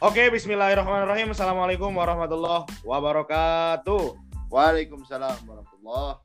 Oke, 0.00 0.32
bismillahirrahmanirrahim. 0.32 1.36
Assalamualaikum 1.36 1.92
warahmatullahi 1.92 2.64
wabarakatuh. 2.88 4.16
Waalaikumsalam 4.48 5.44
warahmatullahi 5.44 6.24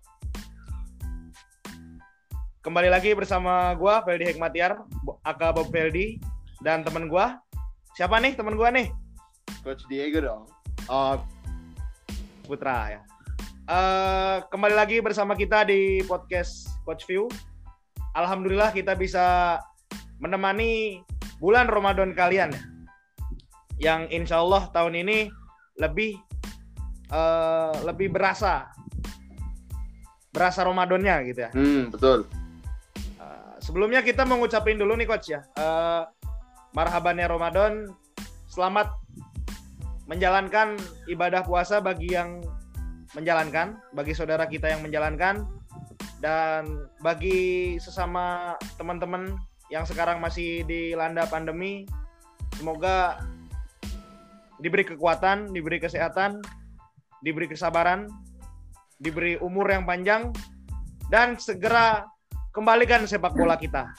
Kembali 2.64 2.88
lagi 2.88 3.12
bersama 3.12 3.76
gua 3.76 4.00
Feldi 4.08 4.32
Hikmatiar, 4.32 4.80
aka 5.28 5.52
Bob 5.52 5.76
Feldi 5.76 6.24
dan 6.64 6.88
teman 6.88 7.12
gua. 7.12 7.44
Siapa 8.00 8.16
nih 8.24 8.40
teman 8.40 8.56
gua 8.56 8.72
nih? 8.72 8.96
Coach 9.60 9.84
Diego 9.92 10.24
dong. 10.24 10.48
Oh, 10.88 11.20
Putra 12.48 12.96
ya. 12.96 13.02
Eh, 13.68 14.38
kembali 14.56 14.72
lagi 14.72 15.04
bersama 15.04 15.36
kita 15.36 15.68
di 15.68 16.00
podcast 16.08 16.72
Coach 16.88 17.04
View. 17.12 17.28
Alhamdulillah 18.16 18.72
kita 18.72 18.96
bisa 18.96 19.60
menemani 20.24 21.04
bulan 21.44 21.68
Ramadan 21.68 22.16
kalian 22.16 22.56
ya. 22.56 22.64
Yang 23.78 24.02
insya 24.12 24.40
Allah 24.40 24.68
tahun 24.72 25.04
ini 25.06 25.28
lebih 25.80 26.16
eh, 27.12 27.76
lebih 27.84 28.12
berasa 28.12 28.72
berasa 30.36 30.68
Ramadannya 30.68 31.16
gitu 31.32 31.40
ya. 31.48 31.52
Hmm, 31.56 31.92
betul. 31.92 32.28
Eh, 33.20 33.54
sebelumnya 33.64 34.04
kita 34.04 34.28
mau 34.28 34.40
ngucapin 34.40 34.76
dulu 34.76 34.96
nih 35.00 35.08
coach 35.08 35.32
ya. 35.32 35.42
Eh, 35.56 36.04
marhabannya 36.76 37.28
Ramadan. 37.28 37.74
Selamat 38.52 38.88
menjalankan 40.08 40.80
ibadah 41.12 41.44
puasa 41.44 41.84
bagi 41.84 42.14
yang 42.14 42.40
menjalankan, 43.16 43.80
bagi 43.96 44.12
saudara 44.12 44.46
kita 44.46 44.70
yang 44.70 44.84
menjalankan 44.84 45.48
dan 46.20 46.88
bagi 47.00 47.76
sesama 47.80 48.56
teman-teman 48.76 49.36
yang 49.74 49.84
sekarang 49.88 50.22
masih 50.22 50.62
dilanda 50.68 51.26
pandemi, 51.26 51.90
semoga 52.56 53.18
diberi 54.60 54.84
kekuatan, 54.88 55.52
diberi 55.52 55.78
kesehatan, 55.82 56.40
diberi 57.20 57.50
kesabaran, 57.52 58.08
diberi 59.00 59.36
umur 59.44 59.68
yang 59.68 59.84
panjang 59.84 60.32
dan 61.12 61.36
segera 61.36 62.08
kembalikan 62.56 63.04
sepak 63.04 63.36
bola 63.36 63.60
kita. 63.60 63.92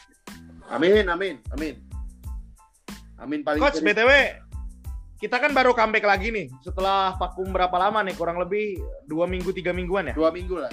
Amin, 0.72 1.06
amin, 1.06 1.38
amin. 1.52 1.74
Amin 3.16 3.40
paling 3.40 3.60
Coach, 3.60 3.80
serius. 3.80 3.96
BTW, 3.96 4.10
kita 5.16 5.40
kan 5.40 5.52
baru 5.56 5.72
comeback 5.72 6.04
lagi 6.04 6.28
nih 6.28 6.46
setelah 6.60 7.16
vakum 7.16 7.48
berapa 7.48 7.72
lama 7.76 8.04
nih? 8.04 8.14
Kurang 8.16 8.36
lebih 8.40 8.76
dua 9.08 9.24
minggu, 9.24 9.52
tiga 9.56 9.72
mingguan 9.72 10.12
ya. 10.12 10.14
dua 10.16 10.32
minggu 10.32 10.60
lah. 10.60 10.72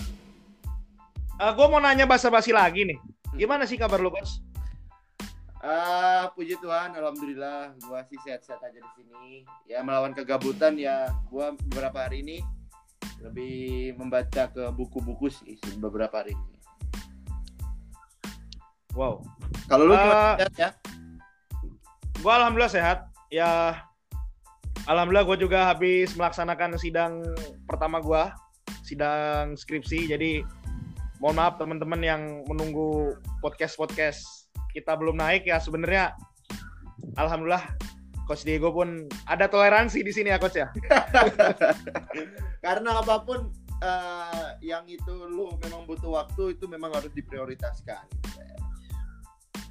gue 1.43 1.67
mau 1.67 1.81
nanya 1.81 2.07
basa-basi 2.07 2.55
lagi 2.55 2.87
nih. 2.87 2.97
Gimana 3.35 3.67
sih 3.67 3.75
kabar 3.75 3.99
lu, 3.99 4.13
Coach? 4.13 4.52
Ah, 5.63 6.27
puji 6.35 6.59
Tuhan, 6.59 6.91
alhamdulillah, 6.91 7.79
gua 7.87 8.03
sih 8.03 8.19
sehat-sehat 8.19 8.59
aja 8.59 8.83
di 8.83 8.91
sini. 8.99 9.47
Ya 9.63 9.79
melawan 9.79 10.11
kegabutan 10.11 10.75
ya, 10.75 11.07
gua 11.31 11.55
beberapa 11.55 12.03
hari 12.03 12.19
ini 12.19 12.43
lebih 13.23 13.95
membaca 13.95 14.51
ke 14.51 14.63
buku-buku 14.75 15.31
sih 15.31 15.55
beberapa 15.79 16.19
hari 16.19 16.35
ini. 16.35 16.59
Wow. 18.93 19.23
Kalau 19.71 19.87
lu 19.87 19.95
Ah. 19.95 20.03
gimana 20.03 20.35
sehat 20.35 20.53
ya? 20.59 20.69
Gue 22.19 22.31
alhamdulillah 22.31 22.73
sehat. 22.75 22.99
Ya, 23.31 23.79
alhamdulillah 24.85 25.25
gue 25.33 25.47
juga 25.47 25.71
habis 25.71 26.13
melaksanakan 26.13 26.77
sidang 26.77 27.23
pertama 27.65 28.03
gue, 28.03 28.23
sidang 28.83 29.55
skripsi. 29.55 30.11
Jadi 30.11 30.43
mohon 31.23 31.39
maaf 31.39 31.55
teman-teman 31.55 32.03
yang 32.03 32.21
menunggu 32.51 33.15
podcast-podcast 33.39 34.42
kita 34.73 34.97
belum 34.97 35.21
naik 35.21 35.45
ya. 35.45 35.61
Sebenarnya, 35.61 36.17
alhamdulillah 37.15 37.63
Coach 38.25 38.47
Diego 38.47 38.73
pun 38.73 39.05
ada 39.29 39.45
toleransi 39.45 40.01
di 40.01 40.11
sini 40.11 40.33
ya 40.33 40.41
Coach 40.41 40.57
ya. 40.57 40.67
Karena 42.65 42.99
apa 42.99 43.21
pun 43.21 43.51
eh, 43.83 44.49
yang 44.63 44.87
itu 44.89 45.13
lu 45.29 45.53
memang 45.61 45.85
butuh 45.85 46.23
waktu 46.23 46.57
itu 46.57 46.65
memang 46.65 46.91
harus 46.95 47.11
diprioritaskan. 47.11 48.07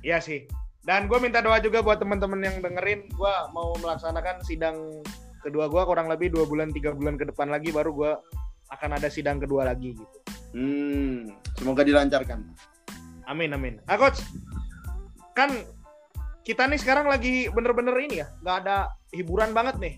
Iya 0.05 0.19
sih. 0.21 0.47
Dan 0.83 1.07
gue 1.07 1.19
minta 1.23 1.39
doa 1.39 1.63
juga 1.63 1.79
buat 1.79 2.03
teman-teman 2.03 2.43
yang 2.43 2.57
dengerin. 2.59 3.07
Gue 3.15 3.35
mau 3.55 3.73
melaksanakan 3.79 4.43
sidang 4.43 4.77
kedua 5.43 5.67
gue 5.67 5.83
kurang 5.83 6.07
lebih 6.07 6.31
dua 6.31 6.47
bulan 6.47 6.71
tiga 6.71 6.95
bulan 6.95 7.19
ke 7.19 7.27
depan 7.27 7.51
lagi 7.51 7.75
baru 7.75 7.91
gue 7.91 8.13
akan 8.71 8.91
ada 8.95 9.11
sidang 9.11 9.43
kedua 9.43 9.67
lagi 9.67 9.95
gitu. 9.95 10.19
Hmm, 10.53 11.33
semoga 11.57 11.83
dilancarkan. 11.83 12.45
Amin 13.27 13.55
amin. 13.55 13.79
Ah 13.87 13.97
coach, 13.97 14.23
kan 15.33 15.51
kita 16.43 16.67
nih 16.67 16.81
sekarang 16.81 17.07
lagi 17.07 17.47
bener-bener 17.49 17.95
ini 18.03 18.21
ya, 18.21 18.29
nggak 18.43 18.57
ada 18.67 18.77
hiburan 19.15 19.55
banget 19.55 19.79
nih. 19.79 19.95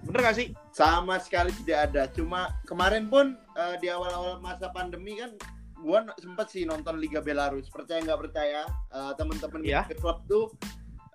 Bener 0.00 0.20
gak 0.26 0.38
sih? 0.38 0.48
Sama 0.72 1.20
sekali 1.20 1.52
tidak 1.62 1.92
ada. 1.92 2.02
Cuma 2.10 2.48
kemarin 2.64 3.06
pun 3.06 3.36
eh, 3.54 3.76
di 3.78 3.92
awal-awal 3.92 4.40
masa 4.40 4.72
pandemi 4.72 5.20
kan 5.20 5.34
gua 5.80 6.02
n- 6.02 6.16
sempet 6.18 6.48
sih 6.50 6.64
nonton 6.64 6.96
Liga 6.96 7.20
Belarus. 7.20 7.68
Percaya 7.68 8.00
nggak 8.02 8.20
percaya, 8.28 8.64
eh, 8.90 9.12
teman-teman 9.14 9.60
Iya. 9.60 9.84
di 9.86 9.94
klub 9.98 10.24
tuh 10.26 10.50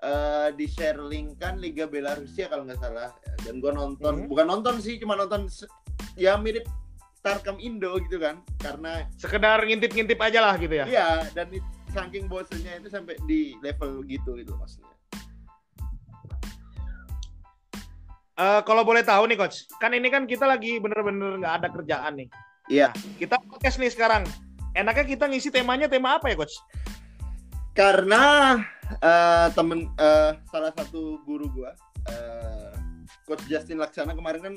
eh, 0.05 0.53
di 0.53 0.69
share 0.69 1.01
link 1.01 1.41
kan 1.41 1.57
Liga 1.57 1.89
Belarus 1.89 2.37
ya 2.37 2.45
kalau 2.45 2.67
nggak 2.67 2.77
salah. 2.77 3.09
Dan 3.41 3.57
gua 3.57 3.73
nonton, 3.73 4.21
Mhm. 4.21 4.29
bukan 4.29 4.45
nonton 4.47 4.75
sih, 4.77 5.01
cuma 5.01 5.17
nonton 5.17 5.49
ya 6.13 6.37
mirip 6.37 6.67
Tarkam 7.25 7.57
Indo 7.57 7.97
gitu 8.05 8.21
kan. 8.21 8.45
Karena 8.61 9.09
Sekedar 9.17 9.65
ngintip-ngintip 9.65 10.21
aja 10.21 10.45
lah 10.45 10.55
gitu 10.61 10.77
ya. 10.77 10.85
iya 10.85 11.25
dan 11.33 11.49
it- 11.49 11.65
saking 11.89 12.29
bosennya 12.29 12.77
itu 12.77 12.91
sampai 12.93 13.17
di 13.25 13.57
level 13.65 14.05
gitu 14.05 14.37
gitu 14.37 14.53
maksudnya. 14.61 14.93
Eh, 18.35 18.61
kalau 18.67 18.83
boleh 18.83 18.99
tahu 19.01 19.31
nih 19.31 19.39
coach, 19.39 19.63
kan 19.79 19.95
ini 19.95 20.11
kan 20.11 20.27
kita 20.27 20.43
lagi 20.43 20.77
bener-bener 20.77 21.39
nggak 21.39 21.55
ada 21.63 21.67
kerjaan 21.71 22.13
nih. 22.19 22.27
Iya. 22.67 22.91
Kita 23.15 23.39
podcast 23.41 23.79
nih 23.79 23.89
sekarang. 23.89 24.27
Enaknya 24.75 25.07
kita 25.07 25.25
ngisi 25.31 25.49
temanya 25.55 25.87
tema 25.87 26.19
apa 26.19 26.29
ya 26.29 26.37
coach? 26.37 26.53
karena 27.75 28.55
eh, 29.03 29.47
temen 29.51 29.91
eh, 29.99 30.31
salah 30.47 30.71
satu 30.71 31.19
guru 31.27 31.51
gua 31.51 31.75
eh, 32.07 32.71
coach 33.27 33.43
Justin 33.51 33.83
Laksana 33.83 34.15
kemarin 34.15 34.41
kan 34.41 34.55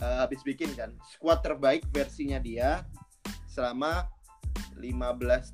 eh, 0.00 0.16
habis 0.20 0.40
bikin 0.42 0.72
kan 0.74 0.90
squad 1.12 1.44
terbaik 1.44 1.84
versinya 1.92 2.40
dia 2.40 2.84
selama 3.46 4.08
15 4.80 4.96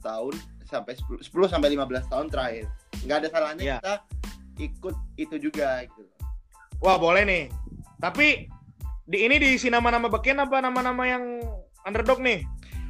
tahun 0.00 0.34
sampai 0.66 0.94
10, 0.94 1.26
10 1.26 1.52
sampai 1.52 1.68
15 1.74 2.12
tahun 2.12 2.26
terakhir 2.30 2.66
nggak 3.04 3.18
ada 3.22 3.28
salahnya 3.30 3.62
Iya. 3.62 3.78
kita 3.78 3.94
ikut 4.56 4.96
itu 5.20 5.36
juga 5.50 5.84
gitu 5.84 6.06
Wah 6.84 7.00
boleh 7.00 7.24
nih. 7.24 7.44
Tapi 7.96 8.52
di 9.08 9.18
ini 9.24 9.40
diisi 9.40 9.72
nama-nama 9.72 10.12
beken 10.12 10.44
apa 10.44 10.60
nama-nama 10.60 11.08
yang 11.08 11.24
underdog 11.88 12.20
nih? 12.20 12.44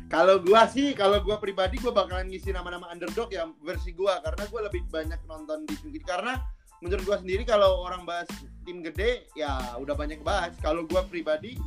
kalau 0.07 0.39
gua 0.39 0.71
sih 0.71 0.95
kalau 0.95 1.19
gua 1.19 1.43
pribadi 1.43 1.83
gua 1.83 1.91
bakalan 1.91 2.31
ngisi 2.31 2.55
nama-nama 2.55 2.87
underdog 2.95 3.27
yang 3.35 3.59
versi 3.59 3.91
gua 3.91 4.23
karena 4.23 4.45
gua 4.47 4.61
lebih 4.71 4.87
banyak 4.87 5.19
nonton 5.27 5.67
di 5.67 5.99
karena 5.99 6.39
menurut 6.87 7.03
gua 7.05 7.19
sendiri 7.19 7.43
kalau 7.43 7.83
orang 7.83 8.03
bahas 8.03 8.31
tim 8.63 8.79
gede 8.81 9.27
ya 9.35 9.51
udah 9.77 9.93
banyak 9.93 10.23
bahas 10.23 10.55
kalau 10.57 10.87
gua 10.87 11.03
pribadi 11.03 11.59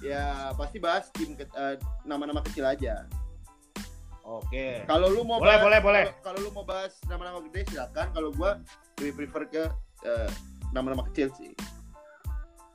ya 0.00 0.50
pasti 0.52 0.76
bahas 0.76 1.06
tim 1.12 1.32
ke- 1.32 1.46
eh, 1.48 1.78
nama-nama 2.02 2.42
kecil 2.42 2.66
aja 2.66 3.06
Oke. 4.20 4.84
kalau 4.84 5.08
lu 5.08 5.22
mau 5.22 5.38
Boleh, 5.38 5.56
bahas, 5.56 5.64
boleh, 5.64 5.80
boleh. 5.80 6.04
kalau- 6.20 6.38
lu 6.40 6.50
mau 6.50 6.62
bahas 6.62 6.98
nama-nama 7.06 7.40
gede 7.46 7.66
silakan 7.68 8.10
kalau 8.10 8.30
gua 8.30 8.58
lebih 8.98 9.14
prefer 9.16 9.42
ke 9.46 9.62
eh, 10.02 10.30
nama-nama 10.70 11.06
kecil 11.06 11.30
sih 11.32 11.54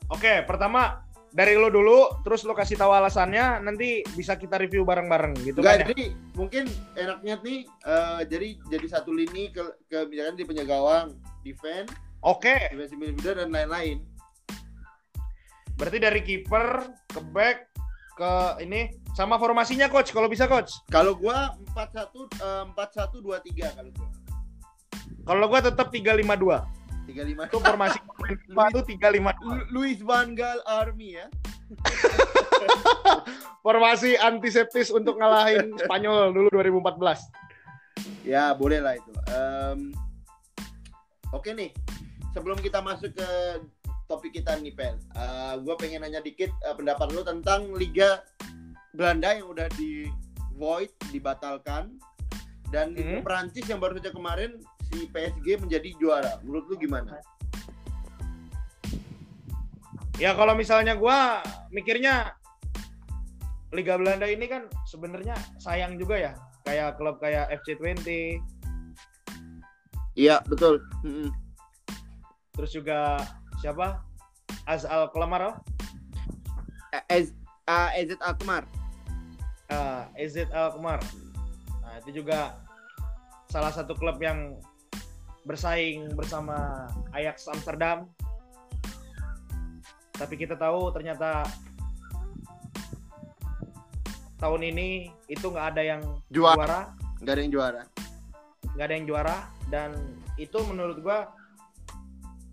Oke, 0.06 0.46
pertama 0.46 1.05
dari 1.36 1.60
lo 1.60 1.68
dulu, 1.68 2.24
terus 2.24 2.48
lo 2.48 2.56
kasih 2.56 2.80
tahu 2.80 2.96
alasannya, 2.96 3.60
nanti 3.60 4.08
bisa 4.16 4.40
kita 4.40 4.56
review 4.56 4.88
bareng-bareng 4.88 5.36
gitu 5.44 5.60
kan 5.60 5.76
Enggak, 5.76 5.76
ya? 5.76 5.88
jadi 5.92 6.06
mungkin 6.32 6.64
enaknya 6.96 7.36
nih 7.44 7.60
eh, 7.68 8.22
jadi 8.32 8.48
jadi 8.72 8.88
satu 8.88 9.12
lini 9.12 9.52
ke, 9.52 9.60
ke 9.92 10.08
misalkan 10.08 10.40
di 10.40 10.48
penjaga 10.48 10.72
gawang 10.72 11.08
defense 11.44 11.92
Oke, 12.24 12.72
defensive 12.72 12.98
midfielder 12.98 13.44
dan 13.44 13.52
lain-lain. 13.52 14.00
berarti 15.76 16.00
dari 16.00 16.24
kiper 16.24 16.88
ke 17.12 17.20
back 17.36 17.68
ke 18.16 18.32
ini 18.64 18.96
sama 19.12 19.36
formasinya 19.36 19.92
coach 19.92 20.16
kalau 20.16 20.32
bisa 20.32 20.48
coach. 20.48 20.72
Kalau 20.88 21.20
gua 21.20 21.52
41 21.76 22.32
eh, 22.40 22.64
4123 23.52 23.76
kalau 23.76 23.92
gua. 23.92 24.08
Kalau 25.28 25.46
gua 25.52 25.60
tetap 25.60 25.92
352. 25.92 26.85
35. 27.06 27.46
Itu 27.46 27.60
formasi 27.60 27.98
352. 28.50 29.40
Lu- 29.46 29.68
Luis 29.72 30.00
Van 30.02 30.34
Gaal 30.34 30.60
Army 30.66 31.16
ya. 31.16 31.28
Formasi 33.62 34.14
antiseptis 34.16 34.90
untuk 34.90 35.18
ngalahin 35.18 35.74
Spanyol 35.80 36.32
dulu 36.32 36.48
2014. 36.54 38.22
Ya, 38.22 38.54
boleh 38.54 38.80
lah 38.80 38.94
itu. 38.94 39.12
Em, 39.28 39.80
Oke 41.32 41.52
nih. 41.52 41.70
Sebelum 42.32 42.56
kita 42.58 42.80
masuk 42.80 43.12
ke 43.12 43.28
topik 44.06 44.34
kita 44.34 44.56
nih, 44.58 44.72
Pel. 44.72 44.96
Eh, 44.96 45.54
gua 45.62 45.74
pengen 45.76 46.00
nanya 46.00 46.20
dikit 46.20 46.48
eh, 46.52 46.72
pendapat 46.72 47.10
lu 47.10 47.22
tentang 47.22 47.74
Liga 47.74 48.22
Belanda 48.92 49.34
yang 49.34 49.50
udah 49.50 49.66
di 49.74 50.06
void, 50.54 50.90
dibatalkan 51.10 51.96
dan 52.70 52.92
di 52.92 53.02
Hmm. 53.02 53.22
Perancis 53.22 53.66
yang 53.66 53.78
baru 53.78 53.98
saja 53.98 54.10
kemarin 54.10 54.58
si 54.92 55.10
PSG 55.10 55.62
menjadi 55.62 55.90
juara. 55.98 56.40
Menurut 56.46 56.66
lu 56.72 56.76
gimana? 56.78 57.20
Ya 60.16 60.32
kalau 60.32 60.56
misalnya 60.56 60.96
gua 60.96 61.44
mikirnya 61.74 62.36
Liga 63.76 64.00
Belanda 64.00 64.24
ini 64.30 64.48
kan 64.48 64.72
sebenarnya 64.88 65.36
sayang 65.60 66.00
juga 66.00 66.16
ya. 66.16 66.32
Kayak 66.66 66.98
klub 66.98 67.22
kayak 67.22 67.52
FC20, 67.62 68.42
Iya, 70.16 70.40
betul. 70.48 70.80
Terus 72.56 72.72
juga 72.72 73.20
siapa? 73.60 74.00
Azal 74.64 75.12
Kelamar 75.12 75.52
apa? 75.52 75.56
Ez 77.12 77.36
ah, 77.68 77.92
EZ 77.92 78.16
Alkmaar. 78.24 78.64
Ah, 79.68 80.08
EZ 80.16 80.48
Alkmaar. 80.56 81.04
Nah, 81.84 82.00
itu 82.00 82.24
juga 82.24 82.56
salah 83.52 83.76
satu 83.76 83.92
klub 84.00 84.16
yang 84.24 84.56
bersaing 85.46 86.10
bersama 86.18 86.90
Ajax 87.14 87.46
Amsterdam. 87.48 88.10
Tapi 90.16 90.34
kita 90.36 90.56
tahu 90.56 90.90
ternyata 90.90 91.46
tahun 94.36 94.62
ini 94.68 94.88
itu 95.28 95.46
nggak 95.48 95.68
ada 95.76 95.82
yang 95.82 96.02
Juara. 96.28 96.56
juara, 96.58 96.82
Nggak 97.24 97.34
ada 97.34 97.42
yang 97.42 97.54
juara. 97.54 97.82
nggak 98.76 98.86
ada 98.86 98.96
yang 99.00 99.08
juara 99.08 99.38
dan 99.72 99.90
itu 100.36 100.60
menurut 100.68 101.00
gua 101.00 101.32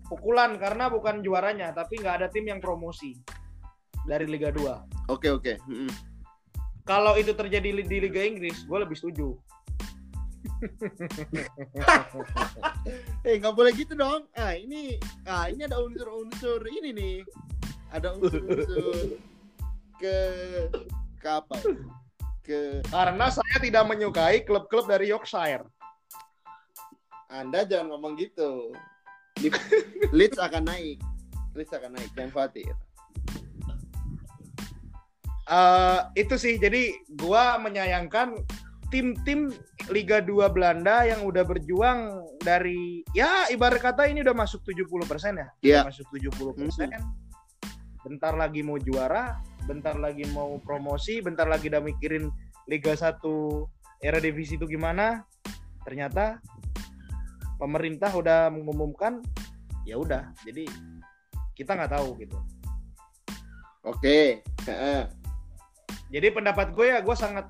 pukulan 0.07 0.55
karena 0.55 0.87
bukan 0.87 1.19
juaranya 1.19 1.75
tapi 1.75 1.99
nggak 1.99 2.15
ada 2.23 2.27
tim 2.31 2.47
yang 2.47 2.63
promosi 2.63 3.19
dari 4.07 4.27
Liga 4.27 4.51
2. 4.51 5.11
Oke, 5.11 5.27
oke. 5.31 5.59
Mm-mm. 5.67 5.91
Kalau 6.83 7.15
itu 7.15 7.31
terjadi 7.31 7.71
di 7.71 7.97
Liga 8.03 8.19
Inggris, 8.19 8.67
gue 8.67 8.75
lebih 8.75 8.99
setuju. 8.99 9.39
Eh, 13.23 13.39
nggak 13.39 13.55
boleh 13.55 13.71
gitu 13.71 13.95
dong. 13.95 14.27
Ah, 14.35 14.51
ini 14.51 14.99
ah 15.23 15.47
ini 15.47 15.63
ada 15.63 15.79
unsur-unsur 15.79 16.59
ini 16.67 16.91
nih. 16.91 17.17
Ada 17.95 18.19
unsur-unsur 18.19 19.15
ke 19.95 20.17
ke 21.23 21.29
apa? 21.31 21.55
Ke 22.43 22.83
Karena 22.91 23.31
saya 23.31 23.57
tidak 23.63 23.87
menyukai 23.87 24.43
klub-klub 24.43 24.91
dari 24.91 25.15
Yorkshire. 25.15 25.63
Anda 27.31 27.63
jangan 27.63 27.95
ngomong 27.95 28.19
gitu. 28.19 28.75
Leeds 30.17 30.37
akan 30.37 30.67
naik. 30.67 30.99
Leeds 31.55 31.71
akan 31.71 31.95
naik, 31.95 32.11
jangan 32.13 32.31
khawatir. 32.35 32.75
Eh, 35.43 35.99
itu 36.15 36.35
sih, 36.39 36.55
jadi 36.55 36.95
gua 37.19 37.59
menyayangkan 37.59 38.39
tim-tim 38.93 39.49
Liga 39.89 40.21
2 40.21 40.53
Belanda 40.53 41.01
yang 41.01 41.25
udah 41.25 41.41
berjuang 41.41 42.29
dari 42.45 43.01
ya 43.17 43.49
ibarat 43.49 43.81
kata 43.81 44.05
ini 44.05 44.21
udah 44.21 44.37
masuk 44.37 44.61
70% 44.61 45.33
ya. 45.33 45.47
Iya. 45.65 45.79
Udah 45.81 45.89
Masuk 45.89 46.05
70%. 46.13 46.93
Bentar 48.05 48.37
lagi 48.37 48.61
mau 48.61 48.77
juara, 48.77 49.41
bentar 49.65 49.97
lagi 49.97 50.29
mau 50.29 50.61
promosi, 50.61 51.25
bentar 51.25 51.49
lagi 51.49 51.73
udah 51.73 51.81
mikirin 51.81 52.29
Liga 52.69 52.93
1 52.93 53.17
era 54.05 54.21
divisi 54.21 54.61
itu 54.61 54.69
gimana. 54.69 55.25
Ternyata 55.81 56.37
pemerintah 57.57 58.13
udah 58.13 58.53
mengumumkan 58.53 59.25
ya 59.89 59.97
udah. 59.97 60.29
Jadi 60.45 60.69
kita 61.57 61.73
nggak 61.73 61.97
tahu 61.97 62.13
gitu. 62.21 62.37
Oke. 63.89 64.45
Heeh. 64.69 65.09
jadi 66.13 66.29
pendapat 66.29 66.77
gue 66.77 66.93
ya 66.93 67.01
gue 67.01 67.17
sangat 67.17 67.49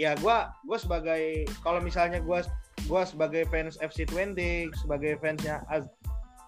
ya 0.00 0.16
gue 0.16 0.36
gue 0.64 0.78
sebagai 0.80 1.44
kalau 1.60 1.76
misalnya 1.84 2.24
gue 2.24 2.40
gue 2.88 3.02
sebagai 3.04 3.44
fans 3.52 3.76
FC20 3.84 4.32
sebagai 4.72 5.20
fansnya 5.20 5.60
Az, 5.68 5.84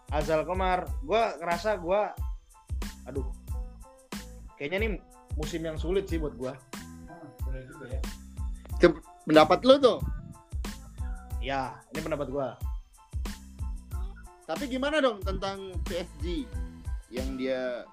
Azal 0.09 0.49
Komar 0.49 0.89
gue 1.05 1.23
ngerasa 1.45 1.77
gue 1.77 2.01
aduh 3.05 3.29
kayaknya 4.57 4.79
nih 4.81 4.91
musim 5.37 5.61
yang 5.69 5.77
sulit 5.77 6.09
sih 6.09 6.17
buat 6.17 6.33
gue 6.41 6.53
Itu 8.81 8.97
pendapat 9.29 9.61
lu 9.69 9.77
tuh. 9.77 10.01
ya 11.45 11.77
ini 11.93 12.01
pendapat 12.01 12.33
gue 12.33 12.49
Tapi 14.49 14.65
gimana 14.65 15.05
dong 15.05 15.21
tentang 15.21 15.77
PSG 15.87 16.49
yang 17.13 17.37
dia 17.37 17.87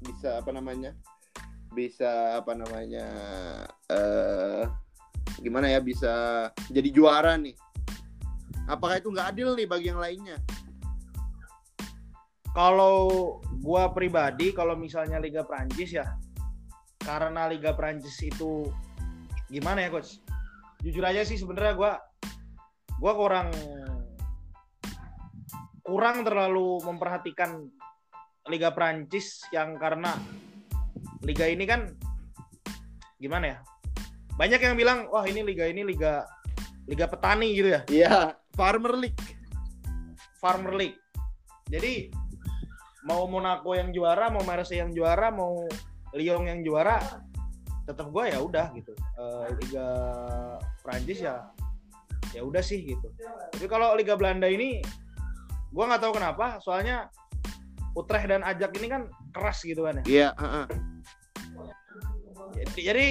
bisa 0.00 0.40
apa 0.40 0.50
namanya? 0.50 0.96
Bisa 1.70 2.40
apa 2.40 2.56
namanya? 2.56 3.06
eh 3.92 4.64
gimana 5.38 5.70
ya 5.70 5.78
bisa 5.78 6.48
jadi 6.66 6.90
juara 6.90 7.38
nih? 7.38 7.54
Apakah 8.66 8.98
itu 8.98 9.14
nggak 9.14 9.34
adil 9.34 9.54
nih 9.54 9.66
bagi 9.70 9.86
yang 9.94 10.02
lainnya? 10.02 10.38
kalau 12.50 13.38
gue 13.62 13.84
pribadi 13.94 14.50
kalau 14.50 14.74
misalnya 14.74 15.22
Liga 15.22 15.46
Prancis 15.46 15.94
ya 15.94 16.06
karena 17.00 17.46
Liga 17.46 17.72
Prancis 17.78 18.18
itu 18.22 18.66
gimana 19.46 19.86
ya 19.86 19.90
coach 19.94 20.18
jujur 20.82 21.02
aja 21.06 21.22
sih 21.22 21.38
sebenarnya 21.38 21.74
gue 21.78 21.92
gue 23.00 23.12
kurang 23.14 23.48
kurang 25.86 26.26
terlalu 26.26 26.82
memperhatikan 26.82 27.70
Liga 28.50 28.74
Prancis 28.74 29.46
yang 29.54 29.78
karena 29.78 30.10
liga 31.22 31.44
ini 31.46 31.68
kan 31.68 31.92
gimana 33.20 33.56
ya 33.56 33.58
banyak 34.40 34.56
yang 34.56 34.72
bilang 34.72 35.04
wah 35.12 35.28
ini 35.28 35.44
liga 35.44 35.68
ini 35.68 35.84
liga 35.84 36.24
liga 36.88 37.04
petani 37.04 37.52
gitu 37.52 37.76
ya 37.76 37.80
Iya, 37.92 38.40
Farmer 38.56 38.96
League. 38.96 39.20
Farmer 40.40 40.72
League. 40.72 40.96
Jadi 41.68 42.08
mau 43.04 43.28
Monaco 43.28 43.76
yang 43.76 43.92
juara, 43.92 44.32
mau 44.32 44.40
Marseille 44.48 44.80
yang 44.80 44.96
juara, 44.96 45.28
mau 45.28 45.68
Lyon 46.16 46.48
yang 46.48 46.64
juara, 46.64 46.98
tetap 47.84 48.08
gue 48.08 48.24
ya 48.32 48.40
udah 48.40 48.72
gitu. 48.72 48.96
Eh, 48.96 49.46
Liga 49.60 49.88
Prancis 50.80 51.20
ya 51.20 51.44
ya 52.32 52.40
udah 52.40 52.64
sih 52.64 52.80
gitu. 52.80 53.12
Tapi 53.52 53.66
kalau 53.68 53.92
Liga 53.92 54.16
Belanda 54.16 54.48
ini 54.48 54.80
gue 55.70 55.84
nggak 55.84 56.00
tahu 56.00 56.16
kenapa, 56.16 56.56
soalnya 56.64 57.12
Utrecht 57.92 58.32
dan 58.32 58.40
Ajax 58.40 58.72
ini 58.80 58.88
kan 58.88 59.02
keras 59.36 59.60
gitu 59.62 59.84
kan 59.84 60.00
ya. 60.00 60.04
Iya, 60.08 60.28
heeh. 60.40 60.66
Jadi, 62.50 62.80
jadi 62.82 63.06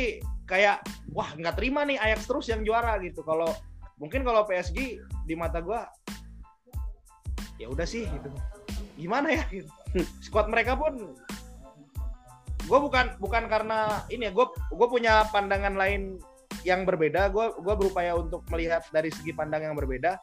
kayak 0.50 0.82
wah 1.14 1.30
nggak 1.38 1.56
terima 1.62 1.86
nih 1.86 2.02
Ajax 2.02 2.26
terus 2.26 2.50
yang 2.50 2.66
juara 2.66 2.98
gitu. 3.06 3.22
Kalau 3.22 3.54
mungkin 4.02 4.26
kalau 4.26 4.50
PSG 4.50 4.98
di 5.30 5.36
mata 5.38 5.62
gua 5.62 5.86
ya 7.62 7.70
udah 7.70 7.86
sih 7.86 8.10
gitu. 8.10 8.30
Gimana 8.98 9.30
ya 9.30 9.46
gitu. 9.54 9.70
Squad 10.26 10.50
mereka 10.50 10.74
pun 10.74 11.14
gue 12.70 12.78
bukan 12.78 13.18
bukan 13.18 13.50
karena 13.50 14.06
ini 14.14 14.30
ya 14.30 14.32
gue 14.32 14.46
gue 14.54 14.88
punya 14.94 15.26
pandangan 15.34 15.74
lain 15.74 16.22
yang 16.62 16.86
berbeda 16.86 17.34
gue 17.34 17.58
gue 17.58 17.76
berupaya 17.82 18.14
untuk 18.14 18.46
melihat 18.54 18.86
dari 18.94 19.10
segi 19.10 19.34
pandang 19.34 19.66
yang 19.66 19.74
berbeda 19.74 20.22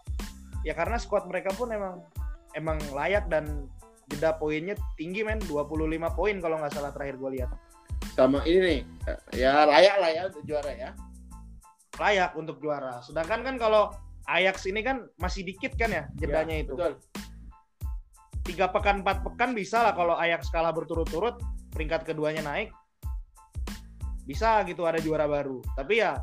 ya 0.63 0.71
karena 0.79 0.95
squad 0.95 1.27
mereka 1.27 1.51
pun 1.59 1.75
emang 1.75 2.07
emang 2.55 2.79
layak 2.95 3.27
dan 3.27 3.67
jeda 4.07 4.39
poinnya 4.39 4.79
tinggi 4.95 5.27
men 5.27 5.43
25 5.43 5.75
poin 6.15 6.37
kalau 6.39 6.63
nggak 6.63 6.71
salah 6.71 6.95
terakhir 6.95 7.19
gue 7.19 7.31
lihat 7.43 7.51
Sama 8.17 8.41
ini 8.49 8.59
nih. 8.65 8.81
Ya 9.37 9.69
layak 9.69 9.97
lah 10.01 10.11
ya 10.11 10.23
untuk 10.33 10.43
juara 10.49 10.73
ya. 10.73 10.91
layak 11.97 12.33
untuk 12.37 12.57
juara. 12.61 13.01
Sedangkan 13.05 13.41
kan 13.41 13.57
kalau 13.57 13.89
Ajax 14.29 14.69
ini 14.69 14.85
kan 14.85 15.09
masih 15.17 15.45
dikit 15.45 15.77
kan 15.81 15.89
ya 15.93 16.05
jedanya 16.17 16.61
Ya, 16.61 16.63
itu. 16.65 16.73
Betul. 16.77 16.93
Tiga 18.45 18.69
pekan, 18.69 19.01
empat 19.05 19.25
pekan 19.25 19.57
bisa 19.57 19.81
lah 19.81 19.93
kalau 19.97 20.13
Ajax 20.17 20.53
kalah 20.53 20.77
berturut-turut, 20.77 21.41
peringkat 21.73 22.05
keduanya 22.05 22.45
naik. 22.45 22.69
Bisa 24.29 24.61
gitu 24.69 24.85
ada 24.85 25.01
juara 25.01 25.25
baru. 25.25 25.65
Tapi 25.73 26.05
ya 26.05 26.21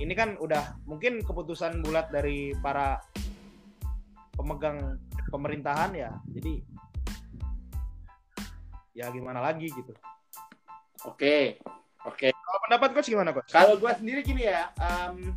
ini 0.00 0.12
kan 0.12 0.36
udah 0.40 0.76
mungkin 0.84 1.24
keputusan 1.24 1.80
bulat 1.80 2.12
dari 2.12 2.52
para 2.60 3.00
pemegang 4.36 5.00
pemerintahan 5.32 5.92
ya. 5.96 6.10
Jadi 6.36 6.60
ya 8.92 9.08
gimana 9.08 9.40
lagi 9.40 9.72
gitu. 9.72 9.92
Oke. 11.06 11.58
Oke. 12.02 12.34
Kalau 12.34 12.58
pendapat 12.66 12.88
coach 12.94 13.10
gimana 13.10 13.30
coach? 13.30 13.50
Kalau 13.50 13.78
gua 13.78 13.94
sendiri 13.94 14.26
gini 14.26 14.46
ya, 14.46 14.70
em, 14.78 15.34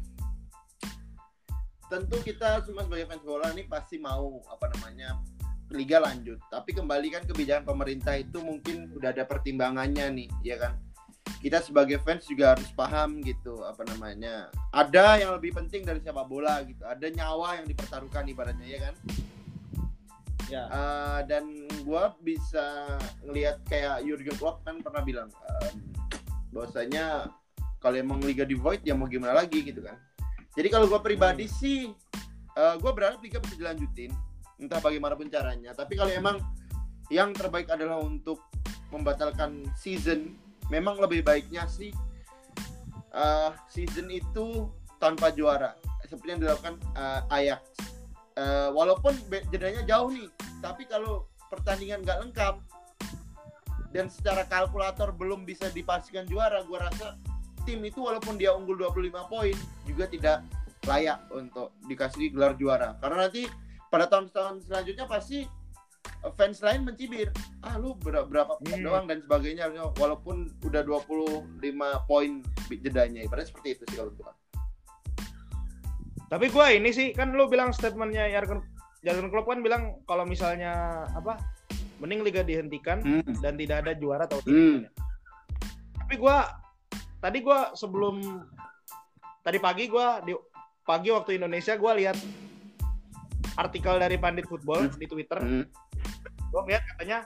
tentu 1.85 2.17
kita 2.25 2.65
semua 2.65 2.85
sebagai 2.85 3.05
fans 3.05 3.21
bola 3.21 3.53
nih 3.53 3.69
pasti 3.69 4.01
mau 4.01 4.41
apa 4.49 4.73
namanya 4.73 5.21
liga 5.73 6.01
lanjut. 6.01 6.41
Tapi 6.49 6.73
kembali 6.73 7.07
kan 7.13 7.23
kebijakan 7.25 7.65
pemerintah 7.65 8.17
itu 8.17 8.37
mungkin 8.41 8.93
udah 8.93 9.13
ada 9.13 9.25
pertimbangannya 9.25 10.25
nih, 10.25 10.29
ya 10.41 10.57
kan? 10.57 10.73
Kita 11.41 11.61
sebagai 11.61 12.01
fans 12.01 12.25
juga 12.25 12.57
harus 12.57 12.69
paham 12.73 13.21
gitu 13.21 13.61
apa 13.65 13.85
namanya. 13.85 14.49
Ada 14.73 15.21
yang 15.21 15.37
lebih 15.37 15.53
penting 15.53 15.85
dari 15.85 16.01
sepak 16.01 16.25
bola 16.25 16.61
gitu. 16.65 16.81
Ada 16.85 17.09
nyawa 17.13 17.61
yang 17.61 17.65
dipertaruhkan 17.69 18.25
ibaratnya 18.29 18.65
ya 18.65 18.79
kan? 18.89 18.95
Ya. 20.45 20.69
Eh, 20.69 21.19
dan 21.25 21.65
gua 21.81 22.13
bisa 22.21 22.97
ngelihat 23.25 23.65
kayak 23.65 24.05
Jurgen 24.05 24.35
Klopp 24.37 24.61
kan 24.61 24.77
pernah 24.81 25.01
bilang 25.01 25.29
em, 25.29 25.81
bahwasanya 26.53 27.33
kalau 27.81 27.97
emang 27.97 28.21
liga 28.21 28.45
di 28.45 28.53
void 28.53 28.85
ya 28.85 28.93
mau 28.93 29.09
gimana 29.09 29.33
lagi 29.33 29.65
gitu 29.65 29.81
kan. 29.81 29.97
Jadi 30.53 30.67
kalau 30.69 30.85
gua 30.85 31.01
pribadi 31.01 31.49
sih 31.49 31.89
eh, 32.53 32.75
gua 32.77 32.91
berharap 32.93 33.21
liga 33.25 33.41
bisa 33.41 33.57
dilanjutin 33.57 34.13
entah 34.61 34.79
bagaimanapun 34.79 35.27
caranya. 35.33 35.73
Tapi 35.73 35.97
kalau 35.97 36.13
emang 36.13 36.37
yang 37.09 37.33
terbaik 37.33 37.69
adalah 37.69 38.01
untuk 38.01 38.41
membatalkan 38.93 39.65
season 39.77 40.37
memang 40.69 40.97
lebih 40.97 41.21
baiknya 41.21 41.69
sih 41.69 41.93
uh, 43.13 43.53
season 43.69 44.09
itu 44.09 44.69
tanpa 44.97 45.29
juara. 45.29 45.77
Seperti 46.05 46.37
yang 46.37 46.41
dilakukan 46.41 46.75
uh, 46.93 47.25
Ajax 47.33 47.61
uh, 48.39 48.69
walaupun 48.71 49.15
jedanya 49.51 49.83
jauh 49.83 50.11
nih 50.11 50.29
tapi 50.63 50.87
kalau 50.87 51.27
pertandingan 51.51 52.01
nggak 52.03 52.19
lengkap 52.27 52.55
dan 53.95 54.11
secara 54.11 54.43
kalkulator 54.47 55.15
belum 55.15 55.47
bisa 55.47 55.71
dipastikan 55.71 56.27
juara 56.27 56.63
gue 56.67 56.75
rasa 56.75 57.15
tim 57.65 57.81
itu 57.81 58.03
walaupun 58.03 58.37
dia 58.37 58.53
unggul 58.53 58.77
25 58.77 59.31
poin 59.31 59.55
juga 59.89 60.05
tidak 60.05 60.45
layak 60.85 61.19
untuk 61.33 61.73
dikasih 61.89 62.29
gelar 62.31 62.53
juara. 62.55 62.93
Karena 63.01 63.25
nanti 63.25 63.49
pada 63.89 64.05
tahun-tahun 64.05 64.69
selanjutnya 64.69 65.09
pasti 65.09 65.49
fans 66.37 66.61
lain 66.61 66.85
mencibir 66.85 67.29
ah 67.65 67.77
lu 67.81 67.97
berapa, 67.97 68.25
berapa 68.29 68.61
hmm. 68.61 68.85
doang? 68.85 69.05
dan 69.09 69.19
sebagainya. 69.25 69.65
Walaupun 69.97 70.53
udah 70.61 70.81
25 70.85 72.09
poin 72.09 72.45
jedanya. 72.69 73.25
Ibaratnya 73.25 73.49
seperti 73.49 73.81
itu 73.81 73.83
sih 73.89 73.97
kalau 73.97 74.13
gue 74.13 74.31
tapi 76.31 76.49
gue 76.49 76.65
ini 76.77 76.89
sih 76.89 77.13
kan 77.13 77.33
lu 77.33 77.45
bilang 77.45 77.71
statementnya 77.71 78.29
Jurgen 78.31 78.61
Jurgen 79.05 79.29
Klopp 79.29 79.49
kan 79.49 79.59
bilang 79.61 80.01
kalau 80.09 80.25
misalnya 80.25 81.05
apa 81.13 81.37
mending 82.01 82.25
liga 82.25 82.41
dihentikan 82.41 82.99
hmm. 83.01 83.39
dan 83.39 83.55
tidak 83.55 83.85
ada 83.85 83.93
juara 83.95 84.25
atau 84.25 84.41
hmm. 84.43 84.85
tapi 86.05 86.15
gue 86.17 86.37
tadi 87.21 87.37
gue 87.41 87.59
sebelum 87.77 88.43
tadi 89.45 89.57
pagi 89.61 89.85
gue 89.87 90.07
di 90.25 90.33
pagi 90.85 91.09
waktu 91.13 91.37
Indonesia 91.37 91.77
gue 91.77 91.91
lihat 92.03 92.17
artikel 93.55 93.95
dari 93.97 94.19
pandit 94.19 94.49
football 94.49 94.89
hmm. 94.89 94.97
di 94.99 95.05
Twitter 95.07 95.39
hmm 95.39 95.85
gue 96.55 96.61
ngeliat 96.63 96.83
katanya 96.95 97.19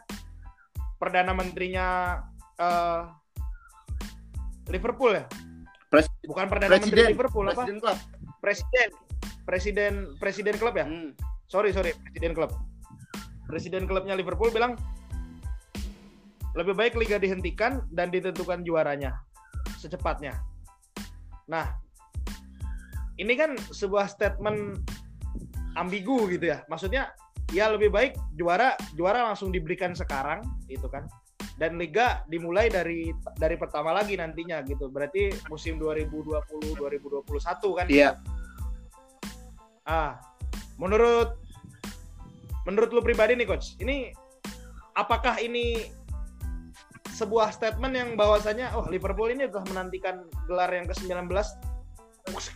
perdana 0.97 1.37
menterinya 1.37 2.17
uh, 2.57 3.13
Liverpool 4.73 5.13
ya 5.13 5.29
Pres 5.85 6.09
bukan 6.25 6.49
perdana 6.49 6.81
presiden. 6.81 6.89
menteri 6.89 7.13
Liverpool 7.13 7.45
presiden 7.45 7.77
apa 7.77 7.93
klub. 7.93 7.97
Presiden. 8.39 8.89
Presiden 9.45 9.93
presiden 10.21 10.55
klub 10.61 10.77
ya? 10.77 10.85
Hmm. 10.85 11.13
sorry 11.49 11.73
sorry 11.73 11.93
presiden 12.05 12.33
klub. 12.37 12.53
Presiden 13.49 13.89
klubnya 13.89 14.13
Liverpool 14.13 14.53
bilang 14.53 14.77
lebih 16.53 16.77
baik 16.77 16.93
liga 16.97 17.17
dihentikan 17.17 17.85
dan 17.89 18.13
ditentukan 18.13 18.61
juaranya 18.61 19.17
secepatnya. 19.81 20.37
Nah 21.49 21.73
ini 23.17 23.33
kan 23.33 23.57
sebuah 23.57 24.05
statement 24.05 24.85
ambigu 25.73 26.29
gitu 26.29 26.53
ya. 26.53 26.61
Maksudnya 26.69 27.09
ya 27.49 27.73
lebih 27.73 27.89
baik 27.89 28.13
juara 28.37 28.77
juara 28.93 29.25
langsung 29.25 29.49
diberikan 29.49 29.97
sekarang 29.97 30.45
gitu 30.69 30.85
kan 30.85 31.09
dan 31.59 31.75
liga 31.75 32.23
dimulai 32.31 32.71
dari 32.71 33.11
dari 33.35 33.59
pertama 33.59 33.91
lagi 33.91 34.15
nantinya 34.15 34.63
gitu. 34.63 34.87
Berarti 34.87 35.35
musim 35.51 35.75
2020 35.75 36.79
2021 36.79 37.77
kan? 37.77 37.85
Iya. 37.91 38.15
Ah 39.83 40.29
menurut 40.79 41.35
menurut 42.63 42.89
lu 42.95 43.01
pribadi 43.03 43.35
nih 43.35 43.45
coach 43.45 43.75
ini 43.83 44.15
apakah 44.95 45.37
ini 45.43 45.91
sebuah 47.19 47.51
statement 47.51 47.91
yang 47.91 48.09
bahwasanya 48.15 48.71
oh 48.79 48.87
Liverpool 48.87 49.27
ini 49.27 49.51
telah 49.51 49.67
menantikan 49.67 50.23
gelar 50.47 50.71
yang 50.71 50.87
ke-19 50.87 51.27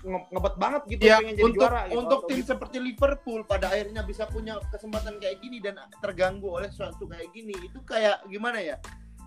ngebet 0.03 0.56
banget 0.58 0.82
gitu 0.89 1.03
ya, 1.03 1.18
pengen 1.20 1.36
jadi 1.36 1.44
untuk, 1.46 1.62
juara 1.62 1.82
gitu. 1.86 1.98
Untuk 2.00 2.20
tim 2.30 2.39
gitu. 2.39 2.50
seperti 2.56 2.77
Liverpool 2.80 3.42
pada 3.46 3.65
akhirnya 3.72 4.01
bisa 4.06 4.24
punya 4.30 4.60
kesempatan 4.72 5.20
kayak 5.20 5.38
gini 5.44 5.58
dan 5.60 5.80
terganggu 6.00 6.48
oleh 6.50 6.70
sesuatu 6.72 7.06
kayak 7.06 7.30
gini 7.32 7.53
itu 7.60 7.80
kayak 7.86 8.24
gimana 8.27 8.60
ya? 8.62 8.77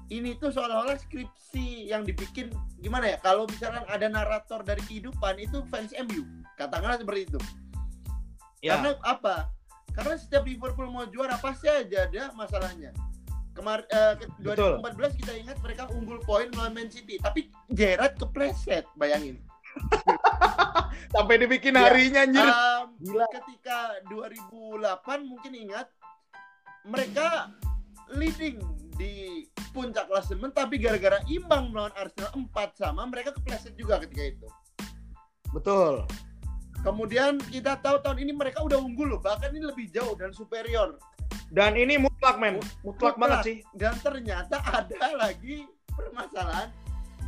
Ini 0.06 0.38
tuh 0.38 0.54
seolah-olah 0.54 1.02
skripsi 1.02 1.90
yang 1.90 2.06
dibikin 2.06 2.54
gimana 2.78 3.10
ya? 3.10 3.18
Kalau 3.18 3.50
misalkan 3.50 3.82
ada 3.90 4.06
narator 4.06 4.62
dari 4.62 4.78
kehidupan 4.86 5.42
itu 5.42 5.66
fans 5.66 5.90
MU, 6.06 6.22
katakanlah 6.54 6.98
seperti 6.98 7.26
itu. 7.26 7.40
Ya. 8.62 8.78
Karena 8.78 8.94
apa? 9.02 9.50
Karena 9.94 10.14
setiap 10.14 10.46
Liverpool 10.46 10.90
mau 10.90 11.06
juara 11.10 11.38
pasti 11.38 11.66
aja 11.66 12.06
ada 12.06 12.30
masalahnya. 12.38 12.94
Kemar 13.56 13.88
uh, 13.88 14.14
2014 14.44 15.16
kita 15.24 15.32
ingat 15.32 15.56
mereka 15.64 15.88
unggul 15.88 16.20
poin 16.28 16.52
melawan 16.52 16.76
Man 16.76 16.92
City, 16.92 17.16
tapi 17.16 17.48
Gerrard 17.72 18.20
kepleset, 18.20 18.84
bayangin 19.00 19.40
Sampai 21.14 21.40
dibikin 21.40 21.76
ya, 21.76 21.88
harinya 21.88 22.20
anjir. 22.26 22.48
Um, 22.48 22.84
Gila. 23.00 23.26
Ketika 23.30 23.78
2008 24.10 25.30
mungkin 25.30 25.52
ingat 25.54 25.86
mereka 26.86 27.50
leading 28.14 28.62
di 28.96 29.44
puncak 29.76 30.08
klasemen 30.08 30.52
tapi 30.56 30.80
gara-gara 30.80 31.20
imbang 31.28 31.68
melawan 31.68 31.92
Arsenal 32.00 32.32
4 32.32 32.80
sama 32.80 33.04
mereka 33.04 33.32
kepleset 33.36 33.76
juga 33.76 34.00
ketika 34.00 34.24
itu. 34.24 34.48
Betul. 35.52 36.04
Kemudian 36.80 37.42
kita 37.50 37.80
tahu 37.82 37.98
tahun 38.00 38.22
ini 38.22 38.32
mereka 38.36 38.62
udah 38.62 38.78
unggul 38.78 39.16
loh, 39.16 39.20
bahkan 39.20 39.50
ini 39.50 39.66
lebih 39.66 39.90
jauh 39.90 40.14
dan 40.14 40.30
superior. 40.30 40.96
Dan 41.50 41.78
ini 41.78 41.98
mutlak 41.98 42.38
men, 42.38 42.58
mutlak, 42.82 42.82
mutlak 42.82 43.14
banget 43.18 43.38
sih. 43.42 43.58
Dan 43.74 43.94
ternyata 44.02 44.62
ada 44.82 45.02
lagi 45.18 45.66
permasalahan. 45.90 46.70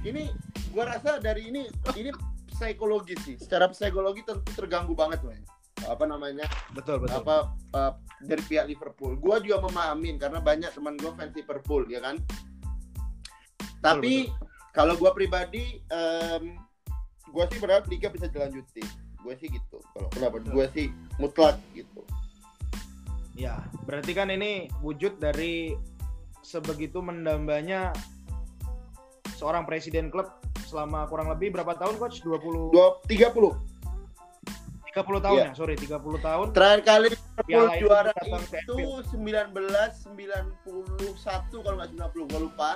Ini 0.06 0.30
gua 0.70 0.94
rasa 0.94 1.18
dari 1.18 1.50
ini 1.50 1.66
ini 1.98 2.10
psikologi 2.58 3.14
sih. 3.22 3.38
Secara 3.38 3.70
psikologi 3.70 4.26
tentu 4.26 4.50
terganggu 4.58 4.92
banget 4.98 5.22
men. 5.22 5.46
Apa 5.86 6.10
namanya? 6.10 6.44
Betul 6.74 7.06
betul. 7.06 7.22
Apa 7.22 7.54
uh, 7.78 7.92
dari 8.18 8.42
pihak 8.42 8.66
Liverpool. 8.66 9.14
Gue 9.14 9.38
juga 9.46 9.62
memahamin 9.62 10.18
karena 10.18 10.42
banyak 10.42 10.74
teman 10.74 10.98
gue 10.98 11.14
fans 11.14 11.30
Liverpool 11.38 11.86
ya 11.86 12.02
kan? 12.02 12.18
Tapi 13.78 14.26
kalau 14.74 14.98
gue 14.98 15.10
pribadi 15.14 15.78
um, 15.94 16.58
gue 17.30 17.44
sih 17.54 17.58
berharap 17.62 17.86
liga 17.86 18.10
bisa 18.10 18.26
dilanjutin. 18.26 18.86
Gue 19.22 19.38
sih 19.38 19.46
gitu. 19.46 19.78
Kalau 19.94 20.10
kenapa 20.10 20.42
gue 20.42 20.66
sih 20.74 20.90
mutlak 21.22 21.62
gitu. 21.78 22.02
Ya 23.38 23.62
berarti 23.86 24.18
kan 24.18 24.34
ini 24.34 24.66
wujud 24.82 25.22
dari 25.22 25.78
sebegitu 26.42 26.98
mendambanya 26.98 27.94
seorang 29.38 29.62
presiden 29.62 30.10
klub 30.10 30.26
selama 30.68 31.08
kurang 31.08 31.32
lebih 31.32 31.56
berapa 31.56 31.72
tahun 31.72 31.96
coach? 31.96 32.20
20 32.20 32.76
20 32.76 33.08
30 33.08 33.78
30 34.98 35.22
tahun 35.22 35.38
yeah. 35.38 35.52
ya, 35.52 35.54
sorry 35.54 35.74
30 35.78 36.00
tahun. 36.00 36.46
Terakhir 36.56 36.80
kali 36.82 37.08
Liverpool 37.14 37.68
juara 37.78 38.12
itu 38.18 38.78
1991 39.14 41.64
kalau 41.64 41.76
nggak 41.78 41.90
90, 41.94 42.32
gue 42.32 42.40
lupa. 42.40 42.70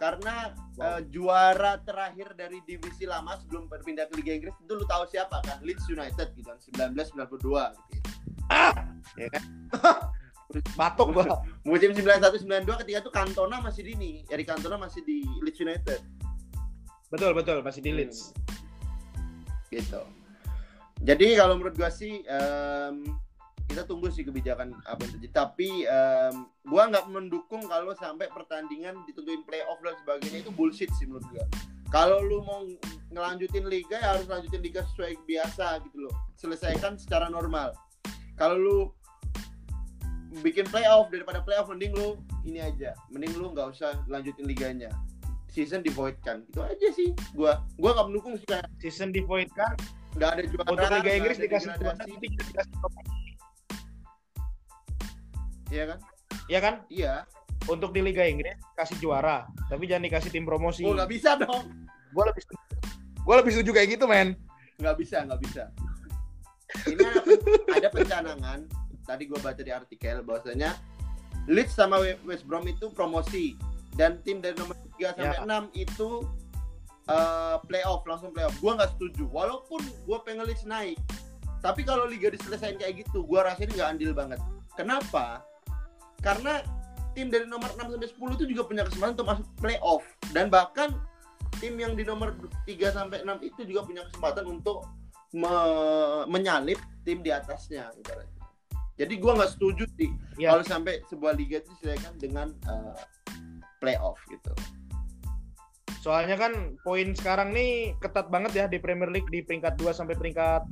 Karena 0.00 0.56
wow. 0.80 0.96
uh, 0.96 1.00
juara 1.12 1.76
terakhir 1.84 2.32
dari 2.32 2.64
divisi 2.64 3.04
lama 3.04 3.36
sebelum 3.36 3.68
berpindah 3.68 4.08
ke 4.08 4.16
Liga 4.16 4.32
Inggris 4.32 4.56
itu 4.56 4.72
lu 4.72 4.88
tahu 4.88 5.04
siapa 5.04 5.44
kan? 5.44 5.60
Leeds 5.60 5.84
United 5.92 6.32
gitu 6.32 6.48
1992 6.72 7.92
gitu. 7.92 8.08
Ah, 8.48 8.72
ya 9.20 9.28
kan? 9.28 9.44
Batuk 10.80 11.12
gua. 11.12 11.44
Musim 11.62 11.92
91 11.92 12.42
92 12.42 12.80
ketika 12.82 12.98
itu 13.06 13.10
Cantona 13.12 13.60
masih 13.60 13.86
di 13.86 13.92
ini, 13.94 14.12
Eric 14.32 14.48
Cantona 14.48 14.80
masih 14.80 15.04
di 15.04 15.22
Leeds 15.44 15.60
United. 15.60 16.00
Betul 17.10 17.34
betul 17.34 17.58
masih 17.60 17.82
di 17.82 17.90
Leeds. 17.90 18.30
Hmm. 19.18 19.42
Gitu. 19.74 20.02
Jadi 21.02 21.34
kalau 21.34 21.58
menurut 21.58 21.74
gua 21.74 21.90
sih 21.90 22.22
um, 22.30 23.02
kita 23.66 23.86
tunggu 23.86 24.10
sih 24.14 24.22
kebijakan 24.22 24.78
apa 24.86 25.02
yang 25.02 25.12
terjadi. 25.18 25.34
Tapi 25.34 25.90
um, 25.90 26.46
gua 26.70 26.86
nggak 26.86 27.10
mendukung 27.10 27.66
kalau 27.66 27.90
sampai 27.98 28.30
pertandingan 28.30 28.94
ditentuin 29.10 29.42
playoff 29.42 29.82
dan 29.82 29.98
sebagainya 30.06 30.46
itu 30.46 30.54
bullshit 30.54 30.90
sih 30.96 31.10
menurut 31.10 31.26
gua. 31.34 31.44
Kalau 31.90 32.22
lu 32.22 32.46
mau 32.46 32.62
ngelanjutin 33.10 33.66
liga 33.66 33.98
ya 33.98 34.14
harus 34.14 34.30
lanjutin 34.30 34.62
liga 34.62 34.86
sesuai 34.94 35.18
biasa 35.26 35.82
gitu 35.90 36.06
loh. 36.06 36.14
Selesaikan 36.38 36.94
secara 36.94 37.26
normal. 37.26 37.74
Kalau 38.38 38.54
lu 38.54 38.78
bikin 40.46 40.62
playoff 40.70 41.10
daripada 41.10 41.42
playoff 41.42 41.66
mending 41.66 41.90
lu 41.90 42.22
ini 42.46 42.62
aja. 42.62 42.94
Mending 43.10 43.34
lu 43.34 43.50
nggak 43.50 43.74
usah 43.74 43.98
lanjutin 44.06 44.46
liganya 44.46 44.94
season 45.50 45.82
divoidkan 45.82 46.46
itu 46.46 46.60
aja 46.62 46.88
sih 46.94 47.10
gua 47.34 47.66
gua 47.76 47.90
nggak 47.98 48.06
mendukung 48.06 48.34
sih 48.38 48.46
kayak 48.46 48.66
season 48.78 49.10
divoidkan 49.10 49.74
nggak 50.18 50.30
ada 50.34 50.42
juara 50.46 50.68
untuk 50.74 50.90
Liga 51.02 51.12
Inggris 51.14 51.38
dikasih 51.38 51.70
dikasih 51.78 52.14
iya 55.70 55.84
kan? 55.86 55.98
Iya 56.50 56.58
kan? 56.58 56.74
Iya. 56.90 57.14
Untuk 57.70 57.94
di 57.94 58.02
Liga 58.02 58.26
Inggris 58.26 58.58
kasih 58.74 58.98
juara 58.98 59.46
tapi 59.70 59.86
jangan 59.86 60.10
dikasih 60.10 60.30
tim 60.34 60.42
promosi. 60.42 60.82
Oh 60.82 60.96
nggak 60.96 61.10
bisa 61.10 61.38
dong. 61.38 61.70
Gua 62.10 62.26
lebih 62.26 62.42
gua 63.22 63.34
lebih 63.38 63.52
setuju 63.54 63.70
kayak 63.76 63.88
gitu 63.94 64.10
men. 64.10 64.34
Nggak 64.82 64.96
bisa 64.98 65.22
nggak 65.22 65.40
bisa. 65.46 65.64
Ini 66.90 67.02
ada, 67.02 67.20
ada 67.76 67.88
pencanangan 67.90 68.58
tadi 69.06 69.22
gua 69.30 69.38
baca 69.42 69.62
di 69.62 69.70
artikel 69.70 70.26
bahwasanya 70.26 70.74
Leeds 71.46 71.74
sama 71.78 72.02
West 72.26 72.46
Brom 72.46 72.66
itu 72.66 72.90
promosi 72.90 73.54
dan 73.94 74.22
tim 74.22 74.38
dari 74.38 74.54
nomor 74.54 74.76
3 74.98 75.16
sampai 75.16 75.38
ya. 75.38 75.42
6 75.42 75.70
itu 75.74 76.08
uh, 77.06 77.56
playoff 77.64 78.02
langsung 78.04 78.30
playoff. 78.30 78.54
Gua 78.58 78.78
nggak 78.78 78.94
setuju. 78.96 79.26
Walaupun 79.28 79.80
gua 80.06 80.22
pengen 80.22 80.46
Leeds 80.46 80.64
naik. 80.64 80.98
Tapi 81.60 81.84
kalau 81.84 82.08
liga 82.08 82.32
diselesain 82.32 82.76
kayak 82.76 83.04
gitu, 83.04 83.20
gua 83.24 83.44
rasanya 83.44 83.74
nggak 83.76 83.90
andil 83.92 84.12
banget. 84.12 84.40
Kenapa? 84.74 85.44
Karena 86.20 86.64
tim 87.12 87.28
dari 87.28 87.44
nomor 87.44 87.68
6 87.74 87.90
sampai 87.90 88.08
10 88.08 88.36
itu 88.38 88.44
juga 88.48 88.62
punya 88.64 88.82
kesempatan 88.86 89.12
untuk 89.18 89.28
masuk 89.28 89.46
playoff 89.58 90.04
dan 90.30 90.46
bahkan 90.46 90.94
tim 91.58 91.74
yang 91.76 91.92
di 91.92 92.06
nomor 92.06 92.32
3 92.64 92.70
sampai 92.88 93.26
6 93.26 93.42
itu 93.42 93.60
juga 93.66 93.82
punya 93.84 94.02
kesempatan 94.08 94.46
untuk 94.46 94.86
me- 95.34 96.24
menyalip 96.26 96.78
tim 97.02 97.20
di 97.20 97.28
atasnya 97.28 97.90
ibaratnya. 97.98 98.38
Jadi 98.96 99.14
gua 99.16 99.32
nggak 99.36 99.52
setuju 99.56 99.84
sih 99.96 100.08
Ya. 100.36 100.52
kalau 100.52 100.64
sampai 100.64 101.04
sebuah 101.08 101.36
liga 101.36 101.60
itu 101.60 101.68
diselesaikan 101.74 102.16
dengan 102.16 102.48
eh, 102.64 102.96
playoff 103.80 104.20
gitu. 104.28 104.52
Soalnya 106.00 106.36
kan 106.36 106.80
poin 106.80 107.12
sekarang 107.12 107.52
nih 107.52 107.96
ketat 108.00 108.32
banget 108.32 108.52
ya 108.56 108.64
di 108.68 108.80
Premier 108.80 109.12
League 109.12 109.28
di 109.28 109.44
peringkat 109.44 109.76
2 109.76 109.92
sampai 109.92 110.16
peringkat 110.16 110.64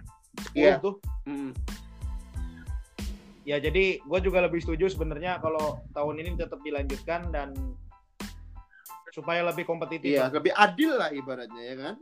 10 0.52 0.56
Iya. 0.56 0.76
tuh. 0.80 1.00
Mm. 1.28 1.52
Ya 3.48 3.56
jadi 3.60 4.00
gue 4.04 4.20
juga 4.20 4.44
lebih 4.44 4.60
setuju 4.60 4.92
sebenarnya 4.92 5.40
kalau 5.40 5.80
tahun 5.96 6.20
ini 6.20 6.36
tetap 6.36 6.60
dilanjutkan 6.60 7.32
dan 7.32 7.56
supaya 9.12 9.40
lebih 9.44 9.64
kompetitif. 9.64 10.20
Iya, 10.20 10.28
lebih 10.28 10.52
adil 10.52 10.92
lah 10.96 11.08
ibaratnya 11.12 11.62
ya 11.64 11.76
kan. 11.76 11.94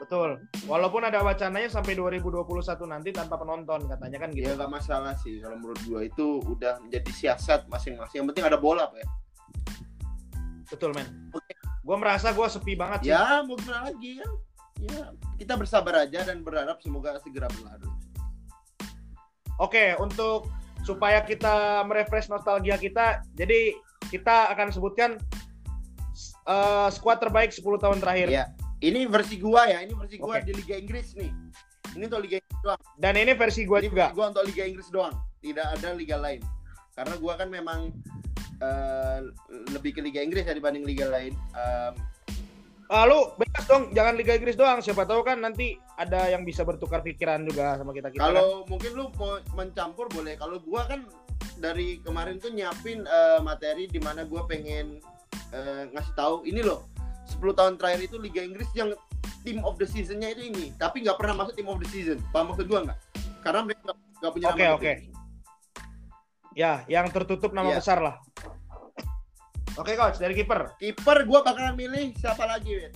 Betul. 0.00 0.40
Walaupun 0.64 1.04
ada 1.04 1.20
wacananya 1.20 1.68
sampai 1.68 1.92
2021 1.92 2.88
nanti 2.88 3.12
tanpa 3.12 3.36
penonton 3.36 3.84
katanya 3.84 4.16
kan 4.16 4.32
gitu. 4.32 4.48
Ya 4.48 4.56
nggak 4.56 4.72
masalah 4.72 5.12
sih 5.20 5.44
kalau 5.44 5.60
menurut 5.60 5.80
gua 5.84 6.00
itu 6.08 6.40
udah 6.40 6.80
menjadi 6.80 7.12
siasat 7.12 7.68
masing-masing. 7.68 8.24
Yang 8.24 8.26
penting 8.32 8.46
ada 8.48 8.56
bola, 8.56 8.88
Pak. 8.88 9.04
Ya. 10.70 10.74
Betul 10.78 10.90
men. 10.94 11.08
Gue 11.82 11.96
merasa 11.98 12.30
gue 12.30 12.46
sepi 12.46 12.78
banget 12.78 13.10
sih. 13.10 13.10
Ya, 13.10 13.42
mau 13.42 13.58
gimana 13.58 13.90
lagi 13.90 14.22
kan? 14.22 14.30
Ya, 14.80 15.02
kita 15.36 15.58
bersabar 15.58 16.06
aja 16.06 16.22
dan 16.22 16.46
berharap 16.46 16.78
semoga 16.80 17.18
segera 17.18 17.50
berlalu. 17.50 17.90
Oke, 19.60 19.92
untuk 19.98 20.48
supaya 20.88 21.20
kita 21.20 21.84
merefresh 21.84 22.32
nostalgia 22.32 22.80
kita, 22.80 23.20
jadi 23.36 23.76
kita 24.08 24.48
akan 24.56 24.72
sebutkan 24.72 25.20
eh, 26.48 26.88
skuad 26.88 27.20
terbaik 27.20 27.52
10 27.52 27.60
tahun 27.76 27.98
terakhir. 28.00 28.28
Iya. 28.32 28.44
Ini 28.80 29.04
versi 29.12 29.36
gua 29.36 29.68
ya, 29.68 29.84
ini 29.84 29.92
versi 29.92 30.16
gua 30.16 30.40
Oke. 30.40 30.48
di 30.48 30.52
Liga 30.56 30.80
Inggris 30.80 31.12
nih. 31.12 31.28
Ini 32.00 32.08
untuk 32.08 32.24
Liga 32.24 32.40
Inggris 32.40 32.60
doang. 32.64 32.80
Dan 32.96 33.14
ini 33.20 33.32
versi 33.36 33.68
gue 33.68 33.78
Ini 33.84 33.88
juga. 33.92 34.08
versi 34.08 34.16
gua 34.16 34.26
untuk 34.32 34.44
Liga 34.48 34.64
Inggris 34.64 34.88
doang. 34.88 35.14
Tidak 35.44 35.66
ada 35.76 35.88
liga 35.92 36.16
lain. 36.16 36.40
Karena 36.96 37.14
gua 37.20 37.36
kan 37.36 37.48
memang 37.52 37.92
eh, 38.60 39.18
lebih 39.72 39.96
ke 39.96 40.00
Liga 40.00 40.20
Inggris 40.20 40.44
ya 40.44 40.52
dibanding 40.52 40.84
liga 40.84 41.08
lain. 41.08 41.32
Em, 41.52 41.94
Lalu 42.90 43.38
bebas 43.38 43.64
dong, 43.70 43.94
jangan 43.94 44.18
Liga 44.18 44.34
Inggris 44.34 44.58
doang. 44.58 44.82
Siapa 44.82 45.06
tahu 45.06 45.22
kan 45.22 45.38
nanti 45.38 45.78
ada 45.94 46.26
yang 46.26 46.42
bisa 46.42 46.66
bertukar 46.66 47.06
pikiran 47.06 47.46
juga 47.46 47.78
sama 47.78 47.94
kita 47.94 48.10
kita. 48.10 48.18
Kalau 48.18 48.66
mungkin 48.66 48.98
lu 48.98 49.06
mau 49.14 49.38
mencampur 49.54 50.10
boleh. 50.10 50.34
Kalau 50.34 50.58
gua 50.58 50.90
kan 50.90 51.06
dari 51.62 52.02
kemarin 52.02 52.42
tuh 52.42 52.50
nyiapin 52.50 53.06
eh, 53.06 53.38
materi 53.38 53.86
di 53.86 54.02
mana 54.02 54.26
gua 54.26 54.42
pengen 54.42 54.98
eh, 55.54 55.82
ngasih 55.94 56.14
tahu 56.18 56.42
ini 56.42 56.66
loh. 56.66 56.90
10 57.30 57.38
tahun 57.54 57.78
terakhir 57.78 58.10
itu 58.10 58.18
Liga 58.18 58.42
Inggris 58.42 58.66
yang 58.74 58.90
team 59.46 59.62
of 59.62 59.78
the 59.78 59.86
season-nya 59.86 60.34
itu 60.34 60.50
ini, 60.50 60.74
tapi 60.74 61.06
nggak 61.06 61.14
pernah 61.14 61.46
masuk 61.46 61.54
team 61.54 61.70
of 61.70 61.78
the 61.78 61.86
season. 61.94 62.18
Paham 62.34 62.50
maksud 62.50 62.66
gua 62.66 62.90
nggak? 62.90 62.98
Karena 63.40 63.60
mereka 63.64 63.80
nggak- 63.86 64.32
punya 64.34 64.46
Oke, 64.50 64.60
nama 64.60 64.74
oke. 64.74 64.82
gede. 64.82 64.94
Ya, 66.58 66.82
yang 66.90 67.06
tertutup 67.08 67.54
nama 67.54 67.70
Iya. 67.70 67.78
besar 67.78 68.02
lah. 68.02 68.18
Oke 69.80 69.96
coach, 69.96 70.20
dari 70.20 70.36
kiper. 70.36 70.76
Kiper 70.76 71.24
gua 71.24 71.40
bakalan 71.40 71.72
milih 71.72 72.12
siapa 72.20 72.44
lagi, 72.44 72.76
Wit? 72.76 72.92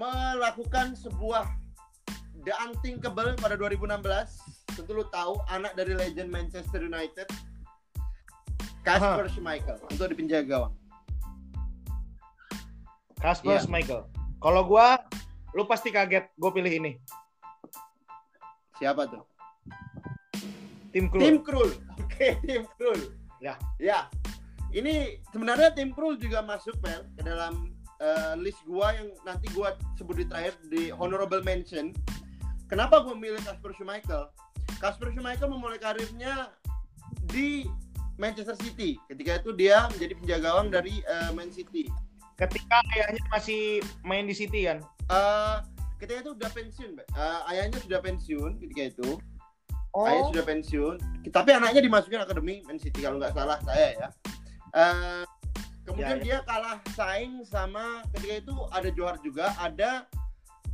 Melakukan 0.00 0.96
sebuah 0.96 1.44
the 2.48 2.56
unthinkable 2.64 3.36
pada 3.36 3.52
2016. 3.60 4.00
Tentu 4.72 4.96
lu 4.96 5.04
tahu 5.12 5.36
anak 5.52 5.76
dari 5.76 5.92
legend 5.92 6.32
Manchester 6.32 6.80
United. 6.80 7.28
Kasper 8.80 9.28
Schmeichel 9.28 9.76
untuk 9.92 10.08
di 10.08 10.16
penjaga 10.16 10.48
gawang. 10.48 10.74
Kasper 13.20 13.60
Iya. 13.60 13.68
Michael. 13.68 14.08
Kalau 14.40 14.62
gua, 14.64 15.04
lu 15.52 15.68
pasti 15.68 15.92
kaget. 15.92 16.32
Gue 16.38 16.50
pilih 16.54 16.72
ini. 16.72 16.92
Siapa 18.80 19.04
tuh? 19.04 19.20
Tim 20.94 21.12
Krul. 21.12 21.20
Tim 21.20 21.36
Krul. 21.44 21.70
Oke, 22.00 22.40
Tim 22.46 22.64
Krul. 22.78 23.12
Ya. 23.42 23.58
Ya. 23.76 24.08
Ini 24.68 25.24
sebenarnya 25.32 25.72
Tim 25.72 25.96
Krul 25.96 26.20
juga 26.20 26.44
masuk 26.44 26.76
Pel 26.84 27.08
ke 27.16 27.22
dalam 27.24 27.72
eh, 28.00 28.34
list 28.36 28.60
gua 28.68 28.92
yang 28.92 29.08
nanti 29.24 29.48
gua 29.56 29.72
sebut 29.96 30.20
di 30.20 30.26
terakhir 30.28 30.54
di 30.68 30.92
honorable 30.92 31.40
mention. 31.40 31.96
Kenapa 32.68 33.00
gua 33.00 33.16
milih 33.16 33.40
Kasper 33.40 33.72
Schmeichel? 33.80 34.28
Kasper 34.76 35.08
Schmeichel 35.16 35.48
memulai 35.48 35.80
karirnya 35.80 36.52
di 37.32 37.64
Manchester 38.20 38.58
City. 38.60 39.00
Ketika 39.08 39.40
itu 39.40 39.56
dia 39.56 39.88
menjadi 39.88 40.12
penjaga 40.20 40.42
gawang 40.52 40.68
dari 40.68 41.00
eh, 41.00 41.30
Man 41.32 41.48
City. 41.48 41.88
Ketika 42.36 42.84
ayahnya 42.94 43.24
masih 43.32 43.80
main 44.04 44.28
di 44.28 44.36
City 44.36 44.68
kan. 44.68 44.84
Eh, 45.08 45.56
ketika 45.96 46.28
itu 46.28 46.32
udah 46.36 46.50
pensiun. 46.52 46.92
Eh, 47.00 47.40
ayahnya 47.56 47.78
sudah 47.80 48.04
pensiun 48.04 48.60
ketika 48.60 48.82
itu. 48.92 49.16
Oh. 49.96 50.04
Ayah 50.04 50.28
sudah 50.28 50.44
pensiun, 50.44 50.94
tapi 51.32 51.50
anaknya 51.56 51.80
dimasukin 51.80 52.20
akademi 52.20 52.60
Man 52.68 52.76
City 52.76 53.00
kalau 53.00 53.16
nggak 53.16 53.32
salah 53.32 53.56
saya 53.64 53.96
ya. 53.96 54.08
Eh, 54.70 55.22
kemudian 55.82 56.08
Ya, 56.10 56.16
ya. 56.16 56.22
dia 56.22 56.38
kalah 56.42 56.76
saing 56.90 57.40
sama 57.42 57.84
ketika 58.10 58.34
itu 58.42 58.54
ada 58.68 58.88
Johar 58.90 59.16
juga, 59.18 59.52
ada 59.56 60.04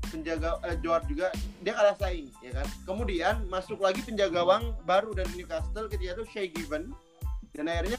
penjaga 0.05 0.59
eh, 0.63 0.77
Johar 0.79 1.03
juga, 1.05 1.31
dia 1.61 1.73
kalah 1.73 1.95
saing 1.95 2.31
ya 2.41 2.51
kan. 2.53 2.67
Kemudian 2.85 3.35
masuk 3.47 3.79
lagi 3.79 4.01
penjaga 4.01 4.35
gawang 4.37 4.65
baru 4.83 5.13
dari 5.13 5.31
Newcastle 5.35 5.87
ketika 5.87 6.15
itu 6.15 6.25
Shay 6.29 6.47
Given 6.49 6.91
dan 7.53 7.67
akhirnya 7.67 7.99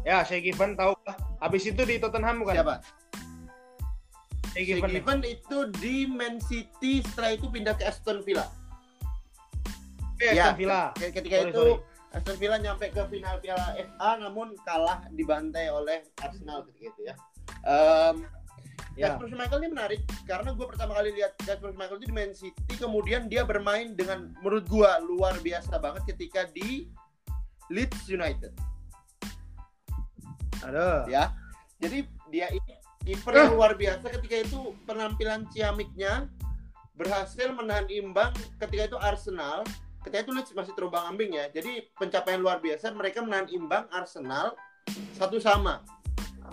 Ya, 0.00 0.22
Shay 0.22 0.40
Given 0.40 0.74
tahu 0.74 0.96
lah. 1.02 1.12
Habis 1.38 1.66
itu 1.66 1.82
di 1.82 1.96
Tottenham 1.96 2.40
bukan? 2.40 2.56
siapa? 2.56 2.74
Shay 4.50 4.64
Shay 4.64 4.64
Given. 4.74 4.88
nih. 4.88 4.94
Given 4.96 5.20
itu 5.22 5.58
di 5.76 5.96
Man 6.06 6.40
City 6.40 7.04
setelah 7.04 7.30
itu 7.32 7.46
pindah 7.46 7.74
ke 7.74 7.84
Aston 7.84 8.24
Villa. 8.24 8.48
Ya, 10.18 10.32
Aston 10.48 10.56
Villa. 10.58 10.82
ke- 10.94 11.12
Ketika 11.12 11.36
Sorry, 11.38 11.50
itu 11.50 11.60
sorry. 11.60 11.74
Aston 12.10 12.36
Villa 12.42 12.58
nyampe 12.58 12.90
ke 12.90 13.02
final 13.06 13.38
Piala 13.38 13.74
FA 13.78 14.10
namun 14.18 14.58
kalah 14.66 15.06
dibantai 15.14 15.70
oleh 15.70 16.10
Arsenal 16.18 16.66
ketika 16.66 16.90
itu 16.90 17.00
ya. 17.06 17.14
Em, 17.62 18.26
Ya. 18.98 19.14
Kasper 19.16 19.30
Schmeichel 19.32 19.62
ini 19.62 19.70
menarik 19.70 20.02
karena 20.26 20.50
gue 20.50 20.66
pertama 20.66 20.98
kali 20.98 21.14
lihat 21.14 21.32
Kasper 21.46 21.70
Schmeichel 21.70 22.02
itu 22.02 22.06
di 22.10 22.14
Man 22.14 22.32
City 22.34 22.74
kemudian 22.74 23.30
dia 23.30 23.46
bermain 23.46 23.94
dengan 23.94 24.34
menurut 24.42 24.66
gue 24.66 24.90
luar 25.06 25.38
biasa 25.40 25.78
banget 25.78 26.02
ketika 26.10 26.50
di 26.50 26.90
Leeds 27.70 28.10
United 28.10 28.50
Aduh. 30.66 31.06
ya. 31.08 31.32
Jadi 31.80 32.04
dia 32.28 32.50
ini 32.52 32.76
kiper 33.06 33.32
yang 33.32 33.56
luar 33.56 33.72
biasa 33.78 34.10
ketika 34.20 34.36
itu 34.44 34.74
penampilan 34.84 35.48
ciamiknya 35.48 36.28
berhasil 36.92 37.48
menahan 37.56 37.88
imbang 37.88 38.34
ketika 38.60 38.92
itu 38.92 38.98
Arsenal 39.00 39.64
ketika 40.04 40.24
itu 40.24 40.32
Leeds 40.32 40.52
masih 40.56 40.72
terombang 40.72 41.04
ambing 41.12 41.36
ya. 41.36 41.48
Jadi 41.52 41.88
pencapaian 41.96 42.40
luar 42.40 42.58
biasa 42.58 42.92
mereka 42.96 43.20
menahan 43.20 43.48
imbang 43.52 43.84
Arsenal 43.92 44.56
satu 45.16 45.36
sama. 45.36 45.84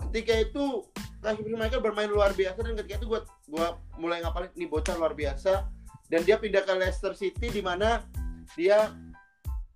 Ketika 0.08 0.34
itu 0.36 0.84
Kasper 1.18 1.50
Schmeichel 1.50 1.82
bermain 1.82 2.06
luar 2.06 2.30
biasa 2.30 2.62
dan 2.62 2.78
ketika 2.78 3.02
itu 3.02 3.06
gua 3.10 3.20
gua 3.50 3.66
mulai 3.98 4.22
ngapalin 4.22 4.54
ini 4.54 4.70
bocah 4.70 4.94
luar 4.94 5.18
biasa 5.18 5.66
dan 6.08 6.20
dia 6.22 6.38
pindah 6.38 6.62
ke 6.62 6.72
Leicester 6.78 7.12
City 7.18 7.50
di 7.50 7.58
mana 7.58 8.06
dia 8.54 8.94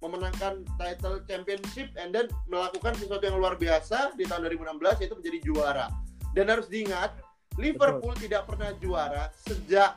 memenangkan 0.03 0.67
title 0.79 1.23
championship 1.27 1.91
and 1.99 2.11
then 2.11 2.27
melakukan 2.51 2.95
sesuatu 2.99 3.23
yang 3.23 3.39
luar 3.39 3.55
biasa 3.55 4.15
di 4.19 4.27
tahun 4.27 4.51
2016 4.51 5.03
yaitu 5.03 5.17
menjadi 5.19 5.39
juara. 5.47 5.87
Dan 6.33 6.51
harus 6.51 6.67
diingat, 6.67 7.15
Liverpool 7.61 8.17
tidak 8.19 8.49
pernah 8.51 8.75
juara 8.83 9.31
sejak 9.47 9.95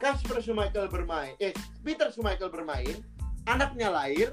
Kasper 0.00 0.40
Schmeichel 0.40 0.88
bermain. 0.88 1.36
Eh, 1.38 1.52
Peter 1.84 2.08
Schmeichel 2.08 2.48
bermain, 2.48 2.96
anaknya 3.44 3.92
lahir, 3.92 4.32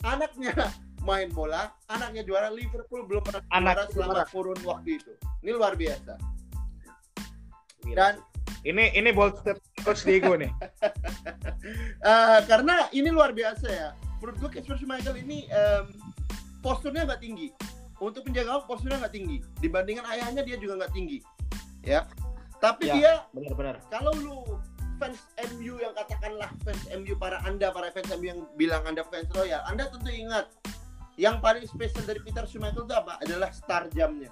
anaknya 0.00 0.54
main 1.08 1.28
bola, 1.28 1.74
anaknya 1.86 2.22
juara 2.22 2.48
Liverpool 2.48 3.02
belum 3.04 3.22
pernah 3.22 3.42
Anak 3.50 3.74
juara 3.74 3.84
selama 3.90 4.12
juara. 4.14 4.24
kurun 4.30 4.58
waktu 4.62 4.90
itu. 4.96 5.12
Ini 5.42 5.50
luar 5.52 5.74
biasa. 5.74 6.14
Dan 7.88 8.20
ini 8.62 8.92
ini 8.92 9.10
bold 9.10 9.38
step 9.40 9.58
coach 9.82 10.02
Diego 10.04 10.34
nih. 10.34 10.50
Eh, 11.98 12.40
karena 12.46 12.86
ini 12.90 13.10
luar 13.10 13.34
biasa 13.34 13.66
ya. 13.68 13.88
Menurut 14.22 14.36
gue 14.40 14.50
Kasper 14.54 14.78
Schmeichel 14.78 15.18
ini 15.18 15.44
em, 15.46 15.90
posturnya 16.60 17.04
nggak 17.04 17.20
tinggi. 17.20 17.50
Untuk 17.98 18.22
penjaga 18.22 18.54
gawang 18.54 18.66
posturnya 18.66 19.02
nggak 19.02 19.12
tinggi. 19.12 19.36
Dibandingkan 19.58 20.06
ayahnya 20.06 20.46
dia 20.46 20.56
juga 20.56 20.78
nggak 20.80 20.94
tinggi. 20.94 21.18
Ya. 21.82 22.06
Tapi 22.58 22.88
Ya. 22.88 22.94
dia 22.94 23.12
Benar-benar. 23.30 23.82
kalau 23.90 24.14
lu 24.16 24.38
fans 24.98 25.22
MU 25.54 25.78
yang 25.78 25.94
katakanlah 25.94 26.50
fans 26.66 26.84
MU 26.92 27.14
para 27.16 27.38
anda 27.46 27.70
para 27.70 27.88
fans 27.94 28.10
MU 28.18 28.26
yang 28.26 28.40
bilang 28.58 28.82
anda 28.84 29.06
fans 29.06 29.30
royal, 29.32 29.62
anda 29.70 29.86
tentu 29.88 30.10
ingat 30.10 30.50
yang 31.18 31.42
paling 31.42 31.66
spesial 31.66 32.06
dari 32.06 32.22
Peter 32.22 32.46
Schmeichel 32.46 32.86
itu 32.86 32.94
apa? 32.94 33.18
Adalah 33.18 33.50
star 33.50 33.90
jamnya, 33.90 34.30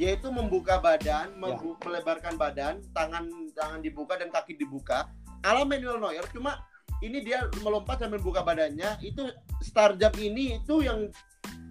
yaitu 0.00 0.32
membuka 0.32 0.80
badan, 0.80 1.36
membu- 1.36 1.76
melebarkan 1.84 2.40
badan, 2.40 2.80
tangan 2.96 3.28
tangan 3.52 3.84
dibuka 3.84 4.16
dan 4.16 4.32
kaki 4.32 4.56
dibuka. 4.56 5.12
Ala 5.44 5.68
Manuel 5.68 6.00
Neuer, 6.00 6.24
cuma 6.32 6.64
ini 7.04 7.20
dia 7.20 7.44
melompat 7.60 8.00
sambil 8.00 8.16
membuka 8.16 8.40
badannya. 8.40 8.96
Itu 9.04 9.28
star 9.60 10.00
jam 10.00 10.16
ini 10.16 10.56
itu 10.56 10.80
yang 10.80 11.12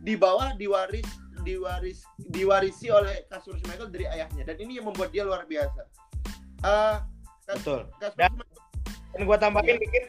di 0.05 0.13
bawah 0.13 0.53
diwaris 0.53 1.09
diwaris 1.41 2.05
diwarisi 2.21 2.93
oleh 2.93 3.25
Kasper 3.25 3.57
Schmeichel 3.57 3.89
dari 3.89 4.05
ayahnya 4.05 4.45
dan 4.45 4.61
ini 4.61 4.77
yang 4.77 4.93
membuat 4.93 5.09
dia 5.09 5.25
luar 5.25 5.49
biasa. 5.49 5.81
Uh, 6.61 7.01
Betul. 7.57 7.79
Kasper 7.99 8.17
Dan- 8.17 8.49
Dan 9.11 9.21
gue 9.27 9.37
tambahin 9.43 9.75
dikit, 9.75 10.05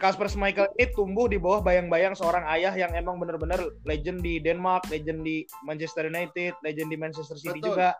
Kasper 0.00 0.28
Schmeichel 0.32 0.68
ini 0.80 0.88
tumbuh 0.96 1.28
di 1.28 1.36
bawah 1.36 1.60
bayang-bayang 1.60 2.16
seorang 2.16 2.44
ayah 2.52 2.72
yang 2.72 2.92
emang 2.96 3.20
bener-bener 3.20 3.68
legend 3.84 4.24
di 4.24 4.40
Denmark, 4.40 4.88
legend 4.88 5.24
di 5.24 5.44
Manchester 5.64 6.08
United, 6.08 6.56
legend 6.64 6.88
di 6.88 6.96
Manchester 6.96 7.36
City 7.36 7.60
Betul. 7.60 7.76
juga. 7.76 7.92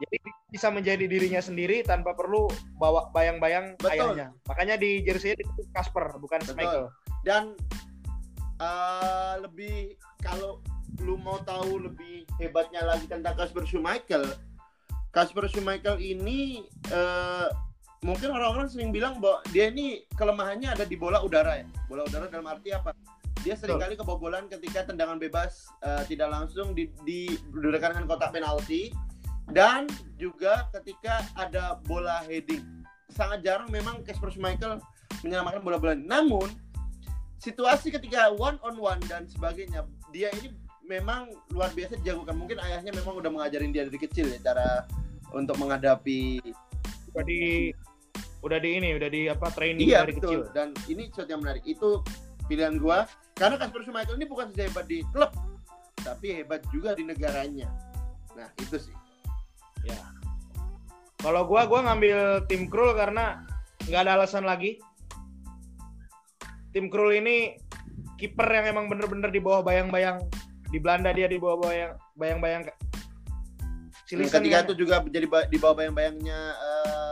Jadi 0.00 0.16
bisa 0.50 0.72
menjadi 0.72 1.04
dirinya 1.06 1.38
sendiri 1.44 1.84
tanpa 1.86 2.16
perlu 2.16 2.48
bawa 2.80 3.12
bayang-bayang 3.14 3.76
ayahnya. 3.84 4.32
Makanya 4.48 4.74
di 4.80 5.04
jersey 5.06 5.36
itu 5.38 5.62
Kasper 5.70 6.18
bukan 6.18 6.40
Betul. 6.42 6.54
Schmeichel. 6.56 6.84
dan 7.20 7.52
uh, 8.64 9.44
lebih 9.44 9.94
kalau 10.24 10.64
lu 11.04 11.20
mau 11.20 11.36
tahu 11.44 11.84
lebih 11.84 12.24
hebatnya 12.40 12.80
lagi 12.84 13.06
tentang 13.06 13.36
Kasper 13.36 13.68
Schmeichel 13.68 14.24
Kasper 15.12 15.46
Schmeichel 15.52 16.00
ini 16.00 16.64
uh, 16.90 17.50
mungkin 18.00 18.32
orang-orang 18.32 18.68
sering 18.72 18.90
bilang 18.90 19.20
bahwa 19.20 19.44
dia 19.52 19.68
ini 19.68 20.08
kelemahannya 20.16 20.72
ada 20.72 20.84
di 20.88 20.96
bola 20.96 21.20
udara 21.20 21.60
ya. 21.60 21.66
Bola 21.84 22.08
udara 22.08 22.32
dalam 22.32 22.48
arti 22.48 22.72
apa? 22.72 22.96
Dia 23.40 23.56
sering 23.56 23.80
kali 23.80 23.96
kebobolan 23.96 24.48
ketika 24.48 24.88
tendangan 24.88 25.16
bebas 25.16 25.68
uh, 25.84 26.04
tidak 26.04 26.28
langsung 26.32 26.72
di, 26.76 26.92
di 27.04 27.28
dengan 27.52 28.04
kotak 28.08 28.32
penalti. 28.32 28.92
Dan 29.50 29.90
juga 30.14 30.70
ketika 30.78 31.26
ada 31.34 31.80
bola 31.84 32.22
heading. 32.24 32.62
Sangat 33.10 33.42
jarang 33.42 33.66
memang 33.68 34.06
Kasper 34.06 34.30
Schmeichel 34.30 34.78
menyelamatkan 35.26 35.60
bola-bola 35.60 35.98
namun 35.98 36.46
situasi 37.42 37.90
ketika 37.90 38.30
one 38.30 38.56
on 38.62 38.78
one 38.78 39.02
dan 39.10 39.26
sebagainya 39.26 39.82
dia 40.14 40.30
ini 40.38 40.54
memang 40.86 41.34
luar 41.50 41.74
biasa 41.74 41.98
dijagokan. 41.98 42.38
Mungkin 42.38 42.62
ayahnya 42.62 42.94
memang 42.94 43.18
udah 43.18 43.28
mengajarin 43.28 43.74
dia 43.74 43.84
dari 43.84 43.98
kecil 43.98 44.30
ya 44.30 44.38
cara 44.40 44.86
untuk 45.34 45.58
menghadapi 45.58 46.38
Udah 47.10 47.24
di 47.26 47.74
udah 48.40 48.58
di 48.60 48.70
ini, 48.80 48.96
udah 48.96 49.08
di 49.12 49.28
apa 49.28 49.48
training 49.52 49.84
iya 49.84 50.04
dari 50.04 50.16
betul. 50.16 50.28
kecil. 50.28 50.40
dan 50.56 50.68
ini 50.88 51.12
sesuatu 51.12 51.30
yang 51.32 51.42
menarik. 51.44 51.64
Itu 51.68 52.00
pilihan 52.48 52.80
gua. 52.80 53.04
Karena 53.36 53.56
Kasper 53.56 53.80
Schmeichel 53.84 54.20
ini 54.20 54.26
bukan 54.28 54.52
saja 54.52 54.68
hebat 54.68 54.84
di 54.84 55.00
klub 55.12 55.32
tapi 56.00 56.40
hebat 56.40 56.64
juga 56.72 56.96
di 56.96 57.04
negaranya. 57.04 57.68
Nah 58.36 58.48
itu 58.56 58.76
sih. 58.80 58.96
Kalau 61.20 61.44
gua 61.44 61.68
gua 61.68 61.84
ngambil 61.84 62.48
tim 62.48 62.64
Krul 62.72 62.96
karena 62.96 63.44
nggak 63.84 64.00
ada 64.08 64.12
alasan 64.16 64.48
lagi. 64.48 64.80
Tim 66.72 66.88
Krul 66.88 67.20
ini 67.20 67.60
kiper 68.16 68.48
yang 68.48 68.72
emang 68.72 68.88
bener-bener 68.88 69.28
di 69.28 69.40
bawah 69.40 69.60
bayang-bayang. 69.60 70.20
Di 70.72 70.80
Belanda 70.80 71.12
dia 71.12 71.28
di 71.28 71.36
bawah 71.36 71.60
bayang 71.60 71.92
bayang-bayang. 72.16 72.62
Silisen 74.08 74.42
kan? 74.48 74.64
itu 74.66 74.74
juga 74.74 75.04
jadi 75.06 75.28
di 75.28 75.58
bawah 75.60 75.76
bayang-bayangnya 75.76 76.40
em, 76.56 77.09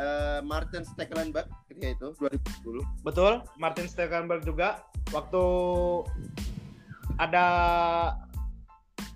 eh, 0.00 0.40
Martin 0.40 0.82
Stekelenburg 0.88 1.46
ketika 1.68 1.88
itu 1.92 2.08
2010 2.16 3.04
betul 3.04 3.44
Martin 3.60 3.86
Stekelenburg 3.86 4.42
juga. 4.48 4.80
Waktu 5.12 5.44
ada 7.20 7.46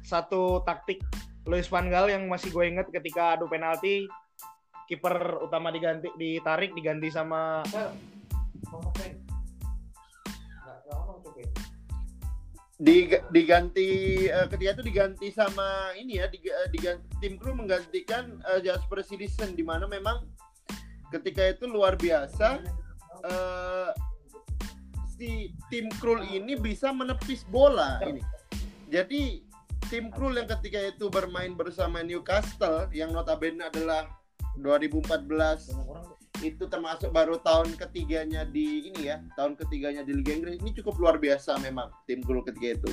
satu 0.04 0.60
taktik 0.68 1.00
Luis 1.48 1.68
Van 1.72 1.88
Gaal 1.88 2.12
yang 2.12 2.28
masih 2.28 2.52
gue 2.52 2.64
inget 2.68 2.88
ketika 2.92 3.40
adu 3.40 3.48
penalti 3.48 4.04
kiper 4.84 5.40
utama 5.40 5.72
diganti 5.72 6.12
ditarik 6.20 6.76
diganti 6.76 7.08
sama 7.08 7.64
di 12.74 13.06
diganti 13.32 13.88
eh, 14.28 14.46
ketika 14.50 14.70
itu 14.76 14.84
diganti 14.84 15.26
sama 15.30 15.94
ini 15.96 16.20
ya 16.20 16.26
diga- 16.28 16.68
diganti, 16.74 17.06
tim 17.22 17.38
kru 17.40 17.54
menggantikan 17.56 18.42
eh, 18.50 18.60
Jasper 18.66 19.00
Citizen 19.06 19.54
di 19.54 19.62
mana 19.62 19.86
memang 19.86 20.26
ketika 21.14 21.42
itu 21.46 21.64
luar 21.70 21.94
biasa 21.94 22.58
eh, 23.22 23.90
si 25.14 25.54
tim 25.70 25.86
Krul 26.02 26.26
ini 26.26 26.58
bisa 26.58 26.90
menepis 26.90 27.46
bola 27.46 28.02
ini. 28.02 28.18
Jadi 28.90 29.46
tim 29.86 30.10
Krul 30.10 30.34
yang 30.34 30.50
ketika 30.50 30.80
itu 30.82 31.06
bermain 31.06 31.54
bersama 31.54 32.02
Newcastle 32.02 32.90
yang 32.90 33.14
notabene 33.14 33.62
adalah 33.62 34.10
2014 34.58 35.70
itu 36.42 36.66
termasuk 36.66 37.14
baru 37.14 37.38
tahun 37.40 37.78
ketiganya 37.78 38.42
di 38.44 38.90
ini 38.90 39.06
ya 39.08 39.22
tahun 39.38 39.54
ketiganya 39.54 40.02
di 40.02 40.18
Liga 40.18 40.34
Inggris. 40.34 40.58
Ini 40.60 40.74
cukup 40.82 40.98
luar 40.98 41.16
biasa 41.22 41.62
memang 41.62 41.94
tim 42.10 42.20
Krul 42.26 42.42
ketika 42.42 42.82
itu. 42.82 42.90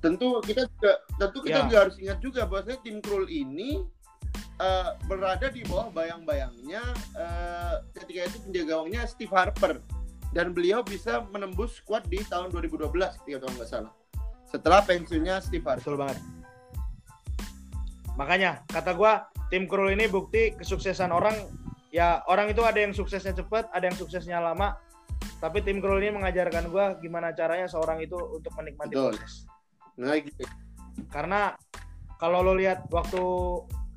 Tentu 0.00 0.40
kita 0.44 0.64
juga 0.68 0.92
tentu 1.16 1.38
kita 1.44 1.58
Ya. 1.60 1.64
juga 1.68 1.78
harus 1.88 1.96
ingat 2.00 2.18
juga 2.20 2.42
bahwa 2.44 2.76
tim 2.84 3.00
Krul 3.00 3.26
ini 3.28 3.84
eh, 4.60 4.90
berada 5.08 5.48
di 5.48 5.64
bawah 5.64 5.88
bayang-bayangnya 5.90 6.84
eh, 7.16 7.74
ketika 7.96 8.28
itu 8.28 8.36
penjaga 8.44 8.66
gawangnya 8.76 9.02
Steve 9.08 9.32
Harper 9.32 9.80
dan 10.30 10.52
beliau 10.54 10.84
bisa 10.84 11.24
menembus 11.32 11.80
squad 11.80 12.06
di 12.06 12.22
tahun 12.28 12.52
2012 12.52 12.92
ketika 13.24 13.38
kalau 13.42 13.54
nggak 13.56 13.70
salah 13.70 13.92
setelah 14.50 14.82
pensiunnya 14.82 15.38
Steve 15.40 15.62
Harper 15.62 15.82
Betul 15.82 15.96
banget. 15.98 16.18
Makanya 18.18 18.50
kata 18.66 18.92
gua 18.98 19.30
tim 19.48 19.70
Krul 19.70 19.94
ini 19.94 20.10
bukti 20.10 20.52
kesuksesan 20.58 21.14
orang 21.14 21.34
ya 21.94 22.20
orang 22.26 22.50
itu 22.50 22.60
ada 22.66 22.76
yang 22.82 22.92
suksesnya 22.92 23.32
cepat, 23.32 23.70
ada 23.70 23.86
yang 23.88 23.96
suksesnya 23.96 24.42
lama. 24.42 24.76
Tapi 25.40 25.64
tim 25.64 25.80
Krul 25.80 26.02
ini 26.02 26.18
mengajarkan 26.18 26.68
gua 26.68 26.98
gimana 26.98 27.32
caranya 27.32 27.70
seorang 27.70 28.02
itu 28.02 28.18
untuk 28.18 28.52
menikmati 28.58 28.92
Betul. 28.92 29.16
proses. 29.16 29.46
nah 30.00 30.16
gitu 30.16 30.48
Karena 31.12 31.52
kalau 32.16 32.44
lo 32.44 32.52
lihat 32.56 32.88
waktu 32.92 33.20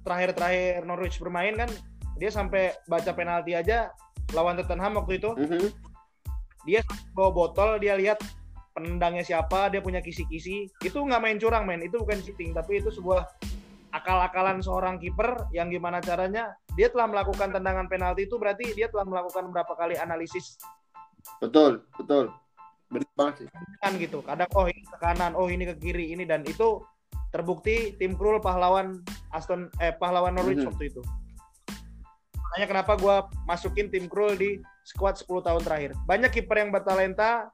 terakhir-terakhir 0.03 0.83
Norwich 0.83 1.17
bermain 1.19 1.55
kan 1.55 1.71
dia 2.19 2.29
sampai 2.29 2.75
baca 2.85 3.11
penalti 3.15 3.57
aja 3.57 3.89
lawan 4.35 4.59
Tottenham 4.59 4.99
waktu 5.01 5.19
itu. 5.19 5.31
Mhm. 5.35 5.69
bawa 7.11 7.29
botol 7.35 7.75
dia 7.75 7.91
lihat 7.99 8.23
penendangnya 8.71 9.19
siapa 9.19 9.67
dia 9.67 9.83
punya 9.83 9.99
kisi-kisi. 9.99 10.71
Itu 10.79 11.03
nggak 11.03 11.19
main 11.19 11.35
curang 11.35 11.67
men. 11.67 11.83
Itu 11.83 11.99
bukan 11.99 12.23
cheating 12.23 12.55
tapi 12.55 12.79
itu 12.79 12.87
sebuah 12.87 13.27
akal-akalan 13.93 14.63
seorang 14.63 14.97
kiper 14.97 15.51
yang 15.53 15.69
gimana 15.69 16.01
caranya 16.01 16.57
dia 16.73 16.89
telah 16.89 17.05
melakukan 17.05 17.53
tendangan 17.53 17.85
penalti 17.85 18.25
itu 18.25 18.41
berarti 18.41 18.73
dia 18.73 18.89
telah 18.89 19.05
melakukan 19.05 19.53
berapa 19.53 19.73
kali 19.75 19.99
analisis. 19.99 20.57
Betul 21.43 21.85
betul. 21.99 22.33
Benar 22.89 23.11
banget 23.13 23.33
sih. 23.43 23.47
Kan 23.83 23.93
gitu. 24.01 24.25
Kadang 24.25 24.49
oh 24.57 24.65
ini 24.65 24.81
ke 24.87 24.97
kanan 24.97 25.37
oh 25.37 25.47
ini 25.51 25.63
ke 25.69 25.75
kiri 25.77 26.15
ini 26.15 26.25
dan 26.25 26.41
itu 26.47 26.81
terbukti 27.33 27.97
tim 27.97 28.13
Krul 28.13 28.37
pahlawan 28.37 29.01
Aston 29.33 29.73
eh 29.81 29.89
pahlawan 29.97 30.37
Norwich 30.37 30.61
Mhm. 30.61 30.69
waktu 30.69 30.93
itu 30.93 31.01
makanya 32.37 32.67
kenapa 32.69 32.93
gue 33.01 33.15
masukin 33.49 33.89
tim 33.89 34.05
Krul 34.05 34.37
di 34.37 34.61
squad 34.85 35.17
10 35.17 35.41
tahun 35.41 35.61
terakhir 35.65 35.97
banyak 36.05 36.29
kiper 36.29 36.61
yang 36.61 36.69
bertalenta 36.69 37.49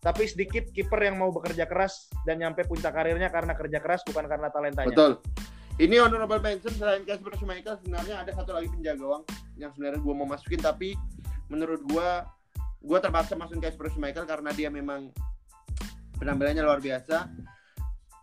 tapi 0.00 0.24
sedikit 0.24 0.72
kiper 0.72 1.04
yang 1.04 1.20
mau 1.20 1.28
bekerja 1.28 1.68
keras 1.68 2.08
dan 2.24 2.40
nyampe 2.40 2.64
puncak 2.64 2.94
karirnya 2.94 3.28
karena 3.28 3.52
kerja 3.52 3.78
keras 3.84 4.00
bukan 4.08 4.24
karena 4.24 4.48
talentanya 4.48 4.88
Betul. 4.94 5.12
Ini 5.78 6.02
honorable 6.02 6.42
mention 6.42 6.74
selain 6.74 7.06
Casper 7.06 7.38
Schmeichel 7.38 7.78
sebenarnya 7.78 8.26
ada 8.26 8.34
satu 8.34 8.50
lagi 8.50 8.66
penjaga 8.66 8.98
gawang 8.98 9.22
yang 9.54 9.70
sebenarnya 9.70 10.02
gue 10.02 10.14
mau 10.16 10.26
masukin 10.26 10.58
tapi 10.58 10.98
menurut 11.46 11.78
gue 11.86 12.08
gue 12.82 12.98
terpaksa 12.98 13.38
masukin 13.38 13.62
Casper 13.62 13.86
Schmeichel 13.86 14.26
karena 14.26 14.50
dia 14.50 14.74
memang 14.74 15.14
penampilannya 16.18 16.66
luar 16.66 16.82
biasa. 16.82 17.30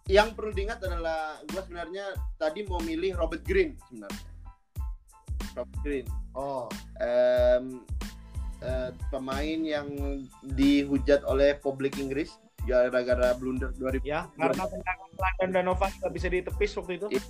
Yang 0.05 0.37
perlu 0.37 0.51
diingat 0.53 0.79
adalah 0.85 1.41
gue 1.41 1.61
sebenarnya 1.65 2.05
tadi 2.37 2.61
mau 2.69 2.77
milih 2.77 3.17
Robert 3.17 3.41
Green 3.41 3.73
sebenarnya. 3.89 4.21
Robert 5.55 5.79
Green. 5.81 6.05
oh 6.35 6.67
Em, 6.99 7.81
eh, 8.59 8.89
pemain 9.09 9.59
yang 9.59 9.87
dihujat 10.43 11.25
oleh 11.25 11.57
publik 11.57 11.97
Inggris 11.97 12.37
gara-gara 12.65 13.33
blunder 13.37 13.69
2000 13.77 14.01
ya 14.03 14.25
karena 14.33 14.65
tendangan 14.65 15.09
London 15.13 15.49
Donovan 15.53 15.91
nggak 16.01 16.13
bisa 16.13 16.27
ditepis 16.33 16.71
waktu 16.75 16.93
itu 16.97 17.07
Iya. 17.13 17.21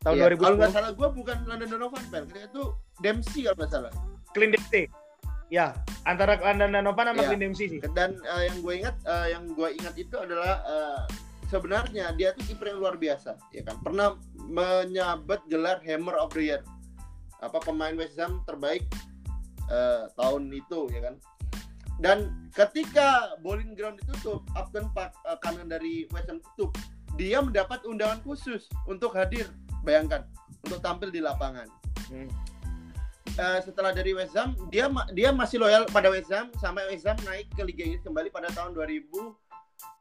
tahun 0.00 0.14
Iya, 0.14 0.24
Kalau 0.38 0.54
2010 0.54 0.58
nggak 0.62 0.72
salah 0.72 0.90
gue 0.94 1.08
bukan 1.10 1.36
London 1.44 1.68
Donovan, 1.68 2.02
Pel. 2.06 2.24
Ketika 2.30 2.46
itu 2.46 2.62
Dempsey 3.02 3.40
kalau 3.44 3.56
nggak 3.58 3.70
salah. 3.70 3.92
Clint 4.30 4.52
Dempsey 4.54 4.84
ya 5.46 5.66
antara 6.02 6.38
London 6.38 6.70
Donovan 6.72 7.06
sama. 7.10 7.22
Clint 7.22 7.42
Dempsey 7.42 7.66
sih 7.66 7.78
Dan 7.94 8.18
eh, 8.18 8.42
yang 8.46 8.56
gue 8.62 8.74
ingat, 8.78 8.96
eh, 9.04 9.26
yang 9.30 9.44
gue 9.50 9.68
ingat 9.74 9.94
itu 9.94 10.16
adalah 10.16 10.62
eh, 10.64 11.00
sebenarnya 11.46 12.12
dia 12.14 12.34
tuh 12.34 12.44
kiper 12.46 12.74
yang 12.74 12.78
luar 12.82 12.94
biasa, 12.98 13.38
ya 13.54 13.62
kan. 13.62 13.78
Pernah 13.82 14.18
menyabet 14.46 15.42
gelar 15.46 15.78
Hammer 15.82 16.18
of 16.18 16.34
the 16.34 16.42
Year, 16.42 16.62
apa 17.42 17.58
pemain 17.62 17.94
West 17.94 18.18
Ham 18.18 18.42
terbaik 18.46 18.86
eh, 19.70 20.04
tahun 20.18 20.50
itu, 20.50 20.90
ya 20.90 21.00
kan. 21.10 21.14
Dan 21.96 22.18
ketika 22.52 23.38
bowling 23.40 23.72
ground 23.72 23.96
ditutup, 24.04 24.44
Upton 24.58 24.90
Park 24.92 25.14
eh, 25.26 25.38
kanan 25.40 25.70
dari 25.70 26.04
West 26.10 26.28
Ham 26.28 26.42
tutup, 26.52 26.74
dia 27.14 27.40
mendapat 27.40 27.82
undangan 27.88 28.20
khusus 28.26 28.66
untuk 28.84 29.14
hadir, 29.16 29.48
bayangkan, 29.86 30.26
untuk 30.66 30.82
tampil 30.82 31.08
di 31.14 31.22
lapangan. 31.22 31.70
Hmm. 32.10 32.28
Eh, 33.36 33.60
setelah 33.60 33.92
dari 33.92 34.16
West 34.16 34.32
Ham 34.32 34.56
dia 34.72 34.88
dia 35.12 35.28
masih 35.28 35.60
loyal 35.60 35.84
pada 35.92 36.08
West 36.08 36.32
Ham 36.32 36.48
sampai 36.56 36.88
West 36.88 37.04
Ham 37.04 37.20
naik 37.28 37.52
ke 37.52 37.68
Liga 37.68 37.84
Inggris 37.84 38.00
kembali 38.00 38.32
pada 38.32 38.48
tahun 38.56 38.72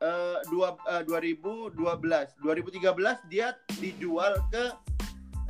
eh, 0.01 0.39
dua, 0.51 0.75
eh, 0.91 1.03
2012. 1.07 1.75
2013 2.41 3.31
dia 3.31 3.55
dijual 3.79 4.39
ke 4.51 4.65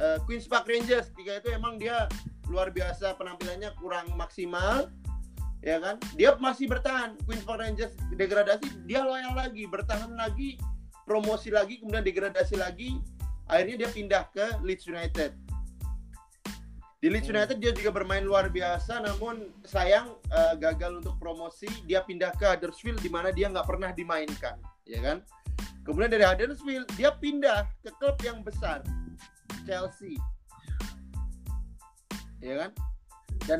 eh, 0.02 0.18
Queens 0.26 0.46
Park 0.46 0.70
Rangers. 0.70 1.10
Ketika 1.14 1.42
itu 1.44 1.50
emang 1.54 1.78
dia 1.78 2.10
luar 2.50 2.70
biasa 2.70 3.18
penampilannya 3.18 3.74
kurang 3.82 4.10
maksimal. 4.14 4.90
Ya 5.66 5.82
kan? 5.82 5.98
Dia 6.14 6.38
masih 6.38 6.70
bertahan. 6.70 7.18
Queens 7.26 7.42
Park 7.42 7.62
Rangers 7.62 7.94
degradasi, 8.14 8.86
dia 8.86 9.02
loyal 9.02 9.34
lagi, 9.34 9.66
bertahan 9.66 10.14
lagi, 10.14 10.62
promosi 11.10 11.50
lagi, 11.50 11.82
kemudian 11.82 12.06
degradasi 12.06 12.56
lagi. 12.58 13.02
Akhirnya 13.50 13.86
dia 13.86 13.90
pindah 13.90 14.24
ke 14.34 14.46
Leeds 14.62 14.86
United. 14.90 15.45
Di 16.96 17.12
Leeds. 17.12 17.28
United 17.30 17.58
dia 17.60 17.70
juga 17.76 17.92
bermain 17.94 18.24
luar 18.24 18.50
biasa, 18.50 19.04
namun 19.04 19.52
sayang 19.62 20.16
eh, 20.32 20.54
gagal 20.58 21.04
untuk 21.04 21.20
promosi. 21.22 21.68
Dia 21.86 22.02
pindah 22.02 22.34
ke 22.34 22.48
Huddersfield 22.48 22.98
di 23.04 23.12
mana 23.12 23.30
dia 23.30 23.52
nggak 23.52 23.68
pernah 23.68 23.92
dimainkan, 23.92 24.58
ya 24.88 25.00
kan? 25.04 25.18
Kemudian 25.86 26.10
dari 26.10 26.26
Huddersfield 26.26 26.88
dia 26.98 27.14
pindah 27.14 27.70
ke 27.84 27.94
klub 28.02 28.18
yang 28.26 28.42
besar, 28.42 28.82
Chelsea, 29.68 30.18
ya 32.42 32.66
kan? 32.66 32.72
Dan. 33.46 33.60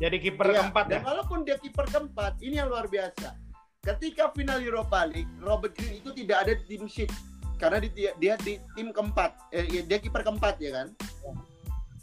Jadi 0.00 0.16
kiper 0.16 0.48
Iya, 0.48 0.64
keempat 0.64 0.84
ya. 0.88 0.92
dan 0.96 1.02
walaupun 1.04 1.38
dia 1.44 1.60
kiper 1.60 1.84
keempat, 1.84 2.40
ini 2.40 2.56
yang 2.56 2.72
luar 2.72 2.88
biasa. 2.88 3.36
Ketika 3.84 4.32
final 4.32 4.56
Europa 4.58 5.04
League, 5.04 5.28
Robert 5.38 5.76
Green 5.76 6.00
itu 6.00 6.08
tidak 6.16 6.48
ada 6.48 6.52
di 6.56 6.64
tim 6.64 6.88
sheet 6.88 7.12
karena 7.60 7.76
di- 7.84 7.92
dia, 7.92 8.16
dia 8.16 8.34
di 8.40 8.56
tim 8.72 8.90
keempat, 8.90 9.36
eh, 9.52 9.68
ya, 9.68 9.82
dia 9.84 9.98
kiper 10.00 10.24
keempat 10.24 10.56
ya 10.56 10.72
kan. 10.72 10.88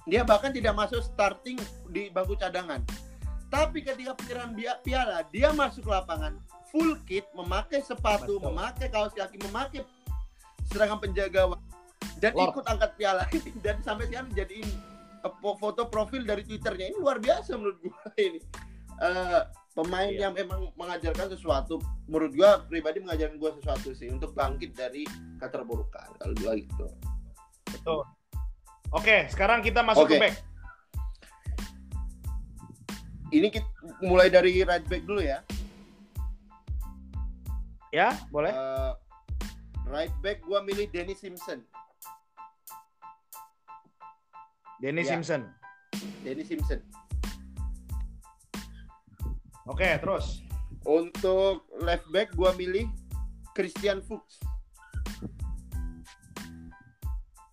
Dia 0.07 0.23
bahkan 0.23 0.55
tidak 0.55 0.73
masuk 0.73 1.03
starting 1.03 1.59
di 1.91 2.07
bangku 2.07 2.39
cadangan. 2.39 2.79
Tapi 3.47 3.79
ketika 3.79 4.15
penyerahan 4.15 4.51
piala, 4.81 5.23
dia 5.31 5.51
masuk 5.51 5.87
lapangan 5.87 6.35
full 6.67 6.99
kit, 7.07 7.27
memakai 7.31 7.79
sepatu, 7.79 8.39
Betul. 8.39 8.47
memakai 8.51 8.87
kaos 8.91 9.15
kaki, 9.15 9.39
memakai 9.39 9.83
seragam 10.67 10.99
penjaga 10.99 11.55
dan 12.19 12.33
Lord. 12.35 12.51
ikut 12.51 12.65
angkat 12.67 12.91
piala 12.99 13.23
dan 13.65 13.79
sampai 13.85 14.09
sekarang 14.09 14.27
jadiin 14.35 14.67
eh, 15.23 15.33
foto 15.39 15.87
profil 15.87 16.25
dari 16.25 16.43
twitternya 16.43 16.91
ini 16.91 16.97
luar 16.99 17.21
biasa 17.21 17.55
menurut 17.55 17.77
gua 17.83 18.11
ini 18.19 18.41
Eh, 18.97 19.41
pemain 19.77 20.09
Iya. 20.09 20.25
yang 20.25 20.33
memang 20.33 20.73
mengajarkan 20.73 21.29
sesuatu 21.29 21.77
menurut 22.09 22.33
gua 22.33 22.65
pribadi 22.65 22.97
mengajarkan 22.97 23.37
gua 23.37 23.53
sesuatu 23.53 23.93
sih 23.93 24.09
untuk 24.09 24.33
bangkit 24.33 24.73
dari 24.73 25.05
keterburukan 25.37 26.17
kalau 26.17 26.33
gua 26.33 26.57
gitu 26.57 26.89
Betul. 27.69 28.01
Oke, 28.95 29.27
sekarang 29.27 29.59
kita 29.59 29.83
masuk 29.83 30.07
Oke. 30.07 30.15
ke 30.15 30.23
back. 30.23 30.35
ini 33.27 33.51
kita 33.51 33.67
mulai 33.99 34.31
dari 34.31 34.63
right 34.63 34.87
back 34.87 35.03
dulu 35.03 35.19
ya 35.19 35.43
Ya, 37.91 38.15
boleh. 38.31 38.51
Eh, 38.51 38.91
right 39.87 40.11
back 40.19 40.43
gua 40.43 40.59
milih 40.63 40.87
Dennis 40.91 41.23
Simpson 41.23 41.63
Dennis 44.77 45.07
ya. 45.09 45.17
Simpson. 45.17 45.41
Dennis 46.21 46.47
Simpson 46.51 46.79
Oke, 49.67 49.99
terus. 49.99 50.43
untuk 50.87 51.67
left 51.83 52.07
back 52.15 52.31
gua 52.35 52.55
milih 52.55 52.87
Christian 53.51 53.99
Fuchs 54.03 54.39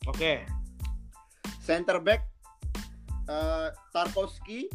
Oke. 0.06 0.46
Center 1.64 1.96
back 2.04 2.28
eh, 3.32 3.68
Tarkowski 3.96 4.68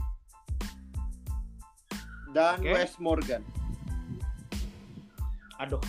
dan 2.34 2.58
Oke. 2.66 2.74
Wes 2.74 2.98
Morgan 2.98 3.46
Aduh. 5.60 5.84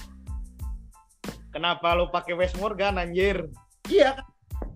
Kenapa 1.55 1.95
lu 1.95 2.11
pakai 2.11 2.35
Wes 2.35 2.53
Morgan 2.59 2.99
anjir? 2.99 3.47
iya 3.87 4.19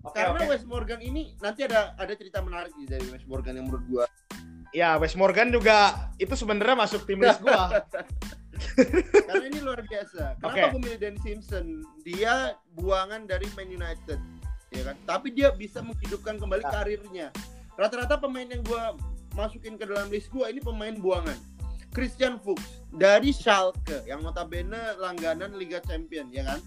Oke, 0.05 0.21
karena 0.21 0.47
oke. 0.47 0.53
Wes 0.53 0.65
Morgan 0.65 1.01
ini 1.05 1.35
nanti 1.41 1.67
ada 1.67 1.93
ada 1.99 2.13
cerita 2.17 2.41
menarik 2.41 2.73
dari 2.89 3.05
Wes 3.13 3.27
Morgan 3.29 3.59
yang 3.61 3.69
menurut 3.69 3.85
gua 3.91 4.07
Ya, 4.75 4.99
Wes 4.99 5.15
Morgan 5.15 5.55
juga 5.55 6.11
itu 6.19 6.35
sebenarnya 6.35 6.75
masuk 6.75 7.07
tim 7.07 7.23
list 7.23 7.39
gua. 7.39 7.71
karena 9.29 9.45
ini 9.51 9.59
luar 9.63 9.83
biasa 9.87 10.39
kenapa 10.39 10.75
gua 10.75 10.81
milih 10.83 10.99
Dan 10.99 11.17
Simpson 11.23 11.83
dia 12.03 12.55
buangan 12.75 13.27
dari 13.27 13.47
Man 13.59 13.71
United 13.71 14.19
ya 14.71 14.93
kan? 14.93 14.97
Tapi 15.05 15.29
dia 15.33 15.51
bisa 15.51 15.81
menghidupkan 15.81 16.39
kembali 16.39 16.65
Nah. 16.65 16.73
karirnya. 16.73 17.29
Rata-rata 17.75 18.17
pemain 18.17 18.47
yang 18.47 18.63
gua 18.63 18.95
masukin 19.35 19.75
ke 19.75 19.85
dalam 19.85 20.07
list 20.09 20.31
gua 20.31 20.49
ini 20.49 20.63
pemain 20.63 20.95
buangan. 20.95 21.37
Christian 21.95 22.43
Fuchs 22.43 22.83
dari 22.91 23.31
Schalke 23.31 24.03
yang 24.07 24.19
notabene 24.19 24.99
langganan 24.99 25.55
Liga 25.55 25.79
Champion 25.79 26.27
ya 26.31 26.43
kan? 26.43 26.61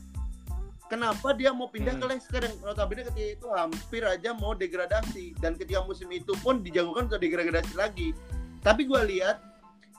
Kenapa 0.87 1.35
dia 1.35 1.51
mau 1.51 1.67
pindah 1.67 1.99
Hmm. 1.99 2.03
ke 2.03 2.05
Leicester 2.15 2.41
yang 2.47 2.55
notabene 2.63 3.03
ketika 3.03 3.27
itu 3.35 3.47
hampir 3.51 4.07
aja 4.07 4.31
mau 4.31 4.55
degradasi? 4.55 5.35
Dan 5.35 5.59
ketika 5.59 5.83
musim 5.83 6.07
itu 6.15 6.31
pun 6.39 6.63
dijagokan 6.63 7.11
untuk 7.11 7.19
degradasi 7.19 7.75
lagi. 7.75 8.15
Tapi 8.63 8.87
gua 8.87 9.03
lihat 9.03 9.35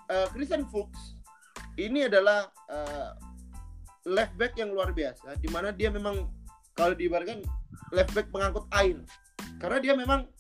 eh, 0.09 0.25
Christian 0.33 0.65
Fuchs 0.73 1.13
ini 1.77 2.09
adalah 2.09 2.49
eh, 2.73 3.13
left 4.09 4.33
back 4.41 4.57
yang 4.57 4.73
luar 4.73 4.97
biasa 4.97 5.37
di 5.37 5.53
mana 5.53 5.69
dia 5.69 5.93
memang 5.93 6.25
kalau 6.79 6.95
diibaratkan 6.95 7.43
left 7.91 8.15
back 8.15 8.31
pengangkut 8.31 8.71
air 8.79 9.03
karena 9.59 9.79
dia 9.83 9.95
memang 9.99 10.31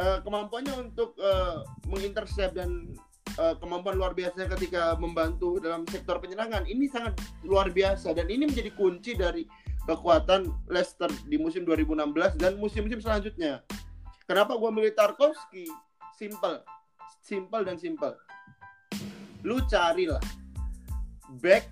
eh, 0.00 0.18
kemampuannya 0.24 0.88
untuk 0.88 1.12
eh, 1.20 1.60
mengintercept 1.84 2.56
dan 2.56 2.88
eh, 3.36 3.54
kemampuan 3.60 4.00
luar 4.00 4.16
biasa 4.16 4.48
ketika 4.56 4.96
membantu 4.96 5.60
dalam 5.60 5.84
sektor 5.92 6.16
penyerangan 6.16 6.64
ini 6.64 6.88
sangat 6.88 7.20
luar 7.44 7.68
biasa 7.68 8.16
dan 8.16 8.32
ini 8.32 8.48
menjadi 8.48 8.72
kunci 8.72 9.12
dari 9.12 9.44
kekuatan 9.84 10.48
Leicester 10.72 11.12
di 11.28 11.36
musim 11.36 11.68
2016 11.68 12.40
dan 12.40 12.56
musim-musim 12.56 13.04
selanjutnya. 13.04 13.60
Kenapa 14.24 14.56
gua 14.56 14.72
milih 14.72 14.96
Tarkowski? 14.96 15.68
Simple, 16.16 16.64
simple 17.20 17.62
dan 17.68 17.76
simple. 17.76 18.16
Lu 19.44 19.60
carilah 19.68 20.24
back 21.44 21.68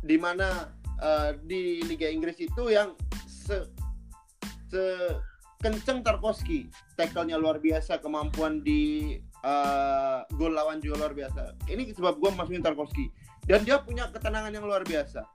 di 0.00 0.16
mana 0.16 0.72
eh, 1.02 1.30
di 1.42 1.82
Liga 1.82 2.06
Inggris 2.06 2.38
itu 2.38 2.70
yang 2.70 2.94
se, 3.26 3.66
se 4.70 4.84
kenceng 5.58 6.02
Tarkowski, 6.02 6.70
tackle-nya 6.98 7.38
luar 7.38 7.58
biasa, 7.58 7.98
kemampuan 7.98 8.62
di 8.62 9.18
eh, 9.20 10.18
gol 10.38 10.54
lawan 10.54 10.78
juga 10.78 11.06
luar 11.06 11.14
biasa. 11.18 11.58
Ini 11.66 11.90
sebab 11.98 12.22
gua 12.22 12.30
masukin 12.34 12.62
Tarkowski 12.62 13.10
dan 13.50 13.66
dia 13.66 13.82
punya 13.82 14.06
ketenangan 14.14 14.54
yang 14.54 14.66
luar 14.66 14.86
biasa. 14.86 15.26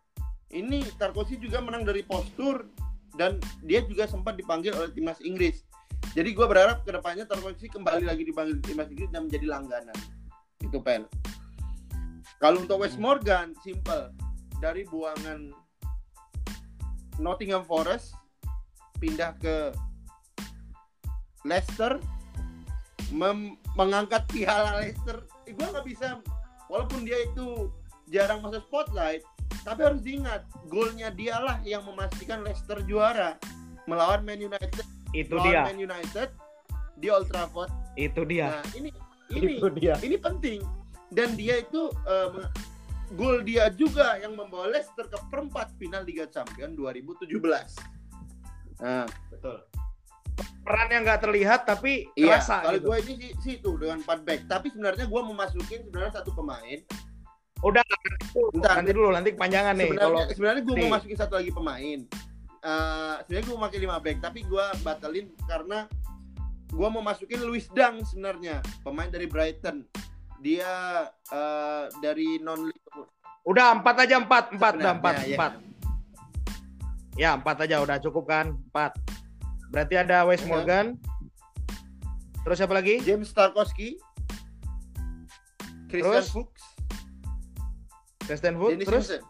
Ini 0.47 0.95
Tarkowski 0.95 1.35
juga 1.35 1.59
menang 1.59 1.83
dari 1.83 2.07
postur 2.07 2.71
dan 3.19 3.41
dia 3.67 3.83
juga 3.83 4.07
sempat 4.07 4.39
dipanggil 4.39 4.71
oleh 4.71 4.95
timnas 4.95 5.19
Inggris. 5.19 5.67
Jadi 6.15 6.31
gue 6.31 6.45
berharap 6.47 6.87
ke 6.87 6.93
depannya 6.93 7.27
Tarkowski 7.27 7.67
kembali 7.67 8.07
lagi 8.07 8.23
dipanggil 8.23 8.63
timnas 8.63 8.87
Inggris 8.87 9.11
dan 9.11 9.27
menjadi 9.27 9.45
langganan. 9.49 9.97
Itu 10.63 10.79
pen. 10.79 11.03
Kalau 12.37 12.63
untuk 12.63 12.85
West 12.85 13.01
Morgan, 13.01 13.57
simple. 13.65 14.13
Dari 14.57 14.83
buangan 14.89 15.53
Nottingham 17.17 17.65
Forest 17.65 18.13
pindah 18.97 19.37
ke 19.37 19.73
Leicester 21.45 22.01
mengangkat 23.77 24.25
piala 24.29 24.81
Leicester. 24.81 25.23
Eh, 25.47 25.53
gue 25.55 25.63
nggak 25.63 25.85
bisa, 25.87 26.19
walaupun 26.67 27.07
dia 27.07 27.23
itu 27.23 27.71
jarang 28.11 28.43
masuk 28.43 28.65
spotlight, 28.67 29.23
tapi 29.63 29.79
harus 29.85 30.01
diingat 30.03 30.43
golnya 30.67 31.07
dialah 31.13 31.61
yang 31.63 31.85
memastikan 31.87 32.43
Leicester 32.43 32.83
juara 32.83 33.39
melawan 33.87 34.25
Man 34.27 34.43
United. 34.43 34.83
Itu 35.15 35.39
melawan 35.39 35.53
dia. 35.53 35.61
Man 35.71 35.79
United 35.79 36.29
di 36.99 37.07
Old 37.07 37.31
Trafford. 37.31 37.71
Itu 37.95 38.27
dia. 38.27 38.59
Nah 38.59 38.65
ini 38.75 38.89
ini 39.31 39.59
Itu 39.59 39.67
dia. 39.71 39.95
ini 40.03 40.15
penting 40.19 40.59
dan 41.11 41.35
dia 41.39 41.63
itu 41.63 41.87
meng- 42.35 42.51
gol 43.15 43.45
dia 43.45 43.71
juga 43.71 44.19
yang 44.19 44.35
membawa 44.35 44.67
Leicester 44.67 45.07
ke 45.07 45.17
perempat 45.31 45.71
final 45.79 46.03
Liga 46.03 46.27
Champions 46.27 46.75
2017. 46.75 47.31
Nah, 48.83 49.07
Betul. 49.31 49.63
Peran 50.37 50.89
yang 50.91 51.01
nggak 51.07 51.21
terlihat 51.23 51.65
tapi 51.65 52.11
iya, 52.13 52.37
kerasa 52.37 52.61
kalau 52.61 52.77
gitu. 52.77 52.87
gue 52.91 52.97
ini 53.01 53.13
sih, 53.15 53.31
sih 53.41 53.53
itu 53.63 53.71
dengan 53.79 54.03
4 54.03 54.27
back, 54.27 54.41
tapi 54.45 54.67
sebenarnya 54.69 55.05
gue 55.07 55.21
memasukin 55.23 55.79
sebenarnya 55.87 56.13
satu 56.21 56.31
pemain. 56.35 56.79
Udah 57.65 57.81
Bentar, 58.53 58.77
nanti 58.77 58.91
dulu 58.93 59.09
nanti 59.09 59.33
kepanjangan 59.33 59.73
nih 59.73 59.89
sebenarnya 59.89 60.05
kalau 60.05 60.21
sebenarnya 60.29 60.61
gue 60.61 60.75
mau 60.77 60.91
masukin 60.93 61.17
satu 61.17 61.33
lagi 61.41 61.51
pemain. 61.55 61.99
Eh, 62.67 63.15
sebenarnya 63.25 63.45
gue 63.47 63.55
mau 63.55 63.65
pakai 63.65 63.79
5 63.81 64.05
back, 64.05 64.17
tapi 64.21 64.39
gue 64.45 64.65
batalin 64.83 65.27
karena 65.47 65.79
gue 66.67 66.87
mau 66.91 67.01
masukin 67.01 67.39
Luis 67.47 67.65
Dang 67.71 68.03
sebenarnya, 68.03 68.61
pemain 68.83 69.09
dari 69.09 69.25
Brighton. 69.25 69.87
Dia 70.41 70.71
eh, 71.33 71.85
dari 71.99 72.37
non 72.39 72.69
Liverpool. 72.69 73.05
udah 73.47 73.79
empat 73.79 73.95
aja 74.03 74.15
empat 74.19 74.45
empat 74.59 74.73
udah 74.75 74.91
Sebenarnya, 74.91 74.99
empat 74.99 75.15
ya. 75.15 75.35
empat 75.39 75.53
ya 77.17 77.29
empat 77.39 77.57
aja 77.63 77.75
udah 77.79 77.97
cukup 78.03 78.27
kan 78.27 78.45
empat 78.69 78.91
berarti 79.71 79.95
ada 79.97 80.27
Wes. 80.27 80.43
Morgan 80.43 80.99
terus 82.43 82.59
siapa 82.59 82.75
lagi 82.75 82.99
James 83.03 83.31
Tarkowski, 83.31 83.99
Christian 85.87 86.11
Terus? 86.19 86.27
Fuchs, 86.31 86.63
Kristen 88.27 88.55
Wood 88.59 88.75
Dennis 88.75 88.87
terus 88.87 89.05
Simpson. 89.07 89.23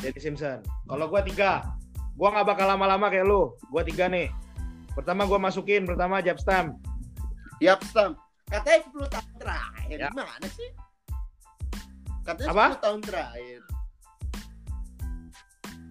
Danny 0.00 0.20
Simpson. 0.20 0.58
Kalau 0.84 1.08
gua 1.08 1.20
tiga, 1.24 1.72
gua 2.16 2.28
nggak 2.36 2.48
bakal 2.52 2.66
lama-lama 2.68 3.08
kayak 3.08 3.24
lu. 3.24 3.56
Gua 3.72 3.80
tiga 3.80 4.04
nih. 4.08 4.28
Pertama 4.92 5.24
gua 5.24 5.40
masukin, 5.40 5.88
pertama 5.88 6.20
Jabstam. 6.20 6.76
Yap, 7.64 7.80
Stam. 7.86 8.18
Katanya 8.50 8.78
10 8.92 9.08
tahun 9.08 9.33
terakhir. 9.44 9.98
Ya. 10.00 10.08
Gimana 10.08 10.46
sih? 10.48 10.68
Katanya 12.24 12.50
Apa? 12.56 12.66
10 12.80 12.84
tahun 12.88 13.00
terakhir. 13.04 13.60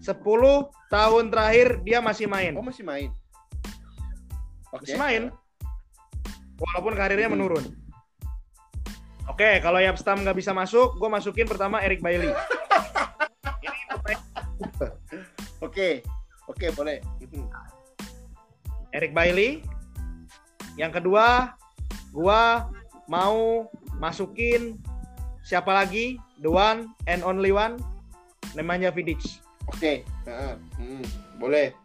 10 0.01 0.67
tahun 0.91 1.25
terakhir 1.31 1.67
dia 1.85 1.99
masih 2.01 2.25
main. 2.27 2.57
Oh, 2.57 2.65
masih 2.65 2.83
main. 2.83 3.09
Oke. 4.73 4.89
Masih 4.89 4.97
main. 4.97 5.23
Walaupun 6.57 6.93
karirnya 6.97 7.29
Hmm. 7.29 7.37
menurun. 7.37 7.65
Oke, 9.29 9.63
kalau 9.63 9.79
Yapstam 9.79 10.19
nggak 10.19 10.35
bisa 10.35 10.51
masuk, 10.51 10.99
gue 10.99 11.07
masukin 11.07 11.47
pertama 11.47 11.79
Eric 11.79 12.03
Bailey. 12.03 12.33
Oke. 15.63 16.03
Oke, 16.51 16.67
boleh. 16.75 16.99
Mhm. 17.23 17.47
Eric 18.91 19.15
Bailey. 19.15 19.63
Yang 20.75 20.99
kedua, 20.99 21.55
gua 22.11 22.67
mau 23.13 23.69
masukin 24.01 24.81
siapa 25.45 25.69
lagi? 25.69 26.17
The 26.41 26.49
one 26.49 26.89
and 27.05 27.21
only 27.21 27.53
one, 27.53 27.77
namanya 28.57 28.89
Vidic. 28.89 29.21
Oke. 29.69 30.01
Heeh. 30.25 30.53
Mhm. 30.81 31.05
Boleh. 31.37 31.77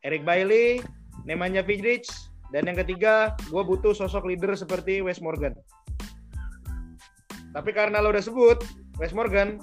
Eric 0.00 0.22
Bailey, 0.24 0.80
namanya 1.28 1.60
Vidic, 1.60 2.08
dan 2.54 2.70
yang 2.70 2.78
ketiga, 2.78 3.34
gua 3.50 3.66
butuh 3.66 3.92
sosok 3.92 4.24
leader 4.24 4.54
seperti 4.54 5.02
Wes 5.02 5.18
Morgan. 5.20 5.52
Tapi 7.50 7.70
karena 7.74 7.98
lo 7.98 8.14
udah 8.14 8.22
sebut 8.22 8.62
Wes 9.02 9.10
Morgan, 9.10 9.58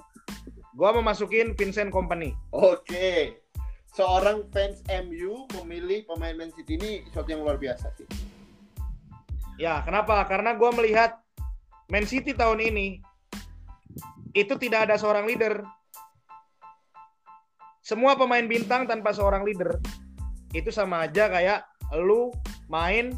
gua 0.75 0.93
mau 0.93 1.03
masukin 1.03 1.55
Vincent 1.55 1.89
Company. 1.89 2.35
Oke. 2.51 3.39
Seorang 3.93 4.49
fans 4.49 4.81
MU 4.89 5.45
memilih 5.61 6.03
pemain 6.09 6.33
Man 6.33 6.49
City 6.49 6.75
ini 6.81 6.91
sesuatu 7.07 7.29
yang 7.29 7.45
luar 7.45 7.61
biasa 7.61 7.93
sih. 7.93 8.32
Ya, 9.63 9.79
kenapa? 9.79 10.19
Karena 10.27 10.59
gua 10.59 10.75
melihat 10.75 11.23
Man 11.87 12.03
City 12.03 12.35
tahun 12.35 12.59
ini 12.59 12.99
itu 14.35 14.59
tidak 14.59 14.91
ada 14.91 14.99
seorang 14.99 15.23
leader. 15.23 15.63
Semua 17.79 18.19
pemain 18.19 18.43
bintang 18.43 18.83
tanpa 18.83 19.15
seorang 19.15 19.47
leader 19.47 19.79
itu 20.51 20.67
sama 20.67 21.07
aja 21.07 21.31
kayak 21.31 21.63
lu 21.95 22.35
main 22.67 23.15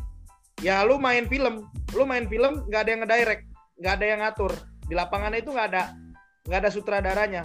ya 0.62 0.86
lu 0.86 1.02
main 1.02 1.26
film, 1.26 1.66
lu 1.98 2.06
main 2.06 2.30
film 2.30 2.62
nggak 2.70 2.82
ada 2.86 2.90
yang 2.94 3.02
ngedirect, 3.02 3.44
nggak 3.82 3.94
ada 3.98 4.06
yang 4.06 4.20
ngatur 4.22 4.54
di 4.86 4.94
lapangan 4.94 5.34
itu 5.34 5.50
nggak 5.50 5.68
ada 5.74 5.98
nggak 6.46 6.60
ada 6.62 6.70
sutradaranya. 6.70 7.44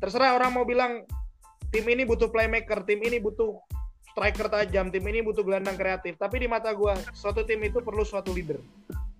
Terserah 0.00 0.32
orang 0.32 0.56
mau 0.56 0.64
bilang 0.64 1.04
tim 1.68 1.84
ini 1.84 2.08
butuh 2.08 2.32
playmaker, 2.32 2.80
tim 2.88 2.96
ini 3.04 3.20
butuh 3.20 3.60
striker 4.18 4.50
tajam, 4.50 4.90
tim 4.90 5.04
ini 5.06 5.22
butuh 5.22 5.46
gelandang 5.46 5.78
kreatif. 5.78 6.18
Tapi 6.18 6.42
di 6.42 6.48
mata 6.50 6.74
gua, 6.74 6.98
suatu 7.14 7.46
tim 7.46 7.62
itu 7.62 7.78
perlu 7.78 8.02
suatu 8.02 8.34
leader. 8.34 8.58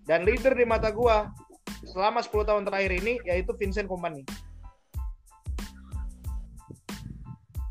Dan 0.03 0.27
leader 0.27 0.59
di 0.59 0.67
mata 0.67 0.91
gua 0.91 1.31
selama 1.87 2.19
10 2.19 2.43
tahun 2.43 2.67
terakhir 2.67 2.93
ini 2.99 3.23
yaitu 3.23 3.55
Vincent 3.55 3.87
Kompany. 3.87 4.27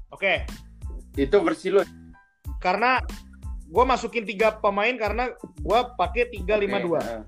Oke, 0.09 0.47
Itu 1.13 1.43
versi 1.43 1.69
lu. 1.69 1.83
karena 2.57 3.03
gua 3.67 3.83
masukin 3.85 4.23
tiga 4.23 4.55
pemain 4.57 4.95
karena 4.95 5.29
gua 5.61 5.93
pakai 5.93 6.31
352. 6.31 6.97
Oke, 6.97 7.03
heeh. 7.03 7.23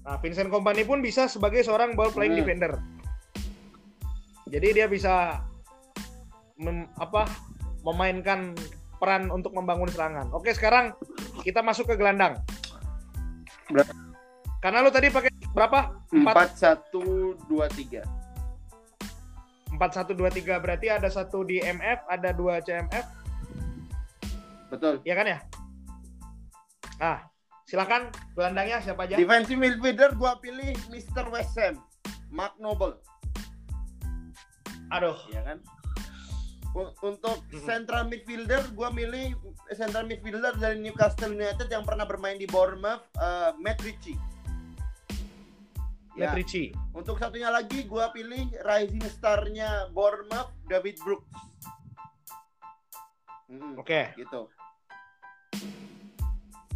Nah, 0.00 0.16
Vincent 0.18 0.48
Kompany 0.50 0.82
pun 0.82 0.98
bisa 1.04 1.28
sebagai 1.28 1.60
seorang 1.62 1.94
ball 1.94 2.10
playing 2.10 2.34
Hmm. 2.34 2.42
defender. 2.42 2.72
Jadi 4.50 4.68
dia 4.74 4.90
bisa 4.90 5.44
mem- 6.58 6.90
apa 6.98 7.30
memainkan 7.86 8.54
peran 9.00 9.32
untuk 9.32 9.56
membangun 9.56 9.88
serangan. 9.88 10.28
Oke, 10.36 10.52
sekarang 10.52 10.92
kita 11.40 11.64
masuk 11.64 11.88
ke 11.88 11.94
gelandang. 11.96 12.36
Berapa? 13.72 13.92
Karena 14.60 14.84
lu 14.84 14.92
tadi 14.92 15.08
pakai 15.08 15.32
berapa? 15.56 15.96
Empat 16.12 16.58
satu 16.60 17.32
dua 17.48 17.66
tiga. 17.72 18.04
4 19.80 20.12
1 20.12 20.12
2 20.12 20.28
3 20.44 20.60
berarti 20.60 20.92
ada 20.92 21.08
satu 21.08 21.40
di 21.40 21.56
MF, 21.56 22.04
ada 22.04 22.36
dua 22.36 22.60
CMF, 22.60 23.06
Betul. 24.68 25.00
ya 25.08 25.16
kan 25.16 25.24
ya? 25.24 25.38
Nah, 27.00 27.18
silakan 27.64 28.12
gelandangnya 28.36 28.84
siapa 28.84 29.08
aja? 29.08 29.16
Defensive 29.16 29.56
midfielder 29.56 30.12
gua 30.20 30.36
pilih 30.36 30.76
Mr. 30.92 31.32
West 31.32 31.56
Ham, 31.56 31.80
Mark 32.28 32.60
Noble, 32.60 33.00
Aduh, 34.90 35.16
ya 35.32 35.40
kan? 35.46 35.62
Untuk 36.76 37.42
central 37.66 38.06
midfielder 38.06 38.62
gua 38.78 38.94
milih 38.94 39.34
central 39.74 40.06
midfielder 40.06 40.54
dari 40.54 40.78
Newcastle 40.78 41.34
United 41.34 41.66
yang 41.66 41.82
pernah 41.82 42.06
bermain 42.06 42.38
di 42.38 42.46
Bournemouth, 42.46 43.02
eh, 43.18 43.50
Matt 43.58 43.82
Ritchie. 43.82 44.14
Matt 46.14 46.30
Ya. 46.30 46.34
Ritchie. 46.34 46.70
Untuk 46.94 47.18
satunya 47.18 47.50
lagi 47.50 47.86
gua 47.90 48.14
pilih 48.14 48.54
rising 48.62 49.02
star-nya 49.10 49.90
Bournemouth, 49.90 50.54
David 50.70 50.98
Brooks. 51.02 51.26
Mm, 53.50 53.74
Oke, 53.74 54.14
gitu. 54.14 54.46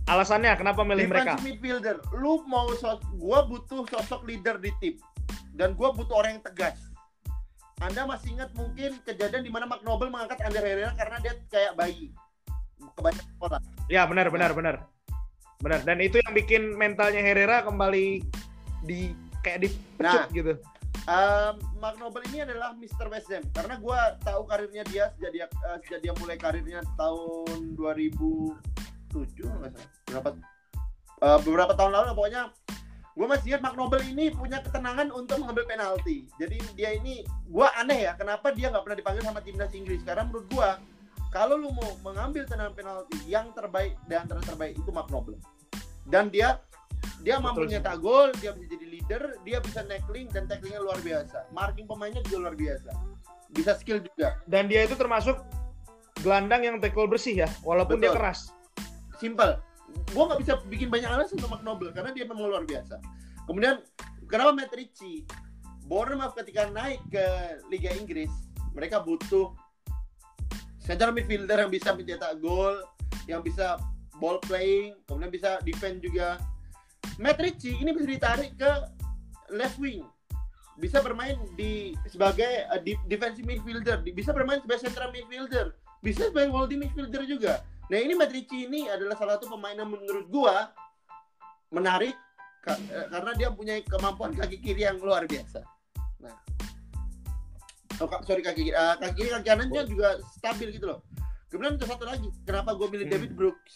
alasannya 0.04 0.52
kenapa 0.58 0.84
milih 0.84 1.06
mereka? 1.08 1.38
Defensive 1.38 1.46
midfielder, 1.48 1.96
lu 2.18 2.42
mau 2.50 2.68
sos 2.76 2.98
gua 3.16 3.46
butuh 3.46 3.86
sosok 3.88 4.26
leader 4.26 4.58
di 4.58 4.74
tim 4.82 4.94
dan 5.54 5.72
gua 5.78 5.94
butuh 5.94 6.18
orang 6.18 6.36
yang 6.36 6.44
tegas. 6.44 6.76
Anda 7.82 8.06
masih 8.06 8.38
ingat 8.38 8.50
mungkin 8.54 9.02
kejadian 9.02 9.42
di 9.42 9.50
mana 9.50 9.66
Mark 9.66 9.82
Noble 9.82 10.10
mengangkat 10.10 10.38
Ander 10.46 10.62
Herrera 10.62 10.94
karena 10.94 11.16
dia 11.18 11.32
kayak 11.50 11.74
bayi. 11.74 12.14
Kebanyakan 12.94 13.26
sekolah. 13.34 13.60
Ya, 13.90 14.02
benar 14.06 14.30
benar 14.30 14.50
benar. 14.54 14.76
Benar, 15.62 15.80
dan 15.86 15.96
itu 16.04 16.20
yang 16.20 16.34
bikin 16.36 16.62
mentalnya 16.76 17.24
Herrera 17.24 17.64
kembali 17.64 18.20
di 18.84 19.16
kayak 19.40 19.64
dipecut 19.64 20.28
Nah. 20.28 20.28
gitu. 20.30 20.54
Um, 21.04 21.54
Mark 21.84 22.00
Noble 22.00 22.24
ini 22.32 22.48
adalah 22.48 22.72
Mr. 22.72 23.12
West 23.12 23.28
Ham 23.28 23.44
karena 23.52 23.76
gua 23.76 24.16
tahu 24.24 24.48
karirnya 24.48 24.84
dia 24.88 25.12
sejak 25.16 25.32
dia 25.36 25.46
eh, 25.48 25.76
sejak 25.84 26.00
dia 26.00 26.12
mulai 26.16 26.36
karirnya 26.40 26.80
tahun 26.96 27.76
2007 27.76 28.56
nggak 29.44 29.70
salah. 29.76 29.90
Berapa 30.08 30.28
eh, 31.20 31.38
beberapa 31.44 31.72
tahun 31.76 31.92
lalu 31.92 32.06
pokoknya 32.16 32.42
gue 33.14 33.26
masih 33.30 33.54
ingat 33.54 33.62
Mark 33.62 33.76
Noble 33.78 34.02
ini 34.02 34.34
punya 34.34 34.58
ketenangan 34.58 35.14
untuk 35.14 35.38
mengambil 35.38 35.64
penalti. 35.70 36.26
Jadi 36.34 36.58
dia 36.74 36.98
ini 36.98 37.22
gua 37.46 37.70
aneh 37.78 38.10
ya 38.10 38.18
kenapa 38.18 38.50
dia 38.50 38.74
nggak 38.74 38.82
pernah 38.82 38.98
dipanggil 38.98 39.22
sama 39.22 39.38
timnas 39.38 39.70
Inggris 39.70 40.02
karena 40.02 40.26
menurut 40.26 40.46
gua 40.50 40.82
kalau 41.30 41.58
lu 41.58 41.70
mau 41.74 41.94
mengambil 42.02 42.46
tendangan 42.46 42.74
penalti 42.74 43.18
yang 43.26 43.50
terbaik 43.54 43.94
dan 44.10 44.26
antara 44.26 44.42
terbaik 44.42 44.74
itu 44.74 44.90
Mark 44.90 45.10
Noble. 45.14 45.38
Dan 46.10 46.30
dia 46.30 46.58
dia 47.22 47.38
mampu 47.38 47.64
Betul 47.64 47.78
nyetak 47.78 47.96
gol, 48.02 48.30
dia 48.38 48.50
bisa 48.52 48.66
jadi 48.74 48.86
leader, 48.86 49.22
dia 49.46 49.58
bisa 49.62 49.80
tackling 49.86 50.28
dan 50.34 50.44
tacklingnya 50.50 50.82
luar 50.82 50.98
biasa. 51.00 51.48
Marking 51.54 51.86
pemainnya 51.86 52.22
juga 52.26 52.48
luar 52.50 52.56
biasa. 52.58 52.90
Bisa 53.54 53.72
skill 53.78 54.02
juga. 54.02 54.38
Dan 54.44 54.66
dia 54.66 54.84
itu 54.84 54.98
termasuk 54.98 55.38
gelandang 56.20 56.66
yang 56.66 56.76
tackle 56.82 57.06
bersih 57.06 57.46
ya, 57.46 57.48
walaupun 57.62 58.02
dia 58.02 58.10
Betul. 58.10 58.18
keras. 58.18 58.40
Simple. 59.18 59.58
Gua 60.14 60.30
nggak 60.30 60.40
bisa 60.40 60.52
bikin 60.70 60.88
banyak 60.88 61.10
alasan 61.10 61.38
untuk 61.38 61.50
Mark 61.50 61.64
Noble 61.66 61.90
karena 61.90 62.10
dia 62.14 62.24
memang 62.26 62.46
luar 62.46 62.64
biasa. 62.66 62.98
Kemudian 63.44 63.82
kenapa 64.28 64.50
Matt 64.56 64.72
Ritchie? 64.72 65.26
Bournemouth 65.84 66.32
ketika 66.32 66.72
naik 66.72 67.04
ke 67.12 67.24
Liga 67.68 67.92
Inggris, 67.92 68.32
mereka 68.72 69.04
butuh 69.04 69.52
central 70.80 71.12
midfielder 71.12 71.60
yang 71.60 71.72
bisa 71.72 71.92
mencetak 71.92 72.40
gol, 72.40 72.80
yang 73.28 73.44
bisa 73.44 73.76
ball 74.16 74.40
playing, 74.48 74.96
kemudian 75.04 75.28
bisa 75.28 75.60
defend 75.64 76.00
juga. 76.00 76.40
Matt 77.20 77.36
Ritchie 77.36 77.76
ini 77.78 77.92
bisa 77.92 78.08
ditarik 78.08 78.56
ke 78.56 78.70
left 79.52 79.76
wing. 79.76 80.08
Bisa 80.80 80.98
bermain 81.04 81.38
di 81.54 81.94
sebagai 82.10 82.66
uh, 82.72 82.80
defensive 83.06 83.46
midfielder, 83.46 84.02
bisa 84.02 84.34
bermain 84.34 84.58
sebagai 84.58 84.90
central 84.90 85.12
midfielder, 85.14 85.76
bisa 86.02 86.32
sebagai 86.32 86.50
holding 86.50 86.82
midfielder 86.82 87.22
juga. 87.28 87.62
Nah 87.84 87.98
ini 88.00 88.16
Matt 88.16 88.32
Ritchie 88.32 88.64
ini 88.64 88.88
adalah 88.88 89.12
salah 89.14 89.36
satu 89.36 89.52
pemain 89.52 89.76
yang 89.76 89.90
menurut 89.90 90.26
gua 90.28 90.72
menarik 91.68 92.16
ka- 92.60 92.80
eh, 92.80 93.06
karena 93.12 93.30
dia 93.36 93.48
punya 93.52 93.74
kemampuan 93.84 94.32
kaki 94.32 94.56
kiri 94.58 94.88
yang 94.88 94.96
luar 94.96 95.28
biasa. 95.28 95.60
Nah, 96.24 96.36
oh, 98.00 98.08
sorry 98.24 98.40
kaki 98.40 98.68
kiri, 98.68 98.72
eh, 98.72 98.94
kaki 98.96 99.14
kiri 99.14 99.28
kaki 99.34 99.44
kanannya 99.44 99.82
juga 99.84 100.16
stabil 100.32 100.72
gitu 100.72 100.88
loh. 100.88 101.04
Kemudian 101.52 101.76
untuk 101.76 101.86
satu 101.86 102.08
lagi, 102.08 102.26
kenapa 102.42 102.72
gua 102.72 102.88
milih 102.88 103.06
Hmm. 103.06 103.14
David 103.14 103.32
Brooks? 103.36 103.74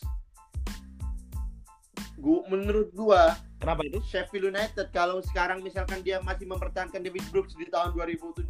Gua, 2.19 2.43
menurut 2.51 2.91
gua 2.97 3.37
Kenapa 3.59 3.83
itu? 3.87 3.99
Sheffield 4.07 4.55
United 4.55 4.91
kalau 4.91 5.19
sekarang 5.23 5.63
misalkan 5.63 6.03
dia 6.03 6.23
masih 6.23 6.47
mempertahankan 6.47 7.03
David 7.03 7.27
Brooks 7.31 7.55
di 7.55 7.67
tahun 7.67 7.91
2017 7.91 8.47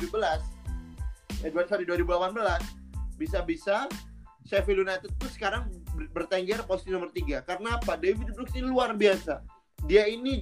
eh 1.39 1.53
sorry 1.65 1.85
2018 1.87 2.61
bisa-bisa 3.17 3.89
Sheffield 4.49 4.89
United 4.89 5.13
tuh 5.21 5.29
sekarang 5.29 5.69
ber- 5.93 6.09
bertengger 6.25 6.65
posisi 6.65 6.89
nomor 6.89 7.13
3 7.13 7.45
karena 7.45 7.77
apa? 7.77 8.01
David 8.01 8.33
Brooks 8.33 8.57
ini 8.57 8.65
luar 8.65 8.97
biasa. 8.97 9.45
Dia 9.85 10.09
ini 10.09 10.41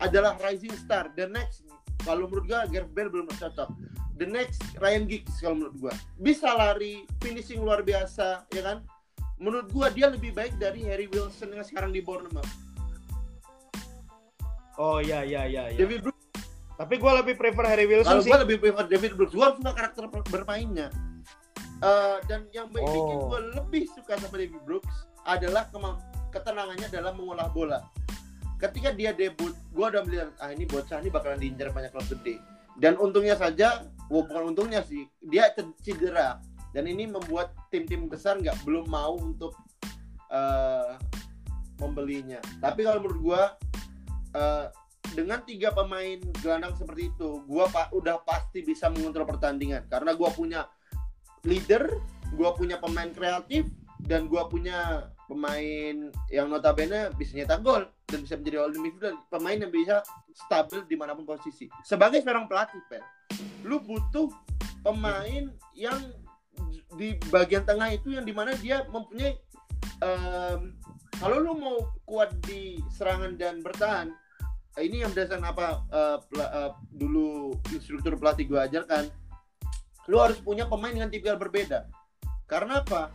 adalah 0.00 0.40
rising 0.40 0.72
star. 0.80 1.12
The 1.12 1.28
next 1.28 1.68
kalau 2.08 2.24
menurut 2.24 2.48
gua 2.48 2.64
Gareth 2.64 2.92
Bale 2.96 3.12
belum 3.12 3.28
cocok 3.28 3.68
the 4.16 4.26
next 4.26 4.64
Ryan 4.80 5.04
Giggs 5.04 5.36
kalau 5.44 5.60
menurut 5.60 5.76
gua. 5.76 5.94
Bisa 6.16 6.56
lari 6.56 7.04
finishing 7.20 7.60
luar 7.60 7.84
biasa 7.84 8.48
ya 8.48 8.62
kan? 8.64 8.78
Menurut 9.36 9.68
gua 9.76 9.92
dia 9.92 10.08
lebih 10.08 10.32
baik 10.32 10.56
dari 10.56 10.80
Harry 10.88 11.06
Wilson 11.12 11.52
yang 11.52 11.66
sekarang 11.68 11.92
di 11.92 12.00
Bournemouth. 12.00 12.48
Oh 14.80 14.98
iya 15.04 15.20
iya 15.22 15.46
iya. 15.46 15.70
David 15.76 16.08
Brooks. 16.08 16.22
Tapi 16.74 16.98
gue 16.98 17.12
lebih 17.22 17.38
prefer 17.38 17.64
Harry 17.70 17.86
Wilson 17.86 18.18
kalau 18.18 18.22
sih. 18.26 18.30
gua 18.34 18.42
lebih 18.42 18.58
prefer 18.58 18.84
David 18.90 19.12
Brooks. 19.14 19.34
Gua 19.36 19.54
suka 19.54 19.70
karakter 19.70 20.10
bermainnya 20.10 20.90
Eh, 21.84 22.16
dan 22.24 22.48
yang 22.56 22.72
Oh. 22.72 22.80
bikin 22.80 23.16
gua 23.28 23.40
lebih 23.60 23.84
suka 23.92 24.16
sama 24.16 24.40
David 24.40 24.56
Brooks 24.64 25.04
adalah 25.28 25.68
ketenangannya 26.32 26.88
dalam 26.88 27.20
mengolah 27.20 27.52
bola. 27.52 27.84
Ketika 28.56 28.96
dia 28.96 29.12
debut 29.12 29.52
gua 29.76 29.92
udah 29.92 30.02
melihat 30.08 30.32
ah 30.40 30.48
ini 30.48 30.64
bocah 30.64 31.04
ini 31.04 31.12
bakalan 31.12 31.36
diincar 31.36 31.76
banyak 31.76 31.92
klub 31.92 32.08
gede. 32.08 32.40
Dan 32.80 32.96
untungnya 32.96 33.36
saja 33.36 33.84
bukan 34.08 34.56
untungnya 34.56 34.80
sih 34.80 35.04
dia 35.20 35.52
ced- 35.52 35.76
cedera. 35.84 36.40
Dan 36.72 36.88
ini 36.88 37.04
membuat 37.04 37.52
tim-tim 37.68 38.08
besar 38.08 38.40
nggak 38.40 38.64
belum 38.64 38.88
mau 38.88 39.20
untuk 39.20 39.52
eh, 40.32 40.96
membelinya. 41.76 42.40
Tapi 42.64 42.80
kalau 42.80 43.04
menurut 43.04 43.20
gua 43.20 43.42
eh, 44.32 44.66
dengan 45.12 45.44
tiga 45.44 45.68
pemain 45.76 46.16
gelandang 46.40 46.74
seperti 46.80 47.12
itu 47.12 47.44
gua 47.44 47.68
pak 47.68 47.92
udah 47.92 48.24
pasti 48.24 48.64
bisa 48.64 48.88
mengontrol 48.88 49.28
pertandingan. 49.28 49.84
Karena 49.92 50.16
gua 50.16 50.32
punya 50.32 50.64
leader 51.44 51.86
gua 52.34 52.56
punya 52.56 52.80
pemain 52.80 53.08
kreatif 53.12 53.68
dan 54.04 54.26
gua 54.26 54.48
punya 54.50 55.08
pemain 55.24 56.12
yang 56.28 56.46
notabene 56.52 57.08
bisa 57.16 57.32
nyetak 57.32 57.64
gol 57.64 57.88
dan 58.08 58.18
bisa 58.20 58.36
menjadi 58.36 58.56
all 58.60 58.76
midfielder 58.76 59.14
pemain 59.32 59.56
yang 59.56 59.72
bisa 59.72 60.04
stabil 60.36 60.84
di 60.84 60.96
mana 61.00 61.16
pun 61.16 61.24
posisi. 61.24 61.70
Sebagai 61.80 62.20
seorang 62.20 62.44
pelatih 62.44 62.80
Pel 62.90 63.04
lu 63.64 63.80
butuh 63.80 64.28
pemain 64.84 65.48
yang 65.72 66.00
di 66.94 67.16
bagian 67.32 67.64
tengah 67.64 67.90
itu 67.90 68.14
yang 68.14 68.22
di 68.22 68.30
mana 68.30 68.54
dia 68.60 68.84
mempunyai 68.92 69.34
em, 70.04 70.76
kalau 71.18 71.40
lu 71.40 71.52
mau 71.56 71.76
kuat 72.04 72.30
di 72.44 72.78
serangan 72.92 73.34
dan 73.40 73.64
bertahan 73.64 74.12
ini 74.78 75.02
yang 75.06 75.10
berdasarkan 75.14 75.46
apa 75.46 75.66
pela- 76.30 76.52
eh, 76.52 76.72
dulu 76.94 77.54
instruktur 77.70 78.18
pelatih 78.18 78.50
gua 78.50 78.66
ajarkan 78.66 79.06
lu 80.08 80.20
harus 80.20 80.36
punya 80.40 80.68
pemain 80.68 80.92
dengan 80.92 81.08
tipikal 81.08 81.36
berbeda 81.40 81.88
karena 82.44 82.84
apa 82.84 83.08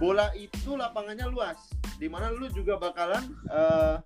bola 0.00 0.32
itu 0.32 0.76
lapangannya 0.76 1.28
luas 1.28 1.60
di 2.00 2.08
mana 2.08 2.32
lu 2.32 2.48
juga 2.48 2.80
bakalan 2.80 3.20
eh, 3.52 3.96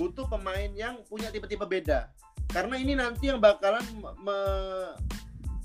butuh 0.00 0.24
pemain 0.26 0.72
yang 0.72 1.04
punya 1.06 1.28
tipe-tipe 1.28 1.64
beda 1.68 2.08
karena 2.48 2.74
ini 2.80 2.96
nanti 2.96 3.28
yang 3.28 3.38
bakalan 3.38 3.84
me- 4.00 4.16
me- 4.24 4.94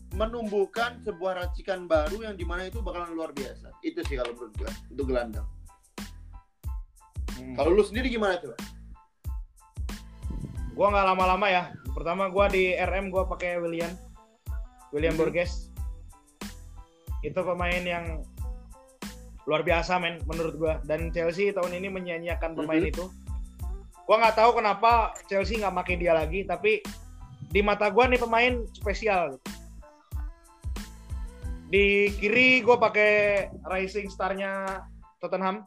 menumbuhkan 0.09 0.99
sebuah 1.05 1.45
racikan 1.45 1.86
baru 1.88 2.28
yang 2.28 2.36
di 2.36 2.43
mana 2.43 2.67
itu 2.67 2.82
bakalan 2.82 3.13
luar 3.13 3.32
biasa 3.32 3.72
itu 3.86 4.01
sih 4.03 4.17
kalau 4.20 4.36
menurut 4.36 4.53
gue 4.59 4.72
untuk 4.91 5.05
gelandang 5.07 5.47
Hmm. 7.39 7.55
kalau 7.55 7.72
lu 7.72 7.88
sendiri 7.88 8.11
gimana 8.11 8.36
coba 8.36 8.59
Gua 10.76 10.95
nggak 10.95 11.07
lama-lama 11.11 11.47
ya. 11.51 11.63
Pertama 11.91 12.32
gua 12.32 12.47
di 12.47 12.72
RM 12.72 13.11
gua 13.11 13.28
pakai 13.28 13.59
William. 13.59 13.91
William 14.95 15.11
Mhm. 15.11 15.20
Borges. 15.20 15.68
Itu 17.26 17.43
pemain 17.43 17.84
yang 17.84 18.24
luar 19.47 19.65
biasa 19.65 19.97
men 19.97 20.22
menurut 20.30 20.55
gua 20.55 20.74
dan 20.86 21.09
Chelsea 21.09 21.49
tahun 21.49 21.74
ini 21.74 21.89
menyanyiakan 21.89 22.53
pemain 22.53 22.84
Mhm. 22.84 22.91
itu. 22.93 23.05
Gua 24.05 24.17
nggak 24.22 24.38
tahu 24.38 24.61
kenapa 24.61 25.13
Chelsea 25.26 25.57
nggak 25.57 25.74
pakai 25.74 25.95
dia 25.97 26.13
lagi 26.13 26.45
tapi 26.45 26.82
di 27.49 27.61
mata 27.65 27.89
gua 27.89 28.05
nih 28.05 28.22
pemain 28.22 28.61
spesial. 28.78 29.41
Di 31.70 32.13
kiri 32.17 32.61
gua 32.65 32.78
pakai 32.82 33.45
rising 33.70 34.09
star-nya 34.09 34.86
Tottenham, 35.22 35.65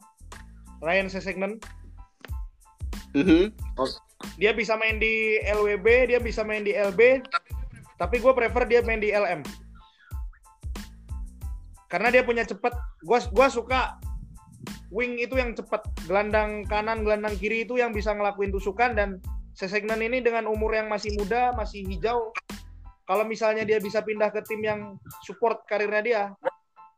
Ryan 0.83 1.07
Sessegnon. 1.07 1.59
dia 4.41 4.51
bisa 4.55 4.73
main 4.79 4.97
di 4.97 5.37
LWB, 5.45 6.09
dia 6.09 6.19
bisa 6.19 6.41
main 6.41 6.63
di 6.65 6.73
LB, 6.73 7.21
tapi 7.99 8.17
gue 8.17 8.33
prefer 8.33 8.65
dia 8.65 8.81
main 8.81 8.97
di 8.97 9.13
LM. 9.13 9.45
Karena 11.93 12.09
dia 12.09 12.25
punya 12.25 12.41
cepet, 12.41 12.73
gue 13.05 13.19
gua 13.29 13.47
suka 13.53 14.01
wing 14.89 15.21
itu 15.21 15.37
yang 15.37 15.53
cepet, 15.53 15.85
gelandang 16.09 16.65
kanan, 16.65 17.05
gelandang 17.05 17.37
kiri 17.37 17.69
itu 17.69 17.77
yang 17.77 17.93
bisa 17.93 18.17
ngelakuin 18.17 18.49
tusukan 18.49 18.97
dan 18.97 19.21
Sesegnan 19.53 20.01
ini 20.01 20.17
dengan 20.17 20.49
umur 20.49 20.73
yang 20.73 20.89
masih 20.89 21.13
muda, 21.21 21.53
masih 21.53 21.85
hijau, 21.85 22.33
kalau 23.05 23.21
misalnya 23.21 23.61
dia 23.61 23.77
bisa 23.77 24.01
pindah 24.01 24.33
ke 24.33 24.41
tim 24.49 24.65
yang 24.65 24.97
support 25.21 25.61
karirnya 25.69 26.01
dia, 26.01 26.21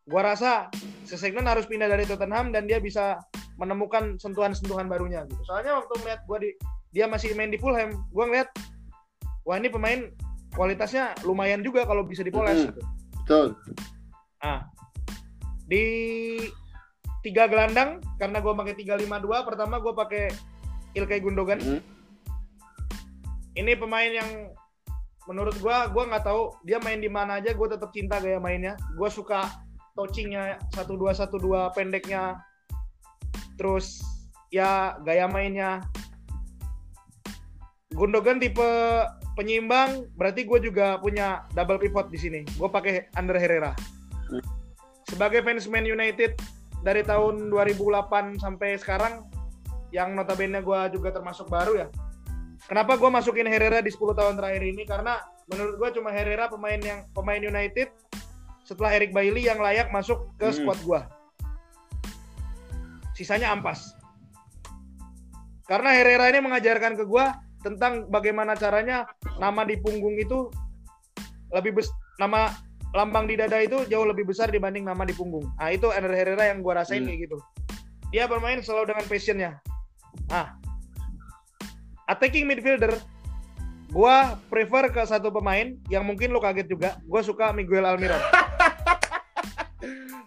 gua 0.08 0.32
rasa 0.32 0.72
Sesegnan 1.04 1.44
harus 1.44 1.68
pindah 1.68 1.92
dari 1.92 2.08
Tottenham 2.08 2.56
dan 2.56 2.64
dia 2.64 2.80
bisa 2.80 3.20
menemukan 3.60 4.16
sentuhan-sentuhan 4.16 4.88
barunya 4.88 5.28
gitu. 5.28 5.44
Soalnya 5.44 5.76
waktu 5.84 5.92
melihat 6.08 6.24
gua 6.24 6.40
di 6.40 6.56
dia 6.96 7.12
masih 7.12 7.36
main 7.36 7.52
di 7.52 7.60
Fulham, 7.60 7.92
gue 7.92 8.24
ngeliat 8.24 8.48
wah 9.44 9.60
ini 9.60 9.68
pemain 9.68 10.08
kualitasnya 10.56 11.12
lumayan 11.28 11.60
juga 11.60 11.84
kalau 11.84 12.08
bisa 12.08 12.24
dipoles 12.24 12.56
Mhm. 12.56 12.68
gitu. 12.72 12.82
betul 13.20 13.46
Nah, 14.40 14.62
di 15.66 15.86
tiga 17.26 17.50
gelandang 17.50 17.98
karena 18.22 18.38
gue 18.38 18.54
pakai 18.54 18.74
352 18.78 19.50
pertama 19.50 19.82
gue 19.82 19.94
pakai 19.98 20.24
Ilkay 20.94 21.20
Gundogan. 21.20 21.60
Mhm. 21.60 21.82
Ini 23.56 23.72
pemain 23.80 24.12
yang 24.12 24.54
menurut 25.26 25.58
gue 25.58 25.78
gue 25.90 26.04
nggak 26.06 26.24
tahu 26.24 26.54
dia 26.64 26.78
main 26.86 27.02
di 27.02 27.10
mana 27.10 27.42
aja 27.42 27.52
gue 27.52 27.68
tetap 27.68 27.90
cinta 27.92 28.22
gaya 28.22 28.38
mainnya. 28.38 28.78
Gue 28.94 29.10
suka 29.10 29.50
touchingnya 29.98 30.62
satu 30.76 30.94
dua 30.96 31.18
satu 31.18 31.42
dua 31.42 31.74
pendeknya, 31.74 32.40
terus 33.58 34.06
ya 34.54 35.02
gaya 35.02 35.26
mainnya. 35.26 35.82
Gundogan 37.96 38.44
tipe 38.44 38.70
penyimbang, 39.40 40.12
berarti 40.20 40.44
gue 40.44 40.60
juga 40.72 41.00
punya 41.00 41.48
double 41.56 41.80
pivot 41.80 42.12
di 42.12 42.20
sini. 42.20 42.42
Gue 42.60 42.68
pakai 42.68 43.08
Ander 43.16 43.40
Herrera. 43.40 43.72
Sebagai 45.06 45.46
fans 45.46 45.70
Man 45.70 45.86
United 45.86 46.38
dari 46.82 47.02
tahun 47.06 47.50
2008 47.54 48.42
sampai 48.42 48.78
sekarang, 48.78 49.26
yang 49.94 50.18
notabene 50.18 50.60
gue 50.60 50.80
juga 50.98 51.14
termasuk 51.14 51.48
baru 51.48 51.86
ya. 51.86 51.88
Kenapa 52.66 52.98
gue 52.98 53.10
masukin 53.10 53.46
Herrera 53.46 53.80
di 53.86 53.94
10 53.94 54.18
tahun 54.18 54.36
terakhir 54.42 54.64
ini? 54.66 54.84
Karena 54.90 55.22
menurut 55.46 55.78
gue 55.78 55.90
cuma 56.02 56.10
Herrera 56.10 56.50
pemain 56.50 56.82
yang 56.82 57.06
pemain 57.14 57.38
United 57.38 57.94
setelah 58.66 58.98
Eric 58.98 59.14
Bailly 59.14 59.46
yang 59.46 59.62
layak 59.62 59.94
masuk 59.94 60.34
ke 60.42 60.50
Hmm. 60.50 60.58
squad 60.58 60.80
gue. 60.82 61.02
Sisanya 63.14 63.54
ampas. 63.54 63.94
Karena 65.70 65.94
Herrera 65.94 66.30
ini 66.34 66.42
mengajarkan 66.42 66.98
ke 66.98 67.06
gue 67.06 67.26
tentang 67.62 68.10
bagaimana 68.10 68.54
caranya 68.54 69.10
nama 69.42 69.66
di 69.66 69.78
punggung 69.82 70.18
itu 70.18 70.50
lebih 71.50 71.82
bes 71.82 71.90
nama 72.22 72.54
lambang 72.96 73.28
di 73.28 73.36
dada 73.36 73.60
itu 73.60 73.84
jauh 73.92 74.08
lebih 74.08 74.24
besar 74.24 74.48
dibanding 74.48 74.88
nama 74.88 75.04
di 75.04 75.12
punggung. 75.12 75.44
Ah 75.60 75.76
itu 75.76 75.92
Ender 75.92 76.16
Herrera 76.16 76.48
yang 76.48 76.64
gua 76.64 76.80
rasain 76.82 77.04
Hmm. 77.04 77.12
kayak 77.12 77.28
gitu. 77.28 77.38
Dia 78.16 78.32
bermain 78.32 78.64
selalu 78.64 78.96
dengan 78.96 79.06
passionnya. 79.12 79.52
Ah, 80.32 80.56
attacking 82.08 82.48
midfielder, 82.48 82.96
gua 83.92 84.40
prefer 84.48 84.88
ke 84.96 85.04
satu 85.04 85.28
pemain 85.28 85.76
yang 85.92 86.08
mungkin 86.08 86.32
lo 86.32 86.40
kaget 86.40 86.72
juga. 86.72 86.96
Gua 87.04 87.20
suka 87.20 87.52
Miguel 87.52 87.84
Almiron. 87.84 88.18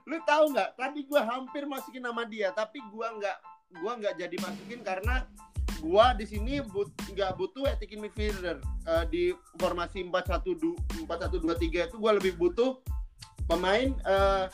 lu 0.08 0.16
tahu 0.24 0.52
nggak 0.56 0.76
tadi 0.76 1.00
gua 1.04 1.20
hampir 1.24 1.68
masukin 1.68 2.00
nama 2.00 2.24
dia 2.24 2.48
tapi 2.56 2.80
gua 2.88 3.12
nggak 3.12 3.36
gua 3.84 3.92
nggak 4.00 4.14
jadi 4.16 4.36
masukin 4.40 4.80
karena 4.80 5.28
gua 5.80 6.12
di 6.14 6.26
sini 6.26 6.60
but, 6.62 6.90
nggak 7.10 7.38
butuh 7.38 7.66
attacking 7.70 8.02
midfielder 8.02 8.58
Eh, 8.88 9.04
di 9.12 9.22
formasi 9.60 10.00
4-1-2 10.08 11.04
4-1-2-3 11.04 11.92
itu 11.92 11.96
gua 12.00 12.16
lebih 12.16 12.40
butuh 12.40 12.80
pemain 13.44 13.92
eh 13.92 14.44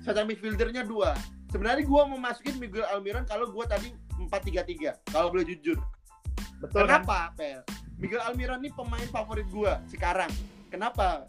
center 0.00 0.24
midfieldernya 0.24 0.80
dua 0.88 1.12
sebenarnya 1.52 1.84
gua 1.84 2.08
mau 2.08 2.16
masukin 2.16 2.56
Miguel 2.56 2.88
Almiron 2.88 3.28
kalau 3.28 3.52
gua 3.52 3.68
tadi 3.68 3.92
4-3-3 4.16 5.12
kalau 5.12 5.28
boleh 5.28 5.44
jujur 5.44 5.76
Betul 6.62 6.86
kan? 6.86 7.02
Kenapa, 7.02 7.18
Pel? 7.34 7.60
Miguel 7.98 8.22
Almiron 8.22 8.62
ini 8.62 8.70
pemain 8.70 9.06
favorit 9.10 9.46
gua 9.50 9.82
sekarang. 9.90 10.30
Kenapa? 10.70 11.26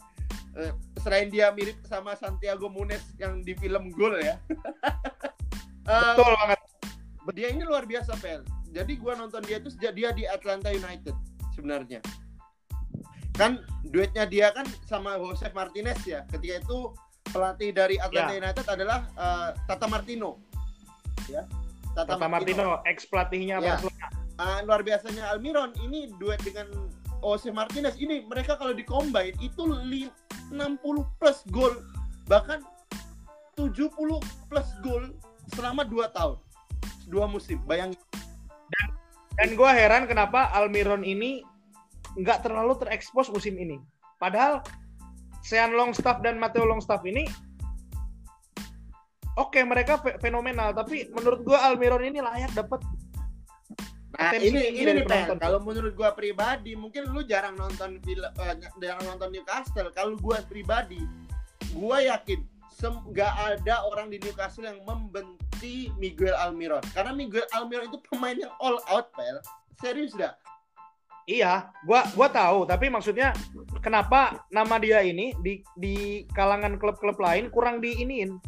Eh, 0.53 0.69
selain 1.01 1.33
dia 1.33 1.49
mirip 1.49 1.81
sama 1.89 2.13
Santiago 2.13 2.69
Munez 2.69 3.01
yang 3.17 3.41
di 3.41 3.57
film 3.57 3.89
Gol 3.89 4.21
ya. 4.21 4.37
Betul 5.89 6.31
banget. 6.37 6.59
Dia 7.31 7.47
ini 7.47 7.63
luar 7.63 7.87
biasa, 7.87 8.19
Pel. 8.19 8.43
Jadi 8.75 8.99
gua 8.99 9.15
nonton 9.15 9.39
dia 9.47 9.63
itu 9.63 9.71
sejak 9.71 9.95
dia 9.95 10.09
di 10.11 10.27
Atlanta 10.27 10.67
United 10.73 11.15
sebenarnya. 11.55 12.03
Kan 13.33 13.63
duetnya 13.87 14.27
dia 14.27 14.51
kan 14.51 14.67
sama 14.85 15.15
Jose 15.17 15.47
Martinez 15.55 16.03
ya. 16.03 16.27
Ketika 16.29 16.59
itu 16.59 16.91
pelatih 17.31 17.71
dari 17.71 17.95
Atlanta 17.97 18.33
Ya. 18.33 18.39
United 18.43 18.65
adalah 18.67 18.99
eh, 19.13 19.49
Tata 19.69 19.87
Martino. 19.87 20.41
Ya. 21.31 21.47
Tata 21.93 22.17
Martino, 22.25 22.81
ex 22.89 23.05
pelatihnya 23.05 23.61
Ya. 23.61 23.77
Barcelona. 23.77 24.07
Ah, 24.41 24.59
luar 24.65 24.81
biasanya 24.81 25.29
Almiron 25.29 25.71
ini 25.85 26.09
duet 26.17 26.41
dengan 26.41 26.65
Jose 27.21 27.53
Martinez 27.53 27.95
ini 28.01 28.25
mereka 28.25 28.57
kalau 28.57 28.73
di 28.73 28.81
combine 28.83 29.37
itu 29.39 29.63
li- 29.85 30.11
60 30.51 31.05
plus 31.21 31.39
gol 31.53 31.71
bahkan 32.27 32.59
70 33.55 33.87
plus 34.49 34.69
gol 34.81 35.13
selama 35.53 35.85
2 35.85 36.09
tahun. 36.11 36.37
Dua 37.07 37.25
musim. 37.27 37.59
Bayangin. 37.63 37.97
Dan 39.33 39.57
gue 39.57 39.69
heran 39.73 40.05
kenapa 40.05 40.53
Almiron 40.53 41.01
ini 41.01 41.41
nggak 42.19 42.45
terlalu 42.45 42.77
terekspos 42.77 43.33
musim 43.33 43.57
ini. 43.57 43.81
Padahal 44.21 44.61
Sean 45.43 45.73
Longstaff 45.75 46.23
dan 46.23 46.39
Matteo 46.39 46.63
Longstaff 46.63 47.03
ini 47.03 47.27
oke 49.35 49.59
mereka 49.65 49.99
fe- 49.99 50.21
fenomenal 50.21 50.71
tapi 50.71 51.09
menurut 51.11 51.41
gue 51.41 51.57
Almiron 51.57 52.05
ini 52.05 52.21
layak 52.21 52.53
dapat 52.53 52.79
Nah, 54.13 54.29
Atensi 54.29 54.53
ini 54.53 54.77
ini 54.77 54.91
nih 55.01 55.05
Pel. 55.09 55.25
penonton. 55.25 55.37
Kalau 55.41 55.59
menurut 55.65 55.93
gua 55.97 56.13
pribadi, 56.13 56.77
mungkin 56.77 57.09
lu 57.09 57.25
jarang 57.25 57.57
nonton 57.57 57.97
film 58.05 58.29
eh, 58.29 58.55
jarang 58.77 59.09
nonton 59.09 59.33
Newcastle. 59.33 59.89
Kalau 59.89 60.13
gua 60.21 60.37
pribadi, 60.45 61.01
gua 61.73 61.97
yakin 61.97 62.45
nggak 62.83 63.33
ada 63.57 63.81
orang 63.89 64.13
di 64.13 64.21
Newcastle 64.21 64.69
yang 64.69 64.77
membenci 65.63 65.95
Miguel 65.95 66.35
Almiron. 66.35 66.83
Karena 66.91 67.11
Miguel 67.15 67.47
Almiron 67.55 67.87
itu 67.87 67.99
pemain 68.11 68.35
yang 68.35 68.51
all 68.59 68.77
out, 68.91 69.07
Pel. 69.15 69.39
Serius 69.79 70.11
dah. 70.13 70.35
Iya, 71.23 71.71
gua 71.87 72.03
gua 72.19 72.27
tahu, 72.27 72.67
tapi 72.67 72.91
maksudnya 72.91 73.31
kenapa 73.79 74.43
nama 74.51 74.75
dia 74.75 74.99
ini 74.99 75.31
di 75.39 75.63
di 75.79 76.27
kalangan 76.35 76.75
klub-klub 76.75 77.15
lain 77.15 77.47
kurang 77.47 77.79
diiniin. 77.79 78.43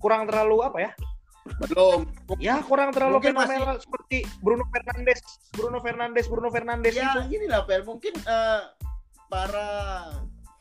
Kurang 0.00 0.24
terlalu 0.24 0.64
apa 0.64 0.78
ya? 0.80 0.90
Belum. 1.68 2.08
Ya, 2.40 2.64
kurang 2.64 2.96
terlalu 2.96 3.20
Mungkin 3.20 3.36
fenomenal 3.36 3.76
seperti 3.84 4.24
Bruno 4.40 4.64
Fernandes, 4.72 5.20
Bruno 5.52 5.78
Fernandes, 5.84 6.24
Bruno 6.28 6.48
Fernandes 6.48 6.92
Ya, 6.96 7.20
itu. 7.20 7.36
inilah 7.36 7.68
Pel. 7.68 7.84
Mungkin 7.84 8.16
eh, 8.16 8.62
para 9.28 9.68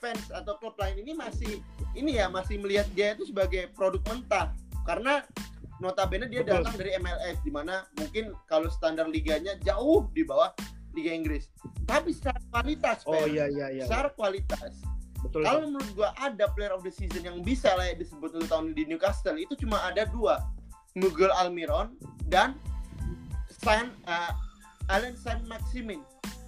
fans 0.04 0.28
atau 0.28 0.60
klub 0.60 0.76
lain 0.76 1.08
ini 1.08 1.16
masih 1.16 1.64
ini 1.96 2.20
ya 2.20 2.28
masih 2.28 2.60
melihat 2.60 2.88
dia 2.92 3.16
itu 3.16 3.32
sebagai 3.32 3.72
produk 3.74 4.04
mentah 4.12 4.52
karena 4.88 5.20
notabene 5.84 6.26
dia 6.32 6.42
Betul. 6.42 6.64
datang 6.64 6.76
dari 6.80 6.92
MLS 6.98 7.38
di 7.44 7.52
mana 7.52 7.84
mungkin 8.00 8.32
kalau 8.48 8.72
standar 8.72 9.06
liganya 9.12 9.60
jauh 9.62 10.08
di 10.16 10.24
bawah 10.24 10.50
Liga 10.98 11.14
Inggris. 11.14 11.52
Tapi 11.86 12.10
secara 12.16 12.40
kualitas, 12.50 13.06
Oh 13.06 13.28
iya 13.30 13.46
iya 13.46 13.70
iya. 13.70 13.86
secara 13.86 14.10
kualitas. 14.18 14.82
Betul. 15.22 15.46
Kalau 15.46 15.70
menurut 15.70 15.90
gua 15.94 16.10
ada 16.18 16.50
player 16.58 16.74
of 16.74 16.82
the 16.82 16.90
season 16.90 17.22
yang 17.22 17.44
bisa 17.46 17.74
layak 17.78 18.02
disebut 18.02 18.34
untuk 18.34 18.50
tahun 18.50 18.74
di 18.74 18.88
Newcastle 18.90 19.38
itu 19.38 19.54
cuma 19.60 19.78
ada 19.86 20.10
dua, 20.10 20.42
Miguel 20.98 21.30
Almiron 21.38 21.94
dan 22.26 22.58
Saint 23.62 23.94
uh, 24.10 24.34
Alan 24.90 25.14
Saint 25.20 25.46
Maximin. 25.46 26.02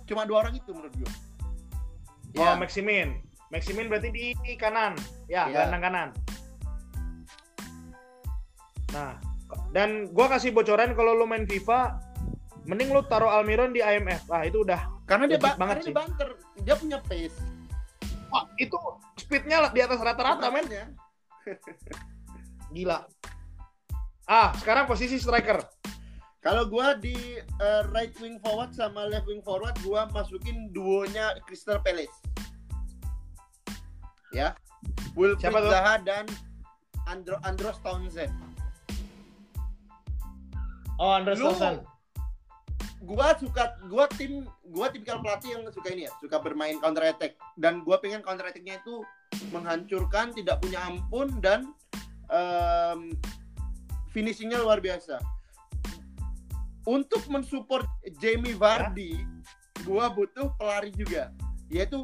Cuma 0.09 0.25
dua 0.25 0.47
orang 0.47 0.57
itu 0.57 0.73
menurut 0.73 0.93
gua. 0.97 1.11
Oh, 2.37 2.55
Maximin. 2.57 3.21
Maximin 3.49 3.89
berarti 3.89 4.09
di 4.13 4.25
kanan. 4.57 4.93
Ya, 5.25 5.49
Iya. 5.49 5.65
gelandang 5.65 5.83
kanan. 5.89 6.09
Nah, 8.89 9.17
dan 9.73 10.09
gua 10.13 10.29
kasih 10.29 10.53
bocoran 10.53 10.93
kalau 10.97 11.13
lu 11.13 11.25
main 11.29 11.45
FIFA, 11.45 11.97
mending 12.65 12.93
lu 12.93 13.01
taruh 13.05 13.29
Almiron 13.29 13.73
di 13.73 13.81
IMF. 13.81 14.25
Ah, 14.29 14.45
itu 14.45 14.61
udah. 14.65 14.99
karena 15.09 15.25
dia 15.25 15.41
ba- 15.41 15.57
banget 15.57 15.81
karena 15.81 15.85
sih. 15.85 15.89
dia 15.89 15.97
banter, 15.97 16.29
dia 16.61 16.75
punya 16.77 16.97
pace. 17.01 17.37
Wah, 18.29 18.45
itu 18.61 18.77
speednya 19.17 19.73
di 19.73 19.81
atas 19.81 19.97
rata-rata, 19.97 20.53
men. 20.53 20.69
Makanya, 20.69 20.85
Gila. 22.77 23.09
Ah, 24.29 24.53
sekarang 24.61 24.85
posisi 24.85 25.17
striker. 25.17 25.65
Kalau 26.39 26.69
gua 26.69 26.93
di 26.95 27.41
uh, 27.59 27.83
right 27.91 28.13
wing 28.21 28.37
forward 28.39 28.71
sama 28.71 29.09
left 29.09 29.25
wing 29.25 29.41
forward 29.41 29.73
gua 29.81 30.05
masukin 30.13 30.69
duonya 30.71 31.35
Crystal 31.43 31.81
Palace. 31.81 32.13
Ya. 34.29 34.53
Wilfried? 35.17 35.51
Zaha 35.51 35.99
dan 36.05 36.29
Andro 37.09 37.41
Andros 37.41 37.81
Townsend. 37.81 38.29
Oh, 40.99 41.15
Andres 41.15 41.39
Lu-. 41.39 41.55
Gua 42.99 43.31
suka 43.39 43.79
gua 43.87 44.11
tim 44.11 44.43
gua 44.67 44.91
tipikal 44.91 45.23
pelatih 45.23 45.55
yang 45.55 45.63
suka 45.71 45.95
ini 45.95 46.03
ya, 46.03 46.11
suka 46.19 46.35
bermain 46.43 46.75
counter 46.83 47.07
attack 47.07 47.39
dan 47.55 47.79
gua 47.87 47.95
pengen 48.03 48.19
counter 48.19 48.51
attack-nya 48.51 48.83
itu 48.83 48.99
menghancurkan, 49.55 50.35
tidak 50.35 50.59
punya 50.59 50.83
ampun 50.83 51.31
dan 51.39 51.71
em, 52.27 53.15
finishingnya 54.11 54.59
luar 54.59 54.83
biasa. 54.83 55.15
Untuk 56.83 57.23
mensupport 57.31 57.87
Jamie 58.19 58.59
Vardy, 58.59 59.23
gua 59.87 60.11
butuh 60.11 60.51
pelari 60.59 60.91
juga, 60.91 61.31
yaitu 61.71 62.03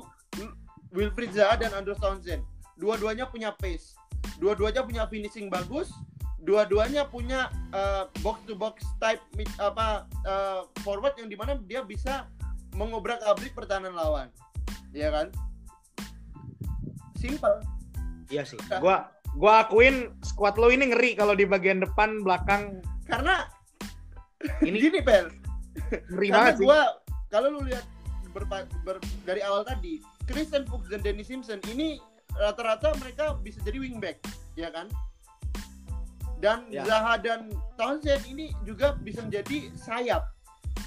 Wilfried 0.95 1.35
Zaha 1.35 1.59
dan 1.59 1.75
Andros 1.75 1.99
Townsend. 1.99 2.39
Dua-duanya 2.79 3.27
punya 3.27 3.51
pace, 3.51 3.99
dua-duanya 4.39 4.87
punya 4.87 5.03
finishing 5.11 5.51
bagus, 5.51 5.91
dua-duanya 6.45 7.09
punya 7.09 7.49
box 8.21 8.37
to 8.45 8.53
box 8.53 8.85
type 9.01 9.19
mid, 9.33 9.49
apa 9.57 10.05
eh, 10.23 10.61
forward 10.85 11.17
yang 11.17 11.27
di 11.27 11.35
mana 11.35 11.57
dia 11.65 11.81
bisa 11.81 12.29
mengobrak-abrik 12.77 13.57
pertahanan 13.57 13.97
lawan, 13.97 14.29
ya 14.93 15.09
kan? 15.09 15.33
Simple. 17.17 17.63
Iya 18.29 18.45
sih. 18.45 18.59
Gua 18.77 19.09
gua 19.35 19.65
akuin 19.67 20.13
squad 20.21 20.55
lo 20.61 20.69
ini 20.69 20.93
ngeri 20.93 21.17
kalau 21.17 21.35
di 21.35 21.43
bagian 21.43 21.83
depan 21.83 22.23
belakang 22.23 22.79
Karena 23.05 23.45
ini 24.67 24.77
gini 24.79 24.99
Pel, 25.01 25.29
ngeri 26.13 26.27
karena 26.29 26.37
banget 26.51 26.55
gua 26.61 26.79
kalau 27.33 27.47
lu 27.51 27.61
lihat 27.67 27.85
berpa- 28.31 28.69
ber- 28.83 29.03
dari 29.23 29.41
awal 29.41 29.63
tadi, 29.63 30.03
Christian 30.27 30.67
Fuchs 30.67 30.91
dan 30.91 31.01
Danny 31.01 31.23
Simpson 31.23 31.59
ini 31.71 31.97
rata-rata 32.35 32.91
mereka 32.99 33.39
bisa 33.39 33.63
jadi 33.63 33.79
wingback, 33.79 34.19
ya 34.59 34.67
kan? 34.71 34.91
Dan 36.39 36.67
Ya. 36.67 36.83
Zaha 36.83 37.15
dan 37.17 37.47
Townsend 37.75 38.23
ini 38.27 38.51
juga 38.63 38.95
bisa 38.95 39.23
menjadi 39.23 39.71
sayap. 39.75 40.23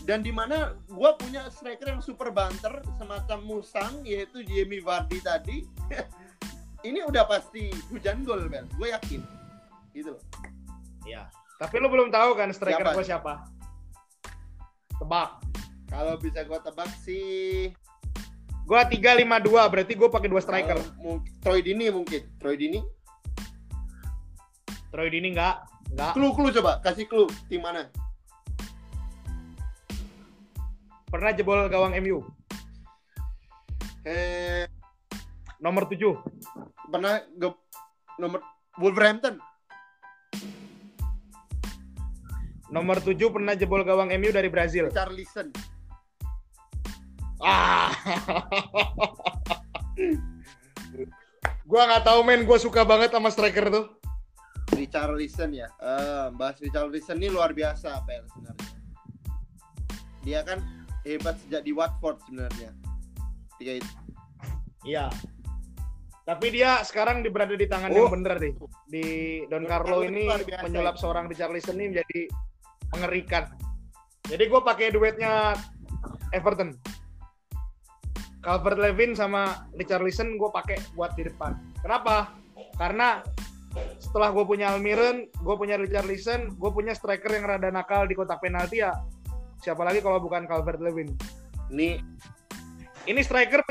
Dan 0.05 0.21
di 0.21 0.33
mana 0.33 0.77
gua 0.89 1.17
punya 1.17 1.49
striker 1.49 1.89
yang 1.89 2.01
super 2.01 2.29
banter 2.31 2.81
semacam 2.97 3.39
Musang 3.41 4.05
yaitu 4.05 4.45
Jamie 4.45 4.81
Vardy 4.81 5.21
tadi. 5.21 5.65
ini 6.89 7.03
udah 7.03 7.25
pasti 7.25 7.69
hujan 7.91 8.23
gol, 8.23 8.47
Bel. 8.47 8.65
Gue 8.79 8.93
yakin. 8.93 9.21
Gitu 9.91 10.15
loh. 10.15 10.23
Iya. 11.05 11.27
Tapi 11.59 11.75
lu 11.77 11.91
belum 11.91 12.09
tahu 12.09 12.39
kan 12.39 12.53
striker 12.53 12.85
gua 12.87 13.05
siapa? 13.05 13.33
Tebak. 14.97 15.31
Kalau 15.89 16.15
bisa 16.21 16.45
gua 16.45 16.61
tebak 16.61 16.91
sih 17.01 17.73
Gua 18.69 18.85
352 18.85 19.73
berarti 19.73 19.93
gua 19.97 20.13
pakai 20.13 20.29
dua 20.29 20.45
striker. 20.45 20.77
mungkin- 21.01 21.33
Troy 21.41 21.65
Dini 21.65 21.89
mungkin. 21.89 22.21
Troy 22.37 22.53
Dini. 22.55 22.77
Troy 24.89 25.13
Dini 25.13 25.37
enggak? 25.37 25.69
Enggak. 25.93 26.13
Clue-clue 26.17 26.53
coba, 26.61 26.81
kasih 26.81 27.05
clue 27.05 27.29
tim 27.53 27.61
mana? 27.61 27.93
Pernah 31.09 31.33
jebol 31.33 31.69
gawang 31.73 31.97
MU. 32.05 32.21
Eh, 34.05 34.69
Nomor 35.59 35.91
7. 35.91 36.15
pernah 36.89 37.21
ge 37.37 37.53
nomor 38.17 38.41
Wolverhampton. 38.79 39.43
Nomor 42.71 43.03
7 43.03 43.19
pernah 43.33 43.57
jebol 43.59 43.83
gawang 43.83 44.15
MU 44.15 44.31
dari 44.31 44.47
Brazil. 44.47 44.87
Charlison. 44.95 45.51
Ah. 47.43 47.91
gua 51.69 51.83
nggak 51.91 52.07
tahu 52.07 52.23
men, 52.23 52.47
gua 52.47 52.63
suka 52.63 52.87
banget 52.87 53.11
sama 53.11 53.35
striker 53.35 53.67
tuh. 53.69 53.98
Richarlison 54.79 55.51
ya. 55.51 55.67
Eh, 55.77 56.27
bahas 56.33 56.57
Richarlison 56.63 57.19
ini 57.19 57.29
luar 57.29 57.51
biasa 57.51 58.07
PL 58.07 58.25
sebenarnya. 58.31 58.71
Dia 60.23 60.41
kan 60.47 60.59
hebat 61.03 61.37
sejak 61.43 61.63
di 61.63 61.73
Watford 61.75 62.23
sebenarnya. 62.25 62.71
Dia 63.59 63.83
itu. 63.83 63.93
Iya. 64.87 65.11
Tapi 66.23 66.47
dia 66.53 66.85
sekarang 66.85 67.25
di- 67.25 67.33
berada 67.33 67.57
di 67.57 67.65
tangan 67.65 67.89
Oh. 67.91 68.05
yang 68.07 68.21
bener 68.21 68.37
deh. 68.37 68.53
Di 68.87 69.05
Don 69.49 69.65
Don 69.65 69.65
Carlo 69.65 70.05
Carlo 70.05 70.09
ini 70.09 70.29
biasa 70.29 70.65
menyulap 70.69 70.95
itu. 70.95 71.03
seorang 71.03 71.25
Richarlison 71.27 71.77
ini 71.81 71.87
menjadi 71.97 72.21
mengerikan. 72.93 73.45
Jadi 74.29 74.45
gue 74.45 74.61
pakai 74.61 74.93
duetnya 74.93 75.57
Everton. 76.31 76.77
Calvert 78.39 78.79
Levin 78.79 79.17
sama 79.17 79.67
Richarlison 79.75 80.37
gue 80.37 80.51
pakai 80.53 80.77
buat 80.93 81.17
di 81.17 81.25
depan. 81.27 81.57
Kenapa? 81.81 82.37
Karena 82.77 83.25
setelah 84.01 84.33
gue 84.33 84.45
punya 84.49 84.73
Almiron, 84.73 85.29
gue 85.29 85.55
punya 85.59 85.77
Richarlison, 85.77 86.57
gue 86.57 86.71
punya 86.73 86.97
striker 86.97 87.29
yang 87.29 87.45
rada 87.47 87.69
nakal 87.69 88.09
di 88.09 88.17
kotak 88.17 88.41
penalti 88.41 88.81
ya. 88.81 88.97
Siapa 89.61 89.83
lagi 89.83 90.01
kalau 90.01 90.23
bukan 90.23 90.47
Calvert 90.47 90.81
Levin? 90.81 91.13
Ini 91.71 92.01
Ini 93.09 93.21
striker 93.25 93.65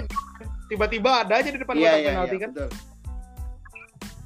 tiba-tiba 0.68 1.24
ada 1.24 1.40
aja 1.40 1.50
di 1.50 1.60
depan 1.60 1.76
iya 1.80 1.96
kotak 1.96 2.00
iya 2.04 2.10
penalti 2.12 2.36
iya, 2.36 2.44
kan. 2.44 2.52
betul. 2.52 2.70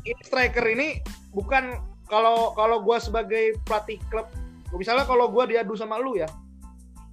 ini 0.02 0.22
striker 0.26 0.66
ini 0.66 0.88
bukan 1.30 1.64
kalau 2.10 2.52
kalau 2.58 2.82
gue 2.82 2.98
sebagai 2.98 3.44
pelatih 3.64 4.02
klub 4.10 4.28
misalnya 4.74 5.06
kalau 5.06 5.30
gue 5.30 5.54
diadu 5.54 5.78
sama 5.78 6.02
lu 6.02 6.18
ya 6.18 6.28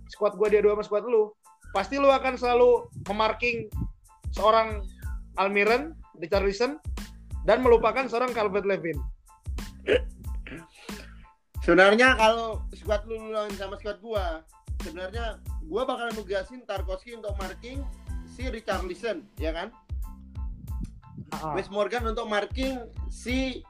squad 0.08 0.34
gue 0.40 0.48
diadu 0.48 0.72
sama 0.72 0.82
squad 0.82 1.04
lu 1.04 1.28
pasti 1.76 2.00
lu 2.00 2.08
akan 2.08 2.40
selalu 2.40 2.88
memarking 3.12 3.68
seorang 4.32 4.80
Almiron, 5.38 5.94
Richarlison, 6.18 6.82
dan 7.46 7.62
melupakan 7.62 8.06
seorang 8.08 8.34
Calvert 8.34 8.66
Levin. 8.66 8.98
Sebenarnya 11.62 12.16
kalau 12.16 12.64
squad 12.72 13.04
lu 13.04 13.28
lawan 13.28 13.52
sama 13.60 13.76
squad 13.76 14.00
gua, 14.00 14.40
sebenarnya 14.80 15.36
gua 15.68 15.84
bakalan 15.84 16.16
nugasin 16.16 16.64
Tarkowski 16.64 17.12
untuk 17.12 17.36
marking 17.36 17.84
si 18.24 18.48
Richarlison, 18.48 19.20
ya 19.36 19.52
kan? 19.52 19.68
Ah. 21.36 21.52
Wes 21.52 21.68
Morgan 21.68 22.08
untuk 22.08 22.24
marking 22.24 22.88
si 23.12 23.60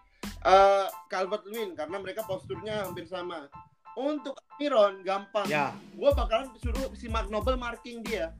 uh, 0.47 0.87
Calvert 1.11 1.43
Lewin 1.51 1.75
karena 1.75 1.99
mereka 1.99 2.23
posturnya 2.23 2.87
hampir 2.87 3.09
sama. 3.11 3.51
Untuk 3.99 4.39
Miron 4.63 5.03
gampang. 5.03 5.51
Ya, 5.51 5.75
Gua 5.99 6.15
bakalan 6.15 6.55
suruh 6.63 6.95
si 6.95 7.11
Mark 7.11 7.27
Noble 7.35 7.59
marking 7.59 8.07
dia. 8.07 8.31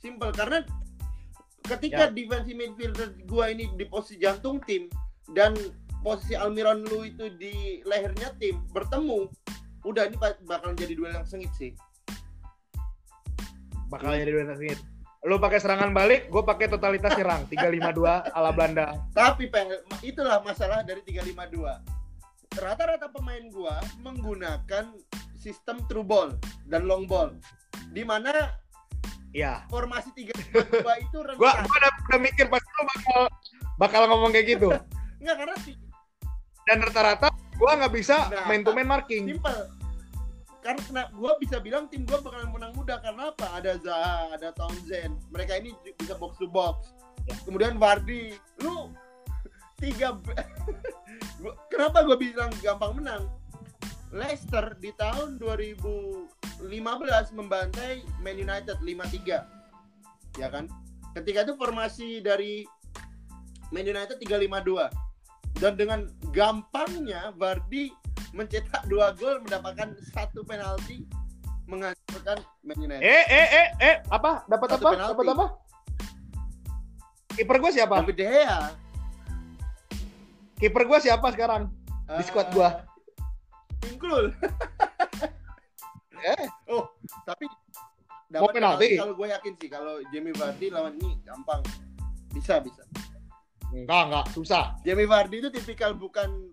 Simple 0.00 0.32
karena 0.32 0.64
ketika 1.64 2.08
Ya. 2.08 2.12
defensive 2.12 2.54
midfielder 2.54 3.08
gua 3.24 3.48
ini 3.48 3.72
di 3.72 3.84
posisi 3.84 4.20
jantung 4.20 4.60
tim 4.62 4.92
dan 5.32 5.56
posisi 6.00 6.36
Almiron 6.36 6.84
lu 6.84 7.02
itu 7.02 7.32
di 7.32 7.82
lehernya 7.82 8.30
tim 8.36 8.62
bertemu, 8.70 9.26
udah 9.82 10.06
ini 10.06 10.16
ba- 10.16 10.38
bakalan 10.44 10.76
jadi 10.76 10.94
duel 10.94 11.12
yang 11.12 11.26
sengit 11.26 11.50
sih. 11.54 11.72
bakal 13.86 14.18
jadi 14.18 14.26
dua 14.26 14.58
sengit. 14.58 14.82
Lu 15.22 15.38
pakai 15.38 15.58
serangan 15.58 15.90
balik, 15.90 16.26
gue 16.26 16.42
pakai 16.42 16.66
totalitas 16.66 17.14
nyerang 17.14 17.46
352 17.50 18.34
ala 18.34 18.50
Belanda. 18.50 18.98
Tapi 19.14 19.46
itulah 20.02 20.42
masalah 20.42 20.82
dari 20.82 21.02
352. 21.02 21.82
Rata-rata 22.58 23.06
pemain 23.06 23.46
gua 23.46 23.78
menggunakan 24.00 24.90
sistem 25.34 25.82
true 25.86 26.02
ball 26.02 26.34
dan 26.66 26.86
long 26.86 27.06
ball. 27.06 27.30
Di 27.90 28.02
mana 28.02 28.32
Ya, 29.36 29.68
formasi 29.68 30.16
352 30.16 30.80
itu 31.04 31.18
rentan. 31.20 31.36
gua 31.36 31.52
gua 31.60 31.76
udah, 31.76 31.92
udah 32.08 32.20
mikir 32.24 32.48
pasti 32.48 32.70
lu 32.72 32.84
bakal 32.88 33.20
bakal 33.76 34.02
ngomong 34.08 34.32
kayak 34.32 34.56
gitu. 34.56 34.72
Enggak 35.20 35.36
karena 35.44 35.56
sih 35.60 35.76
Dan 36.64 36.80
rata-rata 36.80 37.28
gua 37.54 37.76
nggak 37.76 37.92
bisa 37.92 38.32
Nah, 38.32 38.48
main 38.48 38.64
to 38.64 38.72
main 38.72 38.88
marking. 38.88 39.28
simple. 39.28 39.60
Karena 40.64 40.80
kena- 40.82 41.10
gua 41.12 41.36
bisa 41.36 41.60
bilang 41.60 41.84
tim 41.86 42.02
gua 42.02 42.18
bakalan 42.18 42.48
menang 42.48 42.72
mudah 42.72 42.96
karena 42.98 43.28
apa? 43.28 43.46
Ada 43.54 43.76
Zaha, 43.78 44.32
ada 44.32 44.48
Townsend. 44.50 45.12
Mereka 45.28 45.60
ini 45.60 45.70
bisa 45.94 46.16
box 46.16 46.40
to 46.40 46.48
box. 46.48 46.96
Ya. 47.28 47.36
Kemudian 47.44 47.76
Vardy, 47.76 48.34
lu 48.64 48.88
tiga 49.76 50.16
kenapa 51.70 52.02
gua 52.02 52.16
bilang 52.16 52.48
gampang 52.58 52.96
menang? 52.96 53.28
Leicester 54.16 54.72
di 54.80 54.90
tahun 54.96 55.36
2015 55.36 56.64
membantai 57.36 58.00
Man 58.24 58.40
United 58.40 58.80
5-3. 58.80 60.40
Ya 60.40 60.48
kan? 60.48 60.66
Ketika 61.12 61.44
itu 61.44 61.54
formasi 61.60 62.24
dari 62.24 62.64
Man 63.68 63.84
United 63.84 64.16
352. 64.16 64.88
Dan 65.56 65.72
dengan 65.76 66.04
gampangnya 66.32 67.32
Vardy 67.36 67.88
mencetak 68.36 68.84
dua 68.92 69.16
gol 69.16 69.40
mendapatkan 69.44 69.96
satu 70.12 70.44
penalti 70.44 71.08
menghancurkan 71.64 72.40
Man 72.64 72.78
United. 72.80 73.00
Eh 73.04 73.24
eh 73.28 73.46
eh 73.52 73.68
eh 73.80 73.96
apa? 74.12 74.44
Dapat 74.48 74.68
Satu 74.76 74.84
apa? 74.84 74.92
penalti. 74.92 75.12
Dapat 75.12 75.26
apa? 75.32 75.46
Kiper 77.36 77.56
gua 77.60 77.68
siapa? 77.72 78.00
David 78.00 78.16
De 78.16 78.24
Gea 78.24 78.60
Kiper 80.56 80.82
gua 80.88 80.98
siapa 81.04 81.26
sekarang? 81.36 81.68
Di 82.16 82.24
squad 82.24 82.48
gua. 82.56 82.95
Eh. 84.06 84.30
Eh, 86.16 86.48
Oh, 86.66 86.90
tapi 87.22 87.46
dapat 88.26 88.50
penalti? 88.50 88.58
penalti 88.58 88.88
kalau 88.98 89.14
gue 89.14 89.28
yakin 89.30 89.52
sih 89.60 89.68
kalau 89.70 89.94
Jamie 90.10 90.34
Vardy 90.34 90.66
lawan 90.72 90.96
ini 90.98 91.20
gampang. 91.22 91.62
Bisa, 92.32 92.58
bisa. 92.58 92.82
enggak 93.70 94.02
enggak, 94.10 94.26
susah. 94.32 94.74
Jamie 94.82 95.06
Vardy 95.06 95.44
itu 95.44 95.50
tipikal 95.52 95.92
bukan 95.94 96.50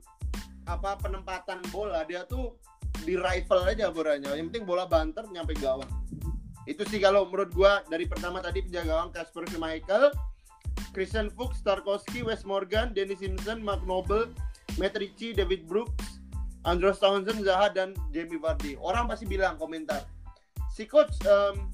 apa 0.67 0.99
penempatan 0.99 1.63
bola, 1.71 2.03
dia 2.05 2.27
tuh 2.27 2.59
di 3.01 3.15
rifle 3.17 3.63
aja 3.65 3.89
bolanya. 3.89 4.35
Yang 4.35 4.51
penting 4.53 4.65
bola 4.67 4.85
banter 4.85 5.25
nyampe 5.31 5.55
gawang. 5.57 5.89
Itu 6.69 6.83
sih 6.87 6.99
kalau 7.01 7.25
menurut 7.27 7.51
gua 7.55 7.81
dari 7.89 8.05
pertama 8.05 8.39
tadi 8.39 8.61
penjaga 8.61 8.93
gawang 8.93 9.09
Kasper 9.09 9.43
Schmeichel, 9.49 10.11
Christian 10.93 11.33
Fuchs, 11.33 11.63
Tarkowski, 11.65 12.21
Wes 12.21 12.45
Morgan, 12.45 12.93
Dennis 12.93 13.19
Simpson, 13.23 13.63
Mark 13.63 13.81
Noble, 13.83 14.29
Matt 14.77 14.95
Ritchie, 14.95 15.33
David 15.33 15.65
Brooks, 15.65 16.12
Andros 16.63 16.99
Townsend, 17.03 17.43
Zaha 17.43 17.67
dan 17.75 17.91
Jamie 18.15 18.39
Vardy. 18.39 18.79
Orang 18.79 19.11
pasti 19.11 19.27
bilang 19.27 19.59
komentar, 19.59 20.07
si 20.71 20.87
coach 20.87 21.11
em, 21.27 21.67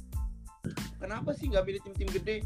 kenapa 0.98 1.34
sih 1.38 1.50
nggak 1.50 1.66
pilih 1.66 1.82
tim-tim 1.86 2.10
gede? 2.10 2.38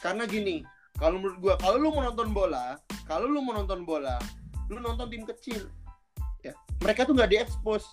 Karena 0.00 0.28
gini, 0.28 0.60
kalau 1.00 1.16
menurut 1.16 1.38
gua 1.40 1.54
kalau 1.56 1.80
lu 1.80 1.88
mau 1.88 2.04
nonton 2.04 2.36
bola, 2.36 2.76
kalau 3.08 3.24
lu 3.28 3.40
mau 3.40 3.56
nonton 3.56 3.88
bola, 3.88 4.20
lu 4.68 4.76
nonton 4.76 5.08
tim 5.08 5.24
kecil. 5.24 5.72
Ya, 6.44 6.52
mereka 6.84 7.08
tuh 7.08 7.16
nggak 7.16 7.32
diekspos. 7.32 7.84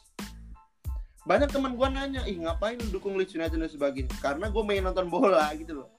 Banyak 1.28 1.52
teman 1.52 1.76
gua 1.76 1.92
nanya, 1.92 2.24
ih 2.28 2.40
ngapain 2.40 2.80
lu 2.80 3.00
dukung 3.00 3.16
Leeds 3.16 3.36
United 3.36 3.60
dan 3.60 3.72
sebagainya? 3.72 4.12
Karena 4.20 4.52
gua 4.52 4.64
main 4.68 4.84
nonton 4.84 5.08
bola 5.08 5.52
gitu 5.56 5.84
loh. 5.84 5.90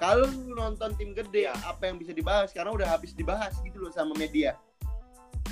Kalau 0.00 0.24
lu 0.24 0.56
nonton 0.56 0.96
tim 0.96 1.12
gede, 1.12 1.48
apa 1.48 1.88
yang 1.88 2.00
bisa 2.00 2.16
dibahas? 2.16 2.52
Karena 2.56 2.72
udah 2.72 2.88
habis 2.88 3.12
dibahas 3.12 3.52
gitu 3.60 3.84
loh 3.84 3.92
sama 3.92 4.16
media. 4.16 4.56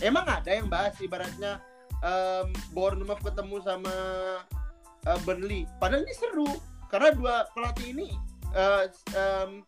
Emang 0.01 0.25
ada 0.25 0.49
yang 0.49 0.73
bahas 0.73 0.97
ibaratnya 1.05 1.61
em, 2.05 2.49
Bournemouth 2.75 3.23
ketemu 3.23 3.57
sama 3.63 3.95
eh, 5.07 5.19
Burnley. 5.27 5.65
Padahal 5.79 6.05
ini 6.05 6.15
seru 6.15 6.51
karena 6.89 7.13
dua 7.13 7.35
pelatih 7.53 7.93
ini 7.93 8.09
eh, 8.55 8.85
em, 9.15 9.63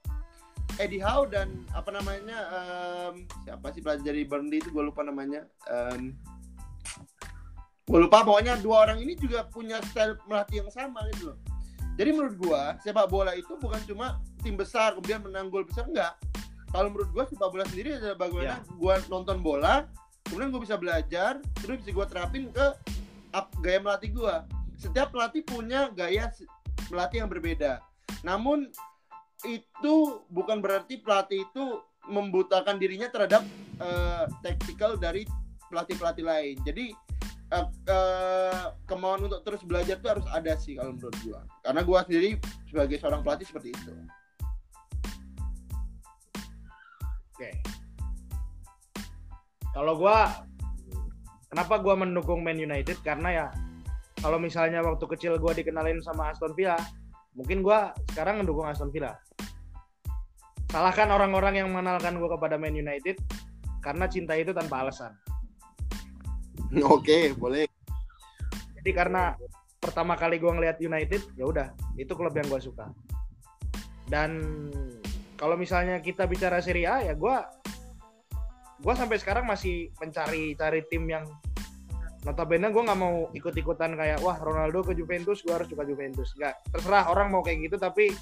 Eddie 0.78 1.02
Howe 1.02 1.28
dan 1.28 1.66
apa 1.76 1.90
namanya 1.92 2.38
em, 2.48 3.26
siapa 3.44 3.74
sih 3.74 3.82
pelatih 3.84 4.04
dari 4.06 4.22
Burnley 4.24 4.62
itu 4.62 4.70
gue 4.70 4.84
lupa 4.86 5.02
namanya 5.02 5.44
Em, 5.68 6.14
gue 7.90 7.98
lupa. 7.98 8.22
Pokoknya 8.22 8.54
dua 8.62 8.86
orang 8.88 9.02
ini 9.02 9.18
juga 9.18 9.44
punya 9.50 9.82
style 9.90 10.14
melatih 10.30 10.62
yang 10.62 10.70
sama 10.70 11.02
gitu 11.14 11.34
loh. 11.34 11.38
Jadi 11.98 12.16
menurut 12.16 12.36
gue 12.38 12.62
sepak 12.80 13.12
bola 13.12 13.36
itu 13.36 13.60
bukan 13.60 13.76
cuma 13.84 14.22
tim 14.40 14.56
besar 14.56 14.96
kemudian 14.96 15.20
menang 15.20 15.52
gol 15.52 15.68
besar 15.68 15.84
enggak. 15.84 16.16
Kalau 16.70 16.88
menurut 16.88 17.10
gue 17.12 17.24
sepak 17.34 17.50
bola 17.50 17.66
sendiri 17.68 17.98
adalah 17.98 18.16
bagaimana 18.16 18.62
gue 18.64 18.94
nonton 19.10 19.36
bola 19.44 19.84
kemudian 20.28 20.50
gue 20.52 20.62
bisa 20.62 20.76
belajar 20.76 21.38
terus 21.62 21.80
bisa 21.80 21.90
gue 21.94 22.06
terapin 22.10 22.44
ke 22.52 22.66
gaya 23.62 23.78
melatih 23.80 24.10
gue 24.12 24.36
setiap 24.76 25.14
pelatih 25.14 25.44
punya 25.46 25.92
gaya 25.94 26.28
melatih 26.90 27.24
yang 27.24 27.30
berbeda 27.30 27.80
namun 28.26 28.68
itu 29.48 30.20
bukan 30.28 30.60
berarti 30.60 31.00
pelatih 31.00 31.48
itu 31.48 31.80
membutakan 32.08 32.80
dirinya 32.80 33.08
terhadap 33.08 33.44
eh, 33.80 34.24
tactical 34.44 34.96
dari 34.96 35.24
pelatih-pelatih 35.68 36.24
lain. 36.24 36.56
Jadi 36.66 36.92
eh, 37.54 37.66
eh, 37.88 38.64
kemauan 38.84 39.24
untuk 39.24 39.40
terus 39.46 39.62
belajar 39.64 39.96
itu 39.96 40.08
harus 40.08 40.26
ada 40.32 40.52
sih 40.56 40.76
kalau 40.76 40.96
menurut 40.96 41.16
gua. 41.24 41.40
Karena 41.64 41.80
gua 41.84 42.00
sendiri 42.04 42.36
sebagai 42.68 42.96
seorang 42.98 43.22
pelatih 43.22 43.46
seperti 43.46 43.70
itu. 43.72 43.92
Oke. 47.36 47.79
Kalau 49.70 49.94
gua 49.94 50.46
kenapa 51.46 51.78
gua 51.78 51.94
mendukung 51.94 52.42
Man 52.42 52.58
United 52.58 52.98
karena 53.06 53.28
ya 53.30 53.46
kalau 54.20 54.36
misalnya 54.36 54.84
waktu 54.84 55.04
kecil 55.06 55.38
gua 55.40 55.56
dikenalin 55.56 56.02
sama 56.04 56.34
Aston 56.34 56.52
Villa, 56.52 56.76
mungkin 57.32 57.64
gua 57.64 57.94
sekarang 58.12 58.42
mendukung 58.42 58.68
Aston 58.68 58.92
Villa. 58.92 59.16
Salahkan 60.70 61.10
orang-orang 61.10 61.64
yang 61.64 61.68
mengenalkan 61.72 62.20
gua 62.20 62.36
kepada 62.38 62.60
Man 62.60 62.76
United 62.76 63.18
karena 63.80 64.06
cinta 64.06 64.36
itu 64.36 64.52
tanpa 64.52 64.84
alasan. 64.86 65.16
Oke, 66.94 67.34
boleh. 67.34 67.66
Jadi 68.80 68.90
karena 68.94 69.34
pertama 69.80 70.14
kali 70.14 70.36
gua 70.36 70.54
ngelihat 70.54 70.78
United, 70.78 71.34
ya 71.34 71.44
udah, 71.48 71.68
itu 71.96 72.12
klub 72.12 72.36
yang 72.36 72.46
gua 72.46 72.60
suka. 72.60 72.86
Dan 74.10 74.42
kalau 75.40 75.56
misalnya 75.56 76.02
kita 76.02 76.28
bicara 76.28 76.60
Serie 76.60 76.90
A 76.90 77.00
ya 77.00 77.14
gua 77.16 77.46
gua 78.80 78.94
sampai 78.94 79.20
sekarang 79.20 79.44
masih 79.44 79.92
mencari 80.00 80.52
cari 80.54 80.80
tim 80.88 81.04
yang 81.04 81.24
notabene 82.20 82.68
gue 82.68 82.82
nggak 82.84 83.00
mau 83.00 83.32
ikut-ikutan 83.32 83.96
kayak 83.96 84.20
wah 84.20 84.36
Ronaldo 84.36 84.84
ke 84.84 84.92
Juventus 84.92 85.40
gue 85.40 85.56
harus 85.56 85.64
suka 85.64 85.88
Juventus 85.88 86.36
nggak 86.36 86.68
terserah 86.68 87.08
orang 87.08 87.32
mau 87.32 87.40
kayak 87.40 87.64
gitu 87.64 87.80
tapi 87.80 88.12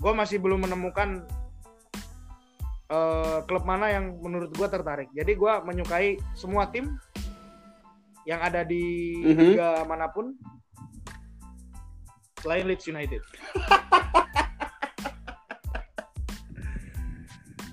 gue 0.00 0.12
masih 0.16 0.40
belum 0.40 0.64
menemukan 0.64 1.28
eh, 2.88 3.38
klub 3.44 3.68
mana 3.68 3.92
yang 3.92 4.16
menurut 4.16 4.48
gue 4.48 4.64
tertarik 4.64 5.12
jadi 5.12 5.28
gue 5.36 5.52
menyukai 5.60 6.16
semua 6.32 6.72
tim 6.72 6.96
yang 8.24 8.40
ada 8.40 8.64
di 8.64 9.12
Mhm. 9.20 9.36
liga 9.52 9.84
mana 9.84 10.08
pun 10.08 10.32
selain 12.40 12.64
Leeds 12.64 12.88
United 12.88 13.20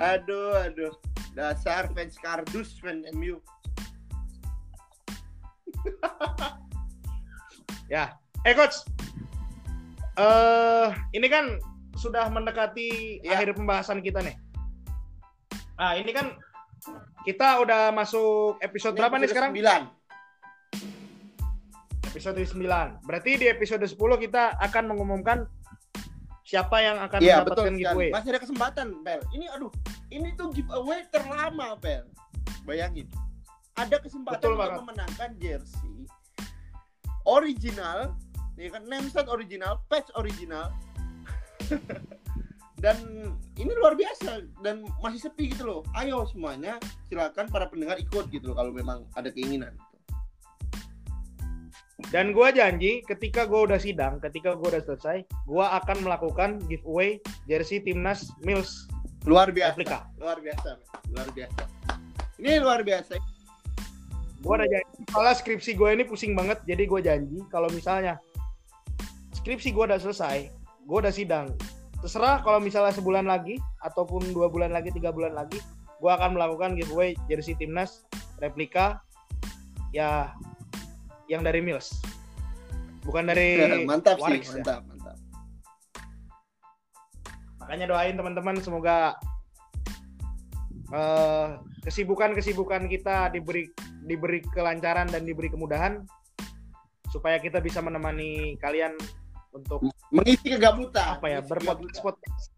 Aduh, 0.01 0.57
aduh. 0.57 0.89
Dasar 1.31 1.87
fans 1.91 2.15
kardus 2.17 2.75
fans 2.77 3.07
MU. 3.15 3.39
Ya, 7.87 8.15
eh 8.41 8.53
coach, 8.53 8.87
eh 10.15 10.87
ini 11.11 11.27
kan 11.27 11.59
sudah 11.93 12.31
mendekati 12.31 13.19
Iya. 13.19 13.35
akhir 13.35 13.53
pembahasan 13.53 13.99
kita 13.99 14.23
nih. 14.23 14.35
Nah, 15.75 15.99
ini 15.99 16.11
kan 16.11 16.39
kita 17.21 17.59
udah 17.59 17.91
masuk 17.91 18.55
episode 18.59 18.95
berapa 18.95 19.19
nih 19.19 19.27
sekarang? 19.27 19.51
9. 19.51 19.91
Episode 22.07 22.39
9. 22.43 23.03
Berarti 23.03 23.31
di 23.35 23.45
episode 23.47 23.83
10 23.83 23.97
kita 24.19 24.55
akan 24.61 24.83
mengumumkan 24.87 25.47
siapa 26.43 26.79
yang 26.79 26.95
akan 26.99 27.19
betul 27.19 27.31
mendapatkan 27.43 27.63
sekali. 27.67 27.79
giveaway. 27.81 28.09
Masih 28.11 28.29
ada 28.31 28.39
kesempatan, 28.39 28.87
Pel. 29.03 29.19
Ini 29.31 29.45
aduh, 29.51 29.71
ini 30.11 30.35
tuh 30.35 30.51
giveaway 30.51 31.07
terlama, 31.09 31.79
Pel. 31.79 32.05
Bayangin. 32.67 33.07
Ada 33.79 34.03
kesempatan 34.03 34.37
Betul 34.37 34.59
untuk 34.59 34.83
memenangkan 34.83 35.29
jersey 35.39 36.05
original, 37.25 38.13
ya 38.59 38.69
kan 38.69 38.83
nameset 38.85 39.25
original, 39.31 39.79
patch 39.87 40.11
original. 40.19 40.69
dan 42.83 42.97
ini 43.61 43.71
luar 43.77 43.93
biasa 43.93 44.41
dan 44.65 44.83
masih 44.99 45.29
sepi 45.29 45.53
gitu 45.53 45.63
loh. 45.63 45.81
Ayo 45.95 46.25
semuanya 46.27 46.81
silakan 47.07 47.47
para 47.47 47.69
pendengar 47.69 47.95
ikut 48.01 48.27
gitu 48.33 48.51
loh 48.51 48.57
kalau 48.57 48.73
memang 48.73 49.07
ada 49.15 49.31
keinginan. 49.31 49.71
Dan 52.09 52.33
gua 52.33 52.49
janji 52.49 53.05
ketika 53.05 53.45
gua 53.45 53.69
udah 53.69 53.77
sidang, 53.77 54.17
ketika 54.19 54.57
gua 54.57 54.73
udah 54.75 54.83
selesai, 54.83 55.23
gua 55.45 55.77
akan 55.79 56.01
melakukan 56.01 56.57
giveaway 56.65 57.21
jersey 57.45 57.77
timnas 57.79 58.33
Mills 58.41 58.89
Luar 59.29 59.53
biasa. 59.53 59.69
replika. 59.77 59.99
Luar 60.17 60.37
biasa. 60.41 60.69
Luar 61.13 61.27
biasa. 61.33 61.63
Ini 62.41 62.57
luar 62.57 62.81
biasa. 62.81 63.21
Gua 64.41 64.57
udah 64.57 64.69
janji. 64.69 64.91
Soalnya 65.13 65.35
skripsi 65.37 65.71
gue 65.77 65.89
ini 65.93 66.03
pusing 66.07 66.33
banget, 66.33 66.57
jadi 66.65 66.89
gue 66.89 66.99
janji 67.05 67.37
kalau 67.53 67.69
misalnya 67.69 68.17
skripsi 69.37 69.69
gue 69.69 69.83
udah 69.85 70.01
selesai, 70.01 70.49
gue 70.89 70.97
udah 70.97 71.13
sidang. 71.13 71.53
Terserah 72.01 72.41
kalau 72.41 72.57
misalnya 72.57 72.89
sebulan 72.89 73.29
lagi 73.29 73.61
ataupun 73.85 74.33
dua 74.33 74.49
bulan 74.49 74.73
lagi, 74.73 74.89
tiga 74.89 75.13
bulan 75.13 75.37
lagi, 75.37 75.61
gue 76.01 76.09
akan 76.09 76.33
melakukan 76.33 76.73
giveaway 76.73 77.13
jersey 77.29 77.53
timnas 77.53 78.01
replika 78.41 79.05
ya 79.93 80.33
yang 81.29 81.45
dari 81.45 81.61
Mills, 81.61 82.01
bukan 83.05 83.29
dari 83.29 83.61
mantap 83.89 84.17
sih, 84.17 84.25
Warix 84.25 84.49
ya. 84.49 84.65
mantap. 84.65 84.81
Makanya 87.71 87.87
doain 87.87 88.19
teman-teman 88.19 88.59
semoga 88.59 89.15
eh, 90.91 91.47
kesibukan-kesibukan 91.87 92.83
kita 92.91 93.31
diberi 93.31 93.71
diberi 94.03 94.43
kelancaran 94.51 95.07
dan 95.07 95.23
diberi 95.23 95.47
kemudahan 95.47 96.03
supaya 97.15 97.39
kita 97.39 97.63
bisa 97.63 97.79
menemani 97.79 98.59
kalian 98.59 98.91
untuk 99.55 99.87
Mengisi 100.11 100.51
kegabutan. 100.51 101.15
apa 101.15 101.31
ya 101.31 101.39
berpodcast 101.47 102.51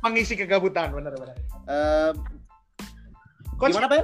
mengisi 0.00 0.32
kegabutan 0.32 0.88
benar-benar. 0.88 1.36
Em, 1.68 2.16
Coach, 3.60 3.76
gimana, 3.76 4.00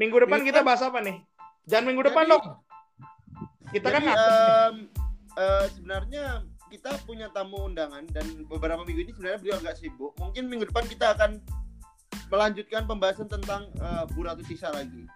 minggu 0.00 0.24
depan 0.24 0.40
Minggu 0.40 0.56
kita 0.56 0.64
bahas 0.64 0.80
apa 0.80 1.04
nih? 1.04 1.20
Jangan 1.68 1.84
minggu 1.84 2.00
depan 2.00 2.24
Jadi- 2.24 2.32
dong. 2.32 2.44
Kita 3.76 3.88
kan 3.92 4.00
Jadi, 4.00 4.08
nih. 4.08 4.16
em, 4.16 4.76
eh, 5.36 5.64
sebenarnya 5.76 6.24
kita 6.66 6.98
punya 7.06 7.30
tamu 7.30 7.70
undangan 7.70 8.02
dan 8.10 8.26
beberapa 8.50 8.82
minggu 8.82 9.06
ini 9.06 9.12
sebenarnya 9.14 9.40
beliau 9.42 9.56
agak 9.62 9.76
sibuk. 9.78 10.12
Mungkin 10.18 10.50
minggu 10.50 10.66
depan 10.70 10.84
kita 10.90 11.14
akan 11.14 11.38
melanjutkan 12.28 12.84
pembahasan 12.90 13.30
tentang 13.30 13.70
eh, 13.78 14.04
Bu 14.10 14.26
Ratu 14.26 14.42
Tisa 14.42 14.74
lagi. 14.74 15.06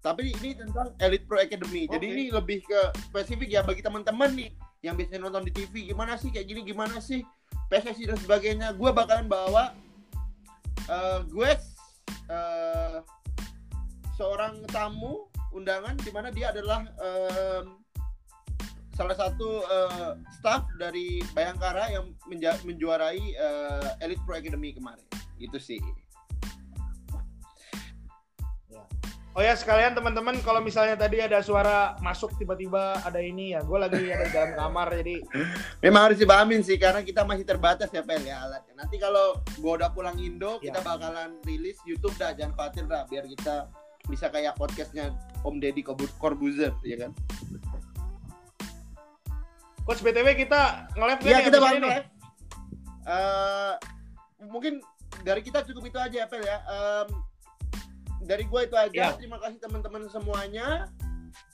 Tapi 0.00 0.32
ini 0.38 0.54
tentang 0.54 0.94
Elite 1.02 1.26
Pro 1.26 1.42
Academy. 1.42 1.90
Jadi 1.90 2.06
Oke. 2.06 2.14
ini 2.14 2.24
lebih 2.30 2.58
ke 2.62 2.80
spesifik 3.10 3.48
ya 3.50 3.60
bagi 3.66 3.82
teman-teman 3.82 4.30
nih 4.38 4.50
yang 4.86 4.94
biasanya 4.94 5.26
nonton 5.26 5.50
di 5.50 5.52
TV 5.52 5.90
gimana 5.90 6.14
sih 6.14 6.30
kayak 6.30 6.46
gini 6.46 6.60
gimana 6.62 7.02
sih 7.02 7.26
PSSI 7.68 8.14
dan 8.14 8.18
sebagainya. 8.22 8.68
Gue 8.78 8.94
bakalan 8.94 9.26
bawa 9.26 9.74
eh, 10.86 11.20
gue 11.26 11.50
eh, 12.30 12.98
seorang 14.16 14.64
tamu 14.72 15.28
undangan 15.52 15.96
di 16.00 16.10
mana 16.12 16.28
dia 16.32 16.52
adalah 16.52 16.84
em, 17.00 17.85
salah 18.96 19.12
satu 19.12 19.60
eh, 19.62 20.12
staff 20.32 20.64
dari 20.74 21.20
Bayangkara 21.30 21.92
yang 21.92 22.16
menja- 22.24 22.56
menjuarai 22.64 23.20
eh, 23.36 24.02
Elite 24.02 24.24
Pro 24.24 24.34
Academy 24.34 24.72
kemarin. 24.72 25.04
Itu 25.36 25.60
sih. 25.60 25.78
Oh 29.36 29.44
ya 29.44 29.52
sekalian 29.52 29.92
teman-teman 29.92 30.40
kalau 30.40 30.64
misalnya 30.64 30.96
tadi 30.96 31.20
ada 31.20 31.44
suara 31.44 31.92
masuk 32.00 32.40
tiba-tiba 32.40 32.96
ada 33.04 33.20
ini 33.20 33.52
ya, 33.52 33.60
gue 33.60 33.76
lagi 33.76 34.08
ada 34.08 34.24
di 34.24 34.32
dalam 34.32 34.56
kamar 34.56 34.88
jadi 34.96 35.20
Memang 35.84 36.08
harus 36.08 36.16
dipahamin 36.16 36.64
sih 36.64 36.80
karena 36.80 37.04
kita 37.04 37.20
masih 37.20 37.44
terbatas 37.44 37.92
ya 37.92 38.00
Pel 38.00 38.24
ya 38.24 38.48
alatnya. 38.48 38.72
Nanti 38.80 38.96
kalau 38.96 39.36
gua 39.60 39.76
udah 39.76 39.92
pulang 39.92 40.16
Indo, 40.16 40.56
Ya. 40.64 40.72
kita 40.72 40.80
bakalan 40.80 41.36
rilis 41.44 41.76
YouTube 41.84 42.16
dah 42.16 42.32
jangan 42.32 42.56
khawatir 42.56 42.88
dah 42.88 43.04
biar 43.12 43.28
kita 43.28 43.68
bisa 44.08 44.32
kayak 44.32 44.56
podcastnya 44.56 45.12
Om 45.44 45.60
Deddy 45.60 45.84
Corbu- 45.84 46.16
Corbuzier 46.16 46.72
ya 46.80 46.96
kan. 46.96 47.12
Coach 49.86 50.02
BTW 50.02 50.34
kita 50.34 50.90
nge-live 50.98 51.20
Iya 51.22 51.36
nih 51.38 51.44
kita 51.46 51.58
bakal 51.62 51.78
live. 51.78 52.06
Eh, 53.06 53.74
mungkin 54.50 54.82
dari 55.22 55.40
kita 55.46 55.62
cukup 55.62 55.94
itu 55.94 55.98
aja 56.02 56.16
ya 56.22 56.26
Pel 56.26 56.42
ya. 56.42 56.58
Em, 56.66 57.08
dari 58.26 58.42
gue 58.50 58.60
itu 58.66 58.74
aja. 58.74 58.90
Ya. 58.90 59.14
Terima 59.14 59.38
kasih 59.38 59.62
teman-teman 59.62 60.10
semuanya. 60.10 60.90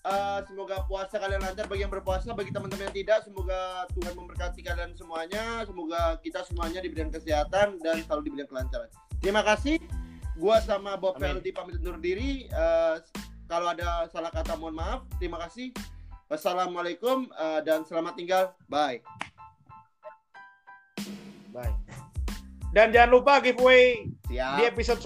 Eh, 0.03 0.41
semoga 0.49 0.81
puasa 0.89 1.21
kalian 1.21 1.45
lancar 1.45 1.69
bagi 1.69 1.85
yang 1.85 1.93
berpuasa, 1.93 2.33
bagi 2.33 2.55
teman-teman 2.55 2.89
yang 2.89 2.97
tidak, 2.97 3.21
semoga 3.29 3.85
Tuhan 3.93 4.15
memberkati 4.17 4.61
kalian 4.65 4.97
semuanya. 4.97 5.69
Semoga 5.69 6.17
kita 6.25 6.41
semuanya 6.49 6.81
diberikan 6.81 7.13
kesehatan 7.13 7.85
dan 7.85 8.01
selalu 8.09 8.33
diberikan 8.33 8.49
kelancaran. 8.49 8.89
Terima 9.21 9.45
kasih. 9.45 9.77
Gua 10.41 10.57
sama 10.65 10.97
Bob. 10.97 11.21
Feldi 11.21 11.53
pamit 11.53 11.77
undur 11.85 12.01
diri. 12.01 12.49
Eh, 12.49 12.97
kalau 13.45 13.69
ada 13.77 14.09
salah 14.09 14.33
kata 14.33 14.57
mohon 14.57 14.81
maaf. 14.81 15.05
Terima 15.21 15.37
kasih. 15.37 15.77
Wassalamualaikum 16.33 17.29
eh, 17.29 17.61
dan 17.61 17.85
selamat 17.85 18.17
tinggal. 18.17 18.45
Bye. 18.65 19.05
Bye. 21.53 21.77
Dan 22.73 22.89
jangan 22.89 23.21
lupa 23.21 23.37
giveaway 23.45 24.09
Siap. 24.33 24.57
di 24.57 24.63
episode 24.65 25.05